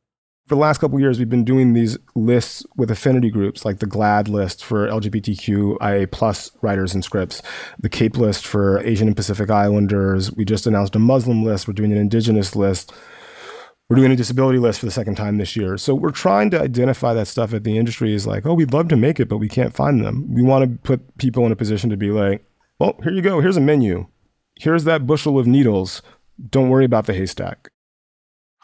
For 0.50 0.56
the 0.56 0.62
last 0.62 0.80
couple 0.80 1.00
years, 1.00 1.20
we've 1.20 1.30
been 1.30 1.44
doing 1.44 1.74
these 1.74 1.96
lists 2.16 2.66
with 2.76 2.90
affinity 2.90 3.30
groups, 3.30 3.66
like 3.66 3.78
the 3.78 3.86
GLAAD 3.86 4.30
list 4.30 4.66
for 4.66 4.88
LGBTQIA 4.88 6.10
plus 6.10 6.50
writers 6.64 6.96
and 6.96 7.04
scripts, 7.04 7.44
the 7.78 7.88
CAPE 7.88 8.18
list 8.18 8.48
for 8.48 8.80
Asian 8.80 9.06
and 9.06 9.16
Pacific 9.16 9.52
Islanders. 9.52 10.34
We 10.34 10.46
just 10.46 10.66
announced 10.66 10.96
a 10.96 11.00
Muslim 11.00 11.44
list. 11.44 11.68
We're 11.68 11.76
doing 11.76 11.92
an 11.92 12.00
Indigenous 12.00 12.56
list. 12.56 12.92
We're 13.88 13.98
doing 13.98 14.12
a 14.12 14.16
disability 14.16 14.58
list 14.58 14.80
for 14.80 14.88
the 14.88 14.92
second 14.92 15.18
time 15.18 15.38
this 15.38 15.56
year. 15.56 15.78
So 15.78 15.94
we're 15.94 16.10
trying 16.10 16.50
to 16.50 16.60
identify 16.60 17.14
that 17.14 17.28
stuff 17.28 17.54
at 17.54 17.64
the 17.64 17.78
industry 17.78 18.16
is 18.16 18.26
like, 18.26 18.48
oh, 18.48 18.56
we'd 18.56 18.74
love 18.74 18.88
to 18.88 18.98
make 18.98 19.20
it, 19.20 19.30
but 19.30 19.38
we 19.38 19.50
can't 19.50 19.76
find 19.76 20.04
them. 20.04 20.34
We 20.34 20.42
want 20.42 20.64
to 20.64 20.80
put 20.80 21.16
people 21.20 21.46
in 21.46 21.52
a 21.52 21.56
position 21.56 21.92
to 21.92 21.98
be 21.98 22.10
like, 22.10 22.44
well, 22.80 22.96
here 23.04 23.14
you 23.14 23.22
go. 23.22 23.40
Here's 23.40 23.58
a 23.58 23.62
menu. 23.62 24.08
Here's 24.58 24.86
that 24.86 25.06
bushel 25.06 25.38
of 25.38 25.46
needles. 25.46 26.02
Don't 26.50 26.70
worry 26.70 26.86
about 26.86 27.06
the 27.06 27.14
haystack. 27.14 27.70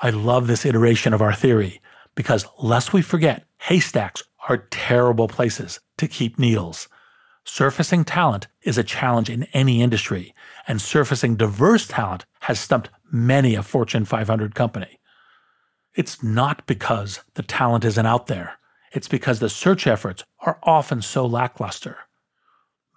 I 0.02 0.10
love 0.10 0.48
this 0.48 0.66
iteration 0.66 1.14
of 1.14 1.22
our 1.22 1.34
theory 1.34 1.82
because 2.16 2.46
lest 2.62 2.94
we 2.94 3.02
forget, 3.02 3.46
haystacks 3.60 4.24
are 4.50 4.68
terrible 4.70 5.28
places 5.28 5.80
to 5.98 6.08
keep 6.08 6.40
needles. 6.40 6.88
Surfacing 7.44 8.04
talent 8.04 8.48
is 8.64 8.78
a 8.78 8.84
challenge 8.84 9.30
in 9.30 9.44
any 9.54 9.82
industry, 9.82 10.34
and 10.68 10.82
surfacing 10.82 11.36
diverse 11.36 11.88
talent 11.88 12.26
has 12.42 12.60
stumped 12.60 12.90
many 13.12 13.56
a 13.56 13.62
Fortune 13.64 14.04
500 14.04 14.56
company. 14.56 15.00
It's 15.94 16.24
not 16.24 16.66
because 16.66 17.22
the 17.36 17.44
talent 17.44 17.86
isn't 17.86 18.06
out 18.06 18.28
there. 18.28 18.58
It's 18.92 19.08
because 19.08 19.40
the 19.40 19.50
search 19.50 19.88
efforts 19.88 20.24
are 20.40 20.60
often 20.64 21.02
so 21.02 21.26
lackluster. 21.26 21.98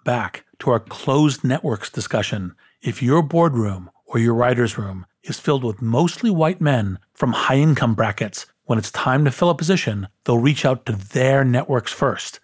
Back 0.03 0.45
to 0.59 0.71
our 0.71 0.79
closed 0.79 1.43
networks 1.43 1.89
discussion, 1.89 2.55
if 2.81 3.03
your 3.03 3.21
boardroom 3.21 3.89
or 4.09 4.19
your 4.19 4.33
writer's 4.33 4.77
room 4.77 5.05
is 5.23 5.39
filled 5.39 5.63
with 5.63 5.81
mostly 5.81 6.31
white 6.31 6.59
men 6.59 6.97
from 7.13 7.31
high 7.31 7.57
income 7.57 7.93
brackets, 7.93 8.47
when 8.65 8.79
it's 8.79 8.91
time 8.91 9.23
to 9.23 9.31
fill 9.31 9.51
a 9.51 9.55
position, 9.55 10.07
they'll 10.23 10.39
reach 10.39 10.65
out 10.65 10.85
to 10.85 10.93
their 10.93 11.43
networks 11.43 11.93
first, 11.93 12.39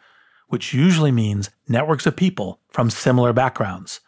which 0.47 0.73
usually 0.73 1.11
means 1.11 1.49
networks 1.67 2.05
of 2.05 2.15
people 2.15 2.59
from 2.69 2.89
similar 2.89 3.33
backgrounds. 3.33 3.99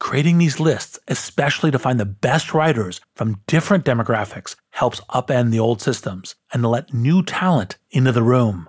Creating 0.00 0.38
these 0.38 0.58
lists, 0.58 0.98
especially 1.06 1.70
to 1.70 1.78
find 1.78 2.00
the 2.00 2.04
best 2.04 2.54
writers 2.54 3.00
from 3.14 3.40
different 3.46 3.84
demographics, 3.84 4.56
helps 4.70 5.00
upend 5.10 5.50
the 5.50 5.60
old 5.60 5.80
systems 5.80 6.34
and 6.52 6.64
let 6.64 6.94
new 6.94 7.22
talent 7.22 7.76
into 7.90 8.10
the 8.10 8.22
room. 8.22 8.68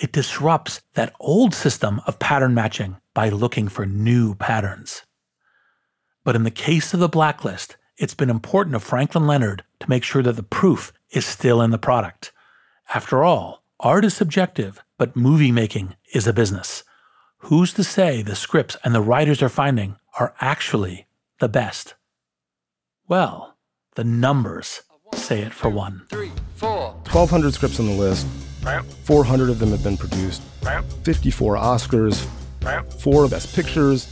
It 0.00 0.10
disrupts 0.10 0.80
that 0.94 1.14
old 1.20 1.54
system 1.54 2.00
of 2.06 2.18
pattern 2.18 2.54
matching 2.54 2.96
by 3.12 3.28
looking 3.28 3.68
for 3.68 3.86
new 3.86 4.34
patterns. 4.34 5.02
But 6.24 6.34
in 6.34 6.42
the 6.42 6.50
case 6.50 6.94
of 6.94 7.00
the 7.00 7.08
blacklist, 7.08 7.76
it's 7.96 8.14
been 8.14 8.30
important 8.30 8.74
to 8.74 8.80
Franklin 8.80 9.26
Leonard 9.26 9.62
to 9.80 9.88
make 9.88 10.02
sure 10.02 10.22
that 10.22 10.36
the 10.36 10.42
proof 10.42 10.92
is 11.10 11.24
still 11.24 11.60
in 11.62 11.70
the 11.70 11.78
product. 11.78 12.32
After 12.92 13.22
all, 13.22 13.62
art 13.78 14.04
is 14.04 14.14
subjective, 14.14 14.82
but 14.98 15.14
movie 15.14 15.52
making 15.52 15.96
is 16.12 16.26
a 16.26 16.32
business. 16.32 16.82
Who's 17.38 17.74
to 17.74 17.84
say 17.84 18.22
the 18.22 18.34
scripts 18.34 18.76
and 18.82 18.94
the 18.94 19.02
writers 19.02 19.42
are 19.42 19.50
finding 19.50 19.96
are 20.18 20.34
actually 20.40 21.06
the 21.40 21.48
best? 21.48 21.94
Well, 23.06 23.56
the 23.96 24.04
numbers 24.04 24.82
say 25.14 25.42
it 25.42 25.52
for 25.52 25.68
one. 25.68 26.06
Three, 26.08 26.32
four. 26.56 26.92
1,200 27.12 27.52
scripts 27.52 27.78
on 27.78 27.86
the 27.86 27.92
list. 27.92 28.26
400 29.04 29.50
of 29.50 29.58
them 29.58 29.70
have 29.70 29.84
been 29.84 29.98
produced. 29.98 30.42
54 31.04 31.56
Oscars. 31.56 32.26
Four 33.00 33.28
Best 33.28 33.54
Pictures. 33.54 34.08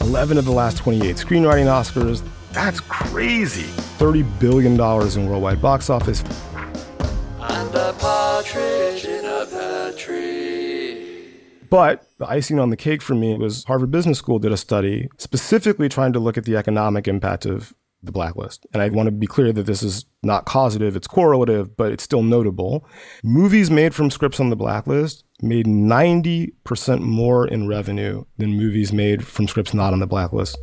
11 0.00 0.38
of 0.38 0.44
the 0.46 0.52
last 0.52 0.78
28 0.78 1.16
screenwriting 1.16 1.66
Oscars. 1.66 2.26
That's 2.52 2.80
crazy. 2.80 3.64
$30 3.98 4.40
billion 4.40 4.72
in 4.72 5.28
worldwide 5.28 5.60
box 5.60 5.90
office. 5.90 6.22
And 7.38 7.74
a 7.74 7.92
partridge 7.98 9.04
in 9.04 9.24
a 9.24 9.46
pear 9.46 9.92
tree. 9.92 11.34
But 11.68 12.06
the 12.18 12.26
icing 12.26 12.58
on 12.58 12.70
the 12.70 12.76
cake 12.76 13.02
for 13.02 13.14
me 13.14 13.36
was 13.36 13.64
Harvard 13.64 13.90
Business 13.90 14.18
School 14.18 14.38
did 14.38 14.52
a 14.52 14.56
study 14.56 15.08
specifically 15.18 15.88
trying 15.88 16.12
to 16.14 16.18
look 16.18 16.38
at 16.38 16.44
the 16.44 16.56
economic 16.56 17.06
impact 17.06 17.44
of 17.44 17.74
the 18.02 18.12
blacklist. 18.12 18.66
And 18.72 18.82
I 18.82 18.88
want 18.88 19.06
to 19.06 19.12
be 19.12 19.26
clear 19.26 19.52
that 19.52 19.66
this 19.66 19.82
is 19.82 20.06
not 20.22 20.44
causative, 20.44 20.96
it's 20.96 21.06
correlative, 21.06 21.76
but 21.76 21.92
it's 21.92 22.02
still 22.02 22.22
notable. 22.22 22.86
Movies 23.22 23.70
made 23.70 23.94
from 23.94 24.10
scripts 24.10 24.40
on 24.40 24.50
the 24.50 24.56
blacklist 24.56 25.24
made 25.42 25.66
90% 25.66 27.00
more 27.00 27.46
in 27.46 27.66
revenue 27.66 28.24
than 28.38 28.56
movies 28.56 28.92
made 28.92 29.26
from 29.26 29.48
scripts 29.48 29.74
not 29.74 29.92
on 29.92 29.98
the 29.98 30.06
blacklist. 30.06 30.56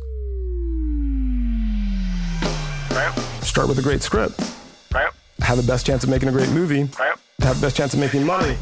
Start 3.42 3.68
with 3.68 3.78
a 3.78 3.82
great 3.82 4.02
script. 4.02 4.40
Have 5.42 5.56
the 5.56 5.66
best 5.66 5.84
chance 5.86 6.04
of 6.04 6.10
making 6.10 6.28
a 6.28 6.32
great 6.32 6.50
movie. 6.50 6.88
Have 7.40 7.56
the 7.56 7.66
best 7.66 7.76
chance 7.76 7.94
of 7.94 8.00
making 8.00 8.24
money. 8.24 8.56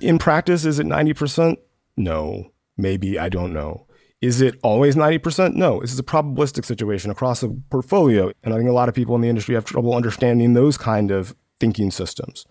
In 0.00 0.18
practice, 0.18 0.64
is 0.64 0.78
it 0.78 0.86
90%? 0.86 1.56
No. 1.96 2.52
Maybe, 2.76 3.18
I 3.18 3.28
don't 3.28 3.52
know. 3.52 3.86
Is 4.20 4.40
it 4.40 4.54
always 4.62 4.96
90%? 4.96 5.54
No. 5.54 5.80
This 5.80 5.92
is 5.92 5.98
a 5.98 6.04
probabilistic 6.04 6.64
situation 6.64 7.10
across 7.10 7.42
a 7.42 7.48
portfolio. 7.70 8.32
And 8.42 8.54
I 8.54 8.58
think 8.58 8.68
a 8.68 8.72
lot 8.72 8.88
of 8.88 8.94
people 8.94 9.14
in 9.14 9.20
the 9.20 9.28
industry 9.28 9.54
have 9.54 9.64
trouble 9.64 9.94
understanding 9.94 10.54
those 10.54 10.76
kind 10.76 11.10
of 11.10 11.34
thinking 11.58 11.90
systems. 11.90 12.46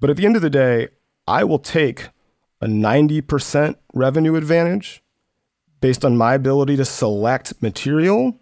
But 0.00 0.10
at 0.10 0.16
the 0.16 0.26
end 0.26 0.36
of 0.36 0.42
the 0.42 0.50
day, 0.50 0.88
I 1.26 1.44
will 1.44 1.58
take 1.58 2.08
a 2.60 2.66
90% 2.66 3.76
revenue 3.94 4.36
advantage 4.36 5.02
based 5.80 6.04
on 6.04 6.16
my 6.16 6.34
ability 6.34 6.76
to 6.76 6.84
select 6.84 7.60
material. 7.62 8.40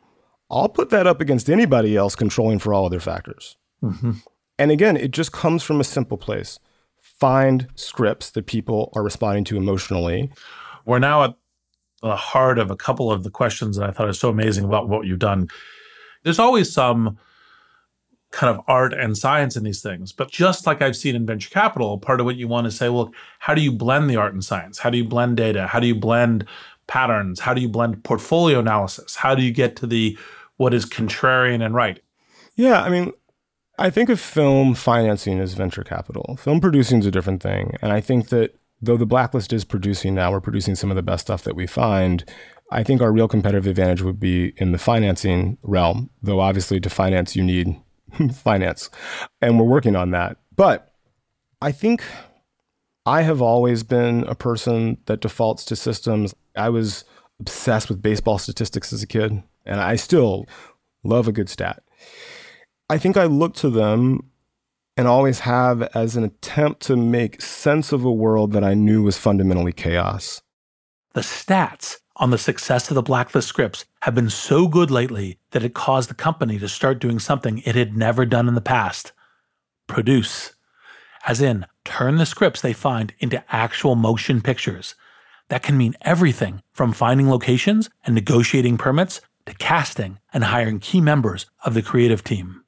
I'll 0.50 0.68
put 0.68 0.90
that 0.90 1.06
up 1.06 1.20
against 1.20 1.50
anybody 1.50 1.96
else 1.96 2.14
controlling 2.14 2.58
for 2.58 2.72
all 2.72 2.86
other 2.86 3.00
factors. 3.00 3.56
Mm-hmm. 3.82 4.12
And 4.58 4.70
again, 4.70 4.96
it 4.96 5.10
just 5.10 5.32
comes 5.32 5.62
from 5.62 5.80
a 5.80 5.84
simple 5.84 6.16
place 6.16 6.58
find 7.00 7.66
scripts 7.76 8.30
that 8.30 8.46
people 8.46 8.92
are 8.94 9.02
responding 9.02 9.44
to 9.44 9.56
emotionally. 9.56 10.30
We're 10.84 10.98
now 10.98 11.24
at 11.24 11.34
the 12.02 12.16
heart 12.16 12.58
of 12.58 12.70
a 12.70 12.76
couple 12.76 13.10
of 13.10 13.24
the 13.24 13.30
questions 13.30 13.76
that 13.76 13.88
I 13.88 13.92
thought 13.92 14.08
are 14.08 14.12
so 14.12 14.28
amazing 14.28 14.64
about 14.64 14.88
what 14.88 15.06
you've 15.06 15.18
done. 15.18 15.48
There's 16.24 16.38
always 16.38 16.72
some 16.72 17.18
kind 18.32 18.54
of 18.54 18.62
art 18.68 18.92
and 18.92 19.16
science 19.16 19.56
in 19.56 19.64
these 19.64 19.80
things, 19.80 20.12
but 20.12 20.30
just 20.30 20.66
like 20.66 20.82
I've 20.82 20.96
seen 20.96 21.14
in 21.14 21.26
venture 21.26 21.50
capital, 21.50 21.98
part 21.98 22.20
of 22.20 22.26
what 22.26 22.36
you 22.36 22.48
want 22.48 22.66
to 22.66 22.70
say, 22.70 22.88
well, 22.88 23.12
how 23.38 23.54
do 23.54 23.62
you 23.62 23.72
blend 23.72 24.10
the 24.10 24.16
art 24.16 24.34
and 24.34 24.44
science? 24.44 24.78
How 24.78 24.90
do 24.90 24.98
you 24.98 25.04
blend 25.04 25.36
data? 25.36 25.66
How 25.66 25.80
do 25.80 25.86
you 25.86 25.94
blend 25.94 26.44
patterns? 26.86 27.40
How 27.40 27.54
do 27.54 27.60
you 27.60 27.68
blend 27.68 28.04
portfolio 28.04 28.58
analysis? 28.58 29.16
How 29.16 29.34
do 29.34 29.42
you 29.42 29.52
get 29.52 29.76
to 29.76 29.86
the 29.86 30.18
what 30.56 30.74
is 30.74 30.86
contrarian 30.86 31.64
and 31.64 31.74
right? 31.74 32.00
Yeah, 32.56 32.82
I 32.82 32.88
mean, 32.88 33.12
I 33.78 33.90
think 33.90 34.08
of 34.08 34.20
film 34.20 34.74
financing 34.74 35.38
as 35.38 35.54
venture 35.54 35.84
capital. 35.84 36.36
Film 36.36 36.60
producing 36.60 37.00
is 37.00 37.06
a 37.06 37.10
different 37.10 37.42
thing. 37.42 37.76
And 37.82 37.92
I 37.92 38.00
think 38.00 38.28
that 38.30 38.58
though 38.80 38.96
the 38.96 39.06
blacklist 39.06 39.52
is 39.52 39.64
producing 39.64 40.14
now, 40.14 40.32
we're 40.32 40.40
producing 40.40 40.74
some 40.74 40.90
of 40.90 40.96
the 40.96 41.02
best 41.02 41.26
stuff 41.26 41.42
that 41.42 41.56
we 41.56 41.66
find. 41.66 42.24
I 42.70 42.82
think 42.82 43.00
our 43.00 43.12
real 43.12 43.28
competitive 43.28 43.66
advantage 43.66 44.02
would 44.02 44.18
be 44.18 44.54
in 44.56 44.72
the 44.72 44.78
financing 44.78 45.58
realm, 45.62 46.10
though 46.22 46.40
obviously 46.40 46.80
to 46.80 46.90
finance, 46.90 47.36
you 47.36 47.44
need 47.44 47.76
finance. 48.34 48.90
And 49.40 49.58
we're 49.58 49.66
working 49.66 49.96
on 49.96 50.10
that. 50.10 50.38
But 50.54 50.92
I 51.60 51.72
think 51.72 52.02
I 53.04 53.22
have 53.22 53.40
always 53.40 53.82
been 53.82 54.24
a 54.24 54.34
person 54.34 54.98
that 55.06 55.20
defaults 55.20 55.64
to 55.66 55.76
systems. 55.76 56.34
I 56.56 56.68
was 56.68 57.04
obsessed 57.40 57.88
with 57.88 58.02
baseball 58.02 58.38
statistics 58.38 58.92
as 58.92 59.02
a 59.02 59.06
kid, 59.06 59.42
and 59.64 59.80
I 59.80 59.96
still 59.96 60.46
love 61.04 61.28
a 61.28 61.32
good 61.32 61.48
stat. 61.48 61.82
I 62.88 62.98
think 62.98 63.16
I 63.16 63.24
look 63.24 63.54
to 63.56 63.70
them 63.70 64.30
and 64.96 65.06
always 65.06 65.40
have 65.40 65.82
as 65.94 66.16
an 66.16 66.24
attempt 66.24 66.80
to 66.82 66.96
make 66.96 67.42
sense 67.42 67.92
of 67.92 68.04
a 68.04 68.12
world 68.12 68.52
that 68.52 68.64
I 68.64 68.74
knew 68.74 69.02
was 69.02 69.18
fundamentally 69.18 69.72
chaos. 69.72 70.40
The 71.12 71.20
stats 71.20 71.98
on 72.16 72.30
the 72.30 72.38
success 72.38 72.90
of 72.90 72.94
the 72.94 73.02
blacklist 73.02 73.48
scripts 73.48 73.84
have 74.02 74.14
been 74.14 74.30
so 74.30 74.66
good 74.68 74.90
lately 74.90 75.38
that 75.50 75.62
it 75.62 75.74
caused 75.74 76.10
the 76.10 76.14
company 76.14 76.58
to 76.58 76.68
start 76.68 76.98
doing 76.98 77.18
something 77.18 77.58
it 77.58 77.74
had 77.74 77.96
never 77.96 78.24
done 78.24 78.48
in 78.48 78.54
the 78.54 78.60
past 78.60 79.12
produce. 79.86 80.54
As 81.26 81.40
in, 81.40 81.66
turn 81.84 82.16
the 82.16 82.26
scripts 82.26 82.60
they 82.60 82.72
find 82.72 83.12
into 83.18 83.44
actual 83.54 83.94
motion 83.94 84.40
pictures. 84.40 84.94
That 85.48 85.62
can 85.62 85.76
mean 85.76 85.94
everything 86.02 86.62
from 86.72 86.92
finding 86.92 87.30
locations 87.30 87.88
and 88.04 88.14
negotiating 88.14 88.78
permits 88.78 89.20
to 89.46 89.54
casting 89.54 90.18
and 90.32 90.44
hiring 90.44 90.80
key 90.80 91.00
members 91.00 91.46
of 91.64 91.74
the 91.74 91.82
creative 91.82 92.24
team. 92.24 92.64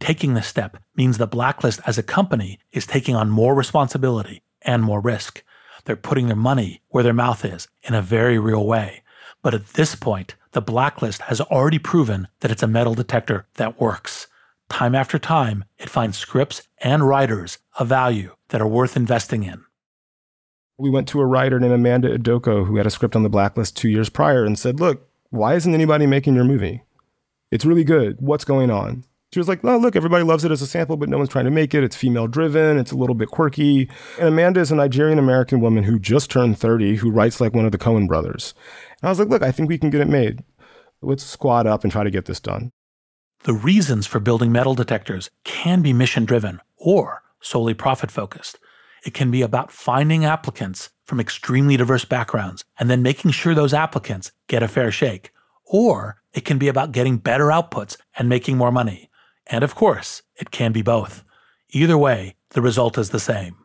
Taking 0.00 0.34
this 0.34 0.46
step 0.46 0.76
means 0.96 1.18
the 1.18 1.26
blacklist 1.26 1.80
as 1.86 1.98
a 1.98 2.02
company 2.02 2.58
is 2.72 2.86
taking 2.86 3.14
on 3.14 3.30
more 3.30 3.54
responsibility 3.54 4.42
and 4.62 4.82
more 4.82 5.00
risk. 5.00 5.42
They're 5.88 5.96
putting 5.96 6.26
their 6.26 6.36
money 6.36 6.82
where 6.90 7.02
their 7.02 7.14
mouth 7.14 7.46
is 7.46 7.66
in 7.82 7.94
a 7.94 8.02
very 8.02 8.38
real 8.38 8.66
way. 8.66 9.02
But 9.40 9.54
at 9.54 9.68
this 9.68 9.94
point, 9.94 10.34
the 10.52 10.60
blacklist 10.60 11.22
has 11.22 11.40
already 11.40 11.78
proven 11.78 12.28
that 12.40 12.50
it's 12.50 12.62
a 12.62 12.66
metal 12.66 12.92
detector 12.92 13.46
that 13.54 13.80
works. 13.80 14.26
Time 14.68 14.94
after 14.94 15.18
time, 15.18 15.64
it 15.78 15.88
finds 15.88 16.18
scripts 16.18 16.68
and 16.82 17.08
writers 17.08 17.56
of 17.78 17.88
value 17.88 18.36
that 18.48 18.60
are 18.60 18.68
worth 18.68 18.98
investing 18.98 19.44
in. 19.44 19.64
We 20.76 20.90
went 20.90 21.08
to 21.08 21.20
a 21.20 21.26
writer 21.26 21.58
named 21.58 21.72
Amanda 21.72 22.18
Idoko 22.18 22.66
who 22.66 22.76
had 22.76 22.86
a 22.86 22.90
script 22.90 23.16
on 23.16 23.22
the 23.22 23.30
blacklist 23.30 23.74
two 23.74 23.88
years 23.88 24.10
prior 24.10 24.44
and 24.44 24.58
said, 24.58 24.80
Look, 24.80 25.08
why 25.30 25.54
isn't 25.54 25.72
anybody 25.72 26.06
making 26.06 26.34
your 26.34 26.44
movie? 26.44 26.82
It's 27.50 27.64
really 27.64 27.84
good. 27.84 28.20
What's 28.20 28.44
going 28.44 28.70
on? 28.70 29.04
She 29.32 29.40
was 29.40 29.48
like, 29.48 29.62
oh, 29.62 29.76
look, 29.76 29.94
everybody 29.94 30.24
loves 30.24 30.44
it 30.44 30.50
as 30.50 30.62
a 30.62 30.66
sample, 30.66 30.96
but 30.96 31.10
no 31.10 31.18
one's 31.18 31.28
trying 31.28 31.44
to 31.44 31.50
make 31.50 31.74
it. 31.74 31.84
It's 31.84 31.96
female 31.96 32.26
driven. 32.26 32.78
It's 32.78 32.92
a 32.92 32.96
little 32.96 33.14
bit 33.14 33.28
quirky. 33.28 33.90
And 34.18 34.28
Amanda 34.28 34.60
is 34.60 34.72
a 34.72 34.74
Nigerian 34.74 35.18
American 35.18 35.60
woman 35.60 35.84
who 35.84 35.98
just 35.98 36.30
turned 36.30 36.58
30 36.58 36.96
who 36.96 37.10
writes 37.10 37.38
like 37.38 37.52
one 37.52 37.66
of 37.66 37.72
the 37.72 37.78
Coen 37.78 38.08
brothers. 38.08 38.54
And 39.02 39.08
I 39.08 39.10
was 39.10 39.18
like, 39.18 39.28
look, 39.28 39.42
I 39.42 39.52
think 39.52 39.68
we 39.68 39.76
can 39.76 39.90
get 39.90 40.00
it 40.00 40.08
made. 40.08 40.44
Let's 41.02 41.24
squad 41.24 41.66
up 41.66 41.84
and 41.84 41.92
try 41.92 42.04
to 42.04 42.10
get 42.10 42.24
this 42.24 42.40
done. 42.40 42.72
The 43.44 43.52
reasons 43.52 44.06
for 44.06 44.18
building 44.18 44.50
metal 44.50 44.74
detectors 44.74 45.30
can 45.44 45.82
be 45.82 45.92
mission 45.92 46.24
driven 46.24 46.60
or 46.76 47.22
solely 47.40 47.74
profit 47.74 48.10
focused. 48.10 48.58
It 49.04 49.14
can 49.14 49.30
be 49.30 49.42
about 49.42 49.70
finding 49.70 50.24
applicants 50.24 50.90
from 51.04 51.20
extremely 51.20 51.76
diverse 51.76 52.04
backgrounds 52.04 52.64
and 52.80 52.90
then 52.90 53.02
making 53.02 53.30
sure 53.32 53.54
those 53.54 53.74
applicants 53.74 54.32
get 54.48 54.62
a 54.62 54.68
fair 54.68 54.90
shake. 54.90 55.32
Or 55.66 56.22
it 56.32 56.46
can 56.46 56.58
be 56.58 56.68
about 56.68 56.92
getting 56.92 57.18
better 57.18 57.46
outputs 57.46 57.96
and 58.18 58.28
making 58.28 58.56
more 58.56 58.72
money. 58.72 59.08
And 59.48 59.64
of 59.64 59.74
course, 59.74 60.22
it 60.36 60.50
can 60.50 60.72
be 60.72 60.82
both. 60.82 61.24
Either 61.70 61.98
way, 61.98 62.36
the 62.50 62.62
result 62.62 62.98
is 62.98 63.10
the 63.10 63.20
same. 63.20 63.56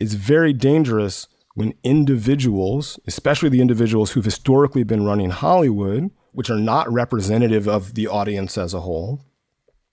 It's 0.00 0.14
very 0.14 0.52
dangerous 0.52 1.28
when 1.54 1.74
individuals, 1.84 2.98
especially 3.06 3.48
the 3.48 3.60
individuals 3.60 4.10
who've 4.10 4.24
historically 4.24 4.82
been 4.82 5.04
running 5.04 5.30
Hollywood, 5.30 6.10
which 6.32 6.50
are 6.50 6.58
not 6.58 6.92
representative 6.92 7.68
of 7.68 7.94
the 7.94 8.08
audience 8.08 8.58
as 8.58 8.74
a 8.74 8.80
whole, 8.80 9.24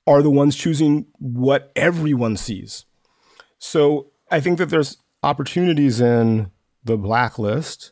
are 0.07 0.23
the 0.23 0.31
ones 0.31 0.55
choosing 0.55 1.05
what 1.19 1.71
everyone 1.75 2.35
sees. 2.35 2.85
So 3.59 4.11
I 4.31 4.39
think 4.39 4.57
that 4.57 4.71
there's 4.71 4.97
opportunities 5.21 6.01
in 6.01 6.49
the 6.83 6.97
blacklist 6.97 7.91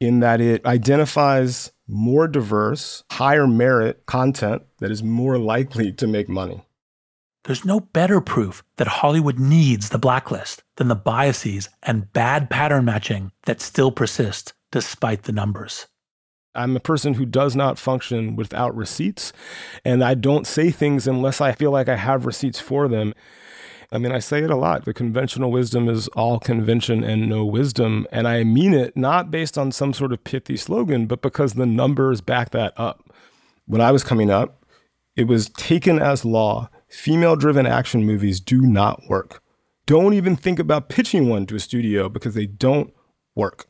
in 0.00 0.18
that 0.20 0.40
it 0.40 0.66
identifies 0.66 1.70
more 1.86 2.28
diverse, 2.28 3.04
higher 3.12 3.46
merit 3.46 4.06
content 4.06 4.62
that 4.78 4.90
is 4.90 5.02
more 5.02 5.38
likely 5.38 5.92
to 5.92 6.06
make 6.06 6.28
money. 6.28 6.62
There's 7.44 7.64
no 7.64 7.80
better 7.80 8.22
proof 8.22 8.64
that 8.76 8.86
Hollywood 8.86 9.38
needs 9.38 9.90
the 9.90 9.98
blacklist 9.98 10.62
than 10.76 10.88
the 10.88 10.94
biases 10.94 11.68
and 11.82 12.10
bad 12.12 12.48
pattern 12.48 12.86
matching 12.86 13.32
that 13.44 13.60
still 13.60 13.92
persist 13.92 14.54
despite 14.72 15.24
the 15.24 15.32
numbers. 15.32 15.86
I'm 16.54 16.76
a 16.76 16.80
person 16.80 17.14
who 17.14 17.26
does 17.26 17.54
not 17.54 17.78
function 17.78 18.36
without 18.36 18.74
receipts, 18.74 19.32
and 19.84 20.02
I 20.02 20.14
don't 20.14 20.46
say 20.46 20.70
things 20.70 21.06
unless 21.06 21.40
I 21.40 21.52
feel 21.52 21.70
like 21.70 21.88
I 21.88 21.96
have 21.96 22.26
receipts 22.26 22.60
for 22.60 22.88
them. 22.88 23.12
I 23.92 23.98
mean, 23.98 24.12
I 24.12 24.18
say 24.18 24.42
it 24.42 24.50
a 24.50 24.56
lot. 24.56 24.84
The 24.84 24.94
conventional 24.94 25.50
wisdom 25.50 25.88
is 25.88 26.08
all 26.08 26.38
convention 26.38 27.04
and 27.04 27.28
no 27.28 27.44
wisdom. 27.44 28.06
And 28.10 28.26
I 28.26 28.44
mean 28.44 28.74
it 28.74 28.96
not 28.96 29.30
based 29.30 29.56
on 29.56 29.72
some 29.72 29.92
sort 29.92 30.12
of 30.12 30.24
pithy 30.24 30.56
slogan, 30.56 31.06
but 31.06 31.22
because 31.22 31.54
the 31.54 31.66
numbers 31.66 32.20
back 32.20 32.50
that 32.50 32.72
up. 32.76 33.10
When 33.66 33.80
I 33.80 33.92
was 33.92 34.04
coming 34.04 34.30
up, 34.30 34.64
it 35.16 35.26
was 35.26 35.48
taken 35.50 35.98
as 35.98 36.24
law 36.24 36.68
female 36.88 37.36
driven 37.36 37.66
action 37.66 38.04
movies 38.04 38.40
do 38.40 38.60
not 38.60 39.02
work. 39.08 39.42
Don't 39.86 40.14
even 40.14 40.36
think 40.36 40.58
about 40.58 40.88
pitching 40.88 41.28
one 41.28 41.44
to 41.46 41.56
a 41.56 41.60
studio 41.60 42.08
because 42.08 42.34
they 42.34 42.46
don't 42.46 42.92
work. 43.34 43.66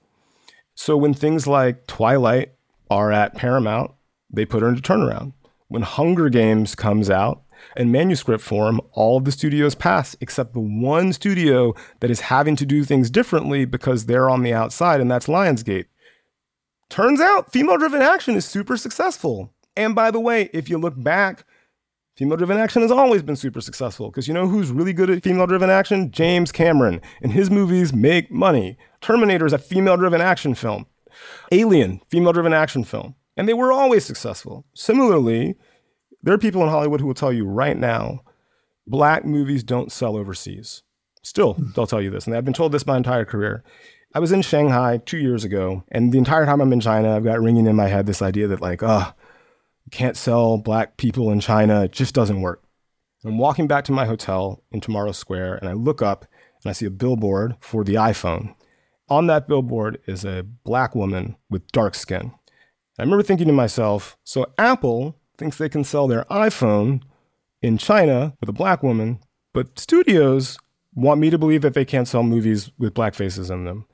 So 0.75 0.97
when 0.97 1.15
things 1.15 1.47
like 1.47 1.87
Twilight 1.87 2.53
are 2.91 3.11
at 3.11 3.35
Paramount, 3.35 3.93
they 4.31 4.45
put 4.45 4.63
her 4.63 4.69
into 4.69 4.83
turnaround. 4.83 5.33
When 5.69 5.83
Hunger 5.83 6.29
Games 6.29 6.75
comes 6.75 7.09
out 7.09 7.43
in 7.77 7.91
manuscript 7.91 8.43
form, 8.43 8.81
all 8.93 9.19
of 9.19 9.25
the 9.25 9.33
studios 9.33 9.75
pass 9.75 10.17
except 10.21 10.53
the 10.53 10.61
one 10.61 11.13
studio 11.13 11.75
that 12.01 12.11
is 12.11 12.21
having 12.21 12.57
to 12.57 12.67
do 12.67 12.85
things 12.85 13.11
differently 13.11 13.65
because 13.65 14.07
they're 14.07 14.31
on 14.31 14.43
the 14.43 14.53
outside, 14.53 15.01
and 15.01 15.11
that's 15.11 15.27
Lionsgate. 15.27 15.87
Turns 16.89 17.21
out 17.21 17.53
female 17.53 17.79
driven 17.79 18.03
action 18.03 18.37
is 18.37 18.45
super 18.45 18.77
successful. 18.77 19.53
And 19.77 19.95
by 19.95 20.11
the 20.11 20.21
way, 20.21 20.51
if 20.53 20.69
you 20.69 20.79
look 20.79 20.95
back, 20.97 21.45
female 22.17 22.37
driven 22.37 22.59
action 22.59 22.83
has 22.83 22.91
always 22.91 23.23
been 23.23 23.37
super 23.37 23.61
successful 23.61 24.11
because 24.11 24.29
you 24.29 24.35
know 24.35 24.47
who's 24.47 24.71
really 24.71 24.93
good 24.93 25.11
at 25.11 25.23
female 25.23 25.47
driven 25.47 25.71
action? 25.71 26.11
James 26.13 26.53
Cameron. 26.53 27.01
And 27.23 27.33
his 27.33 27.51
movies 27.51 27.93
make 27.93 28.31
money. 28.31 28.79
Terminator 29.01 29.47
is 29.47 29.53
a 29.53 29.59
female 29.59 29.97
driven 29.97 30.21
action 30.21 30.55
film. 30.55 30.87
Alien, 31.51 32.01
female 32.09 32.33
driven 32.33 32.53
action 32.53 32.85
film. 32.85 33.15
And 33.37 33.49
they 33.49 33.55
were 33.55 33.73
always 33.73 34.05
successful. 34.05 34.65
Similarly, 34.75 35.57
there 36.25 36.35
are 36.35 36.39
people 36.39 36.63
in 36.63 36.69
Hollywood 36.69 37.01
who 37.01 37.07
will 37.07 37.15
tell 37.15 37.33
you 37.33 37.47
right 37.47 37.77
now 37.77 38.21
black 38.87 39.25
movies 39.25 39.63
don't 39.63 39.93
sell 39.93 40.17
overseas. 40.17 40.83
Still, 41.23 41.55
hmm. 41.55 41.71
they'll 41.75 41.87
tell 41.87 42.03
you 42.03 42.11
this. 42.11 42.27
And 42.27 42.37
I've 42.37 42.45
been 42.45 42.55
told 42.55 42.73
this 42.73 42.87
my 42.87 42.97
entire 42.97 43.25
career. 43.25 43.63
I 44.15 44.21
was 44.21 44.33
in 44.33 44.43
Shanghai 44.43 45.01
two 45.05 45.19
years 45.19 45.43
ago, 45.43 45.83
and 45.91 46.13
the 46.13 46.19
entire 46.19 46.47
time 46.47 46.61
I'm 46.61 46.73
in 46.73 46.81
China, 46.81 47.17
I've 47.17 47.25
got 47.25 47.41
ringing 47.41 47.67
in 47.67 47.75
my 47.75 47.89
head 47.89 48.07
this 48.07 48.23
idea 48.23 48.47
that, 48.47 48.61
like, 48.61 48.81
oh, 48.83 49.13
can't 49.91 50.17
sell 50.17 50.57
black 50.57 50.97
people 50.97 51.31
in 51.31 51.41
China. 51.41 51.85
It 51.85 51.93
just 51.93 52.15
doesn't 52.15 52.41
work. 52.41 52.63
I'm 53.25 53.39
walking 53.39 53.67
back 53.67 53.85
to 53.87 53.93
my 53.93 54.07
hotel 54.07 54.63
in 54.71 54.81
Tomorrow 54.81 55.13
Square, 55.13 55.57
and 55.57 55.69
I 55.69 55.73
look 55.73 56.01
up 56.01 56.27
and 56.63 56.71
I 56.71 56.73
see 56.73 56.87
a 56.87 56.91
billboard 56.91 57.57
for 57.61 57.83
the 57.85 57.95
iPhone. 57.95 58.55
On 59.09 59.27
that 59.27 59.49
billboard 59.49 60.01
is 60.07 60.25
a 60.25 60.45
black 60.65 60.95
woman 60.95 61.37
with 61.51 61.67
dark 61.73 61.95
skin. 61.95 62.33
I 62.99 63.03
remember 63.03 63.23
thinking 63.23 63.49
to 63.49 63.53
myself, 63.53 64.17
so 64.25 64.47
Apple 64.59 65.17
thinks 65.37 65.59
they 65.59 65.69
can 65.69 65.85
sell 65.85 66.07
their 66.07 66.25
iPhone 66.25 67.03
in 67.63 67.79
China 67.79 68.35
with 68.41 68.49
a 68.49 68.53
black 68.53 68.83
woman, 68.83 69.21
but 69.53 69.79
studios 69.79 70.59
want 70.95 71.21
me 71.21 71.31
to 71.31 71.39
believe 71.39 71.63
that 71.63 71.75
they 71.75 71.85
can't 71.85 72.09
sell 72.09 72.23
movies 72.23 72.71
with 72.79 72.95
black 72.95 73.15
faces 73.15 73.51
in 73.51 73.65
them. 73.65 73.87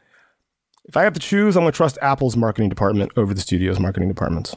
If 0.84 0.97
I 0.97 1.05
have 1.05 1.12
to 1.12 1.20
choose, 1.20 1.57
I'm 1.57 1.62
going 1.62 1.72
to 1.72 1.76
trust 1.76 1.99
Apple's 2.03 2.36
marketing 2.36 2.68
department 2.68 3.12
over 3.16 3.32
the 3.32 3.41
studio's 3.41 3.78
marketing 3.78 4.09
departments. 4.09 4.57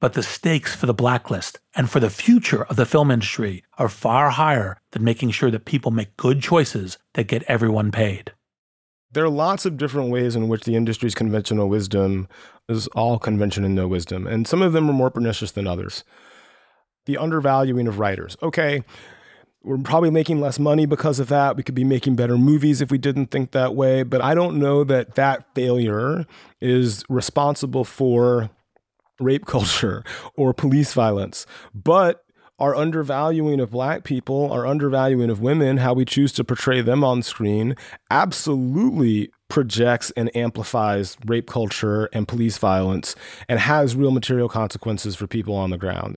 But 0.00 0.12
the 0.12 0.22
stakes 0.22 0.76
for 0.76 0.84
the 0.84 0.92
blacklist 0.92 1.58
and 1.74 1.90
for 1.90 1.98
the 1.98 2.10
future 2.10 2.64
of 2.64 2.76
the 2.76 2.84
film 2.84 3.10
industry 3.10 3.64
are 3.78 3.88
far 3.88 4.30
higher 4.30 4.78
than 4.90 5.02
making 5.02 5.30
sure 5.30 5.50
that 5.50 5.64
people 5.64 5.90
make 5.90 6.16
good 6.18 6.42
choices 6.42 6.98
that 7.14 7.26
get 7.26 7.42
everyone 7.44 7.90
paid. 7.90 8.33
There 9.14 9.24
are 9.24 9.30
lots 9.30 9.64
of 9.64 9.76
different 9.76 10.10
ways 10.10 10.36
in 10.36 10.48
which 10.48 10.64
the 10.64 10.74
industry's 10.74 11.14
conventional 11.14 11.68
wisdom 11.68 12.28
is 12.68 12.88
all 12.88 13.18
convention 13.18 13.64
and 13.64 13.74
no 13.74 13.88
wisdom, 13.88 14.26
and 14.26 14.46
some 14.46 14.60
of 14.60 14.72
them 14.72 14.90
are 14.90 14.92
more 14.92 15.10
pernicious 15.10 15.52
than 15.52 15.66
others. 15.66 16.04
The 17.06 17.16
undervaluing 17.16 17.86
of 17.86 17.98
writers. 17.98 18.36
Okay, 18.42 18.82
we're 19.62 19.78
probably 19.78 20.10
making 20.10 20.40
less 20.40 20.58
money 20.58 20.84
because 20.84 21.20
of 21.20 21.28
that. 21.28 21.56
We 21.56 21.62
could 21.62 21.74
be 21.74 21.84
making 21.84 22.16
better 22.16 22.36
movies 22.36 22.80
if 22.80 22.90
we 22.90 22.98
didn't 22.98 23.30
think 23.30 23.52
that 23.52 23.74
way, 23.74 24.02
but 24.02 24.20
I 24.20 24.34
don't 24.34 24.58
know 24.58 24.84
that 24.84 25.14
that 25.14 25.46
failure 25.54 26.26
is 26.60 27.04
responsible 27.08 27.84
for 27.84 28.50
rape 29.20 29.46
culture 29.46 30.04
or 30.36 30.52
police 30.52 30.92
violence. 30.92 31.46
But 31.72 32.24
our 32.58 32.74
undervaluing 32.74 33.60
of 33.60 33.70
black 33.70 34.04
people, 34.04 34.50
our 34.52 34.66
undervaluing 34.66 35.30
of 35.30 35.40
women, 35.40 35.78
how 35.78 35.92
we 35.92 36.04
choose 36.04 36.32
to 36.32 36.44
portray 36.44 36.80
them 36.80 37.02
on 37.02 37.22
screen, 37.22 37.74
absolutely 38.10 39.30
projects 39.48 40.10
and 40.16 40.34
amplifies 40.36 41.16
rape 41.26 41.48
culture 41.48 42.06
and 42.12 42.28
police 42.28 42.58
violence 42.58 43.14
and 43.48 43.60
has 43.60 43.96
real 43.96 44.10
material 44.10 44.48
consequences 44.48 45.16
for 45.16 45.26
people 45.26 45.54
on 45.54 45.70
the 45.70 45.78
ground. 45.78 46.16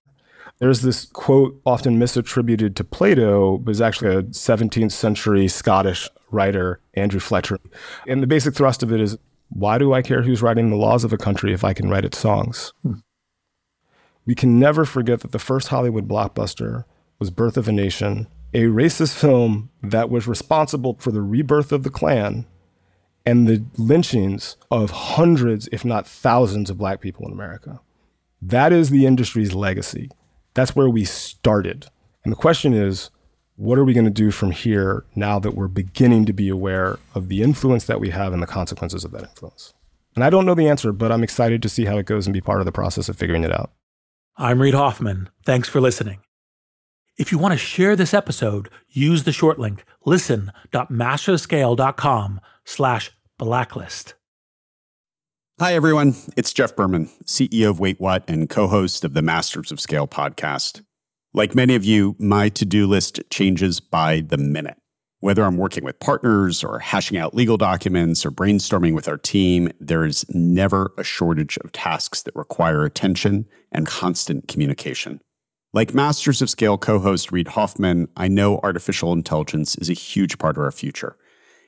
There's 0.58 0.82
this 0.82 1.06
quote 1.06 1.60
often 1.64 1.98
misattributed 1.98 2.74
to 2.76 2.84
Plato, 2.84 3.58
but 3.58 3.70
is 3.70 3.80
actually 3.80 4.14
a 4.14 4.22
17th 4.22 4.92
century 4.92 5.46
Scottish 5.46 6.08
writer, 6.30 6.80
Andrew 6.94 7.20
Fletcher. 7.20 7.58
And 8.06 8.22
the 8.22 8.26
basic 8.26 8.54
thrust 8.54 8.82
of 8.82 8.92
it 8.92 9.00
is 9.00 9.16
why 9.50 9.78
do 9.78 9.92
I 9.92 10.02
care 10.02 10.22
who's 10.22 10.42
writing 10.42 10.70
the 10.70 10.76
laws 10.76 11.04
of 11.04 11.12
a 11.12 11.16
country 11.16 11.52
if 11.52 11.64
I 11.64 11.74
can 11.74 11.88
write 11.88 12.04
its 12.04 12.18
songs? 12.18 12.72
Hmm. 12.82 12.94
We 14.28 14.34
can 14.34 14.58
never 14.58 14.84
forget 14.84 15.20
that 15.20 15.32
the 15.32 15.38
first 15.38 15.68
Hollywood 15.68 16.06
blockbuster 16.06 16.84
was 17.18 17.30
Birth 17.30 17.56
of 17.56 17.66
a 17.66 17.72
Nation, 17.72 18.26
a 18.52 18.64
racist 18.64 19.18
film 19.18 19.70
that 19.82 20.10
was 20.10 20.28
responsible 20.28 20.98
for 21.00 21.10
the 21.10 21.22
rebirth 21.22 21.72
of 21.72 21.82
the 21.82 21.88
Klan 21.88 22.44
and 23.24 23.48
the 23.48 23.64
lynchings 23.78 24.58
of 24.70 24.90
hundreds, 24.90 25.66
if 25.72 25.82
not 25.82 26.06
thousands, 26.06 26.68
of 26.68 26.76
black 26.76 27.00
people 27.00 27.26
in 27.26 27.32
America. 27.32 27.80
That 28.42 28.70
is 28.70 28.90
the 28.90 29.06
industry's 29.06 29.54
legacy. 29.54 30.10
That's 30.52 30.76
where 30.76 30.90
we 30.90 31.06
started. 31.06 31.86
And 32.22 32.30
the 32.30 32.36
question 32.36 32.74
is, 32.74 33.08
what 33.56 33.78
are 33.78 33.84
we 33.84 33.94
going 33.94 34.04
to 34.04 34.10
do 34.10 34.30
from 34.30 34.50
here 34.50 35.06
now 35.14 35.38
that 35.38 35.54
we're 35.54 35.68
beginning 35.68 36.26
to 36.26 36.34
be 36.34 36.50
aware 36.50 36.98
of 37.14 37.30
the 37.30 37.42
influence 37.42 37.86
that 37.86 37.98
we 37.98 38.10
have 38.10 38.34
and 38.34 38.42
the 38.42 38.46
consequences 38.46 39.06
of 39.06 39.10
that 39.12 39.22
influence? 39.22 39.72
And 40.14 40.22
I 40.22 40.28
don't 40.28 40.44
know 40.44 40.54
the 40.54 40.68
answer, 40.68 40.92
but 40.92 41.10
I'm 41.10 41.24
excited 41.24 41.62
to 41.62 41.70
see 41.70 41.86
how 41.86 41.96
it 41.96 42.04
goes 42.04 42.26
and 42.26 42.34
be 42.34 42.42
part 42.42 42.60
of 42.60 42.66
the 42.66 42.72
process 42.72 43.08
of 43.08 43.16
figuring 43.16 43.42
it 43.42 43.52
out. 43.52 43.70
I'm 44.40 44.62
Reid 44.62 44.74
Hoffman. 44.74 45.30
Thanks 45.44 45.68
for 45.68 45.80
listening. 45.80 46.20
If 47.18 47.32
you 47.32 47.38
want 47.38 47.54
to 47.54 47.58
share 47.58 47.96
this 47.96 48.14
episode, 48.14 48.70
use 48.88 49.24
the 49.24 49.32
short 49.32 49.58
link 49.58 49.84
listen.masterscale.com 50.04 52.40
slash 52.64 53.10
blacklist. 53.36 54.14
Hi, 55.58 55.74
everyone. 55.74 56.14
It's 56.36 56.52
Jeff 56.52 56.76
Berman, 56.76 57.10
CEO 57.24 57.70
of 57.70 57.80
Wait 57.80 58.00
What 58.00 58.22
and 58.28 58.48
co-host 58.48 59.04
of 59.04 59.14
the 59.14 59.22
Masters 59.22 59.72
of 59.72 59.80
Scale 59.80 60.06
podcast. 60.06 60.84
Like 61.34 61.56
many 61.56 61.74
of 61.74 61.84
you, 61.84 62.14
my 62.20 62.48
to-do 62.48 62.86
list 62.86 63.20
changes 63.30 63.80
by 63.80 64.20
the 64.20 64.38
minute. 64.38 64.76
Whether 65.18 65.42
I'm 65.42 65.56
working 65.56 65.82
with 65.82 65.98
partners 65.98 66.62
or 66.62 66.78
hashing 66.78 67.18
out 67.18 67.34
legal 67.34 67.56
documents 67.56 68.24
or 68.24 68.30
brainstorming 68.30 68.94
with 68.94 69.08
our 69.08 69.18
team, 69.18 69.72
there 69.80 70.04
is 70.04 70.24
never 70.28 70.92
a 70.96 71.02
shortage 71.02 71.58
of 71.64 71.72
tasks 71.72 72.22
that 72.22 72.36
require 72.36 72.84
attention 72.84 73.44
and 73.72 73.86
constant 73.86 74.48
communication. 74.48 75.20
Like 75.74 75.94
Masters 75.94 76.40
of 76.40 76.48
Scale 76.48 76.78
co 76.78 76.98
host 76.98 77.30
Reid 77.30 77.48
Hoffman, 77.48 78.08
I 78.16 78.28
know 78.28 78.58
artificial 78.62 79.12
intelligence 79.12 79.76
is 79.76 79.90
a 79.90 79.94
huge 79.94 80.38
part 80.38 80.56
of 80.56 80.62
our 80.62 80.72
future, 80.72 81.16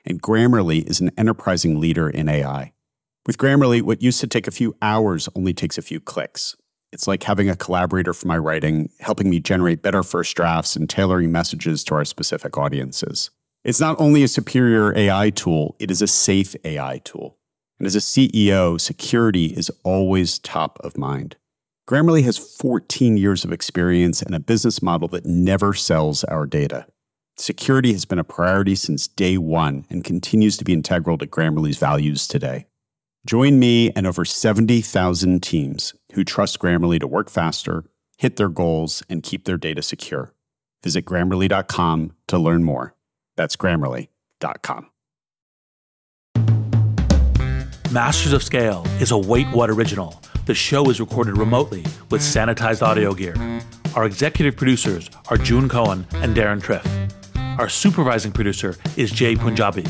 and 0.05 0.21
Grammarly 0.21 0.89
is 0.89 0.99
an 0.99 1.11
enterprising 1.17 1.79
leader 1.79 2.09
in 2.09 2.27
AI. 2.27 2.73
With 3.27 3.37
Grammarly, 3.37 3.83
what 3.83 4.01
used 4.01 4.19
to 4.21 4.27
take 4.27 4.47
a 4.47 4.51
few 4.51 4.75
hours 4.81 5.29
only 5.35 5.53
takes 5.53 5.77
a 5.77 5.83
few 5.83 5.99
clicks. 5.99 6.55
It's 6.91 7.07
like 7.07 7.23
having 7.23 7.49
a 7.49 7.55
collaborator 7.55 8.13
for 8.13 8.27
my 8.27 8.37
writing, 8.37 8.89
helping 8.99 9.29
me 9.29 9.39
generate 9.39 9.83
better 9.83 10.03
first 10.03 10.35
drafts 10.35 10.75
and 10.75 10.89
tailoring 10.89 11.31
messages 11.31 11.83
to 11.85 11.95
our 11.95 12.03
specific 12.03 12.57
audiences. 12.57 13.29
It's 13.63 13.79
not 13.79 13.99
only 13.99 14.23
a 14.23 14.27
superior 14.27 14.97
AI 14.97 15.29
tool, 15.29 15.75
it 15.79 15.91
is 15.91 16.01
a 16.01 16.07
safe 16.07 16.55
AI 16.65 16.99
tool. 17.03 17.37
And 17.77 17.85
as 17.85 17.95
a 17.95 17.99
CEO, 17.99 18.81
security 18.81 19.45
is 19.45 19.71
always 19.83 20.39
top 20.39 20.79
of 20.83 20.97
mind. 20.97 21.35
Grammarly 21.91 22.23
has 22.23 22.37
14 22.37 23.17
years 23.17 23.43
of 23.43 23.51
experience 23.51 24.21
and 24.21 24.33
a 24.33 24.39
business 24.39 24.81
model 24.81 25.09
that 25.09 25.25
never 25.25 25.73
sells 25.73 26.23
our 26.23 26.45
data. 26.45 26.87
Security 27.35 27.91
has 27.91 28.05
been 28.05 28.17
a 28.17 28.23
priority 28.23 28.75
since 28.75 29.09
day 29.09 29.37
one 29.37 29.85
and 29.89 30.01
continues 30.01 30.55
to 30.55 30.63
be 30.63 30.71
integral 30.71 31.17
to 31.17 31.27
Grammarly's 31.27 31.77
values 31.77 32.29
today. 32.29 32.65
Join 33.25 33.59
me 33.59 33.91
and 33.91 34.07
over 34.07 34.23
70,000 34.23 35.43
teams 35.43 35.93
who 36.13 36.23
trust 36.23 36.59
Grammarly 36.59 36.97
to 36.97 37.07
work 37.07 37.29
faster, 37.29 37.83
hit 38.17 38.37
their 38.37 38.47
goals, 38.47 39.03
and 39.09 39.21
keep 39.21 39.43
their 39.43 39.57
data 39.57 39.81
secure. 39.81 40.33
Visit 40.85 41.03
grammarly.com 41.03 42.13
to 42.27 42.37
learn 42.39 42.63
more. 42.63 42.95
That's 43.35 43.57
grammarly.com. 43.57 44.90
Masters 47.91 48.31
of 48.31 48.41
Scale 48.41 48.85
is 49.01 49.11
a 49.11 49.17
Wait 49.17 49.47
What 49.49 49.69
original. 49.69 50.21
The 50.45 50.55
show 50.55 50.89
is 50.89 51.01
recorded 51.01 51.37
remotely 51.37 51.81
with 52.09 52.21
sanitized 52.21 52.81
audio 52.81 53.13
gear. 53.13 53.35
Our 53.97 54.05
executive 54.05 54.55
producers 54.55 55.09
are 55.29 55.35
June 55.35 55.67
Cohen 55.67 56.07
and 56.13 56.33
Deron 56.33 56.61
Triff. 56.61 56.87
Our 57.59 57.67
supervising 57.67 58.31
producer 58.31 58.77
is 58.95 59.11
Jai 59.11 59.35
Punjabi. 59.35 59.85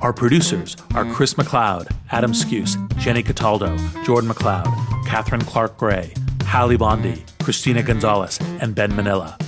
Our 0.00 0.12
producers 0.12 0.76
are 0.96 1.04
Chris 1.12 1.34
McLeod, 1.34 1.88
Adam 2.10 2.32
Skuse, 2.32 2.74
Jenny 2.98 3.22
Cataldo, 3.22 3.76
Jordan 4.04 4.28
McLeod, 4.28 5.06
Catherine 5.06 5.42
Clark 5.42 5.76
Gray, 5.76 6.12
Hallie 6.46 6.76
Bondi, 6.76 7.24
Christina 7.44 7.80
Gonzalez, 7.80 8.40
and 8.60 8.74
Ben 8.74 8.90
Manilla. 8.90 9.40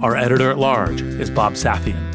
Our 0.00 0.16
editor 0.16 0.52
at 0.52 0.58
large 0.58 1.02
is 1.02 1.28
Bob 1.28 1.54
Safian. 1.54 2.08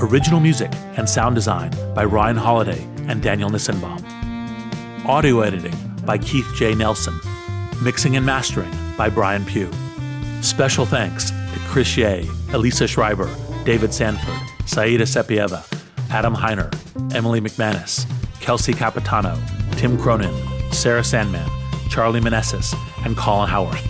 Original 0.00 0.38
music 0.38 0.70
and 0.96 1.10
sound 1.10 1.34
design 1.34 1.72
by 1.96 2.04
Ryan 2.04 2.36
Holladay 2.36 3.08
and 3.08 3.20
Daniel 3.20 3.50
Nissenbaum. 3.50 4.07
Audio 5.08 5.40
editing 5.40 5.74
by 6.04 6.18
Keith 6.18 6.46
J. 6.54 6.74
Nelson. 6.74 7.18
Mixing 7.82 8.16
and 8.16 8.26
mastering 8.26 8.70
by 8.98 9.08
Brian 9.08 9.42
Pugh. 9.42 9.72
Special 10.42 10.84
thanks 10.84 11.30
to 11.30 11.58
Chris 11.68 11.96
Ye, 11.96 12.28
Elisa 12.52 12.86
Schreiber, 12.86 13.34
David 13.64 13.94
Sanford, 13.94 14.38
Saida 14.66 15.04
Sapieva, 15.04 15.64
Adam 16.10 16.34
Heiner, 16.34 16.70
Emily 17.14 17.40
McManus, 17.40 18.04
Kelsey 18.42 18.74
Capitano, 18.74 19.40
Tim 19.78 19.96
Cronin, 19.96 20.34
Sarah 20.72 21.02
Sandman, 21.02 21.48
Charlie 21.88 22.20
Manessis, 22.20 22.74
and 23.06 23.16
Colin 23.16 23.48
Howarth. 23.48 23.88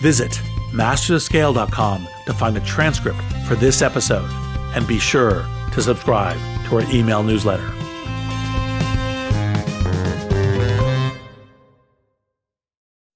Visit 0.00 0.40
mastersofscale.com 0.72 2.08
to 2.24 2.32
find 2.32 2.56
the 2.56 2.60
transcript 2.60 3.20
for 3.46 3.54
this 3.54 3.82
episode 3.82 4.30
and 4.74 4.88
be 4.88 4.98
sure 4.98 5.44
to 5.74 5.82
subscribe 5.82 6.38
to 6.68 6.76
our 6.76 6.90
email 6.90 7.22
newsletter. 7.22 7.70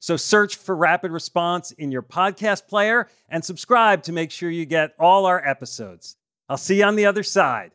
So 0.00 0.16
search 0.16 0.56
for 0.56 0.76
Rapid 0.76 1.10
Response 1.10 1.72
in 1.72 1.90
your 1.90 2.02
podcast 2.02 2.68
player 2.68 3.08
and 3.28 3.44
subscribe 3.44 4.02
to 4.04 4.12
make 4.12 4.30
sure 4.30 4.50
you 4.50 4.64
get 4.64 4.94
all 4.98 5.26
our 5.26 5.44
episodes. 5.46 6.16
I'll 6.48 6.56
see 6.56 6.78
you 6.78 6.84
on 6.84 6.96
the 6.96 7.06
other 7.06 7.22
side. 7.22 7.72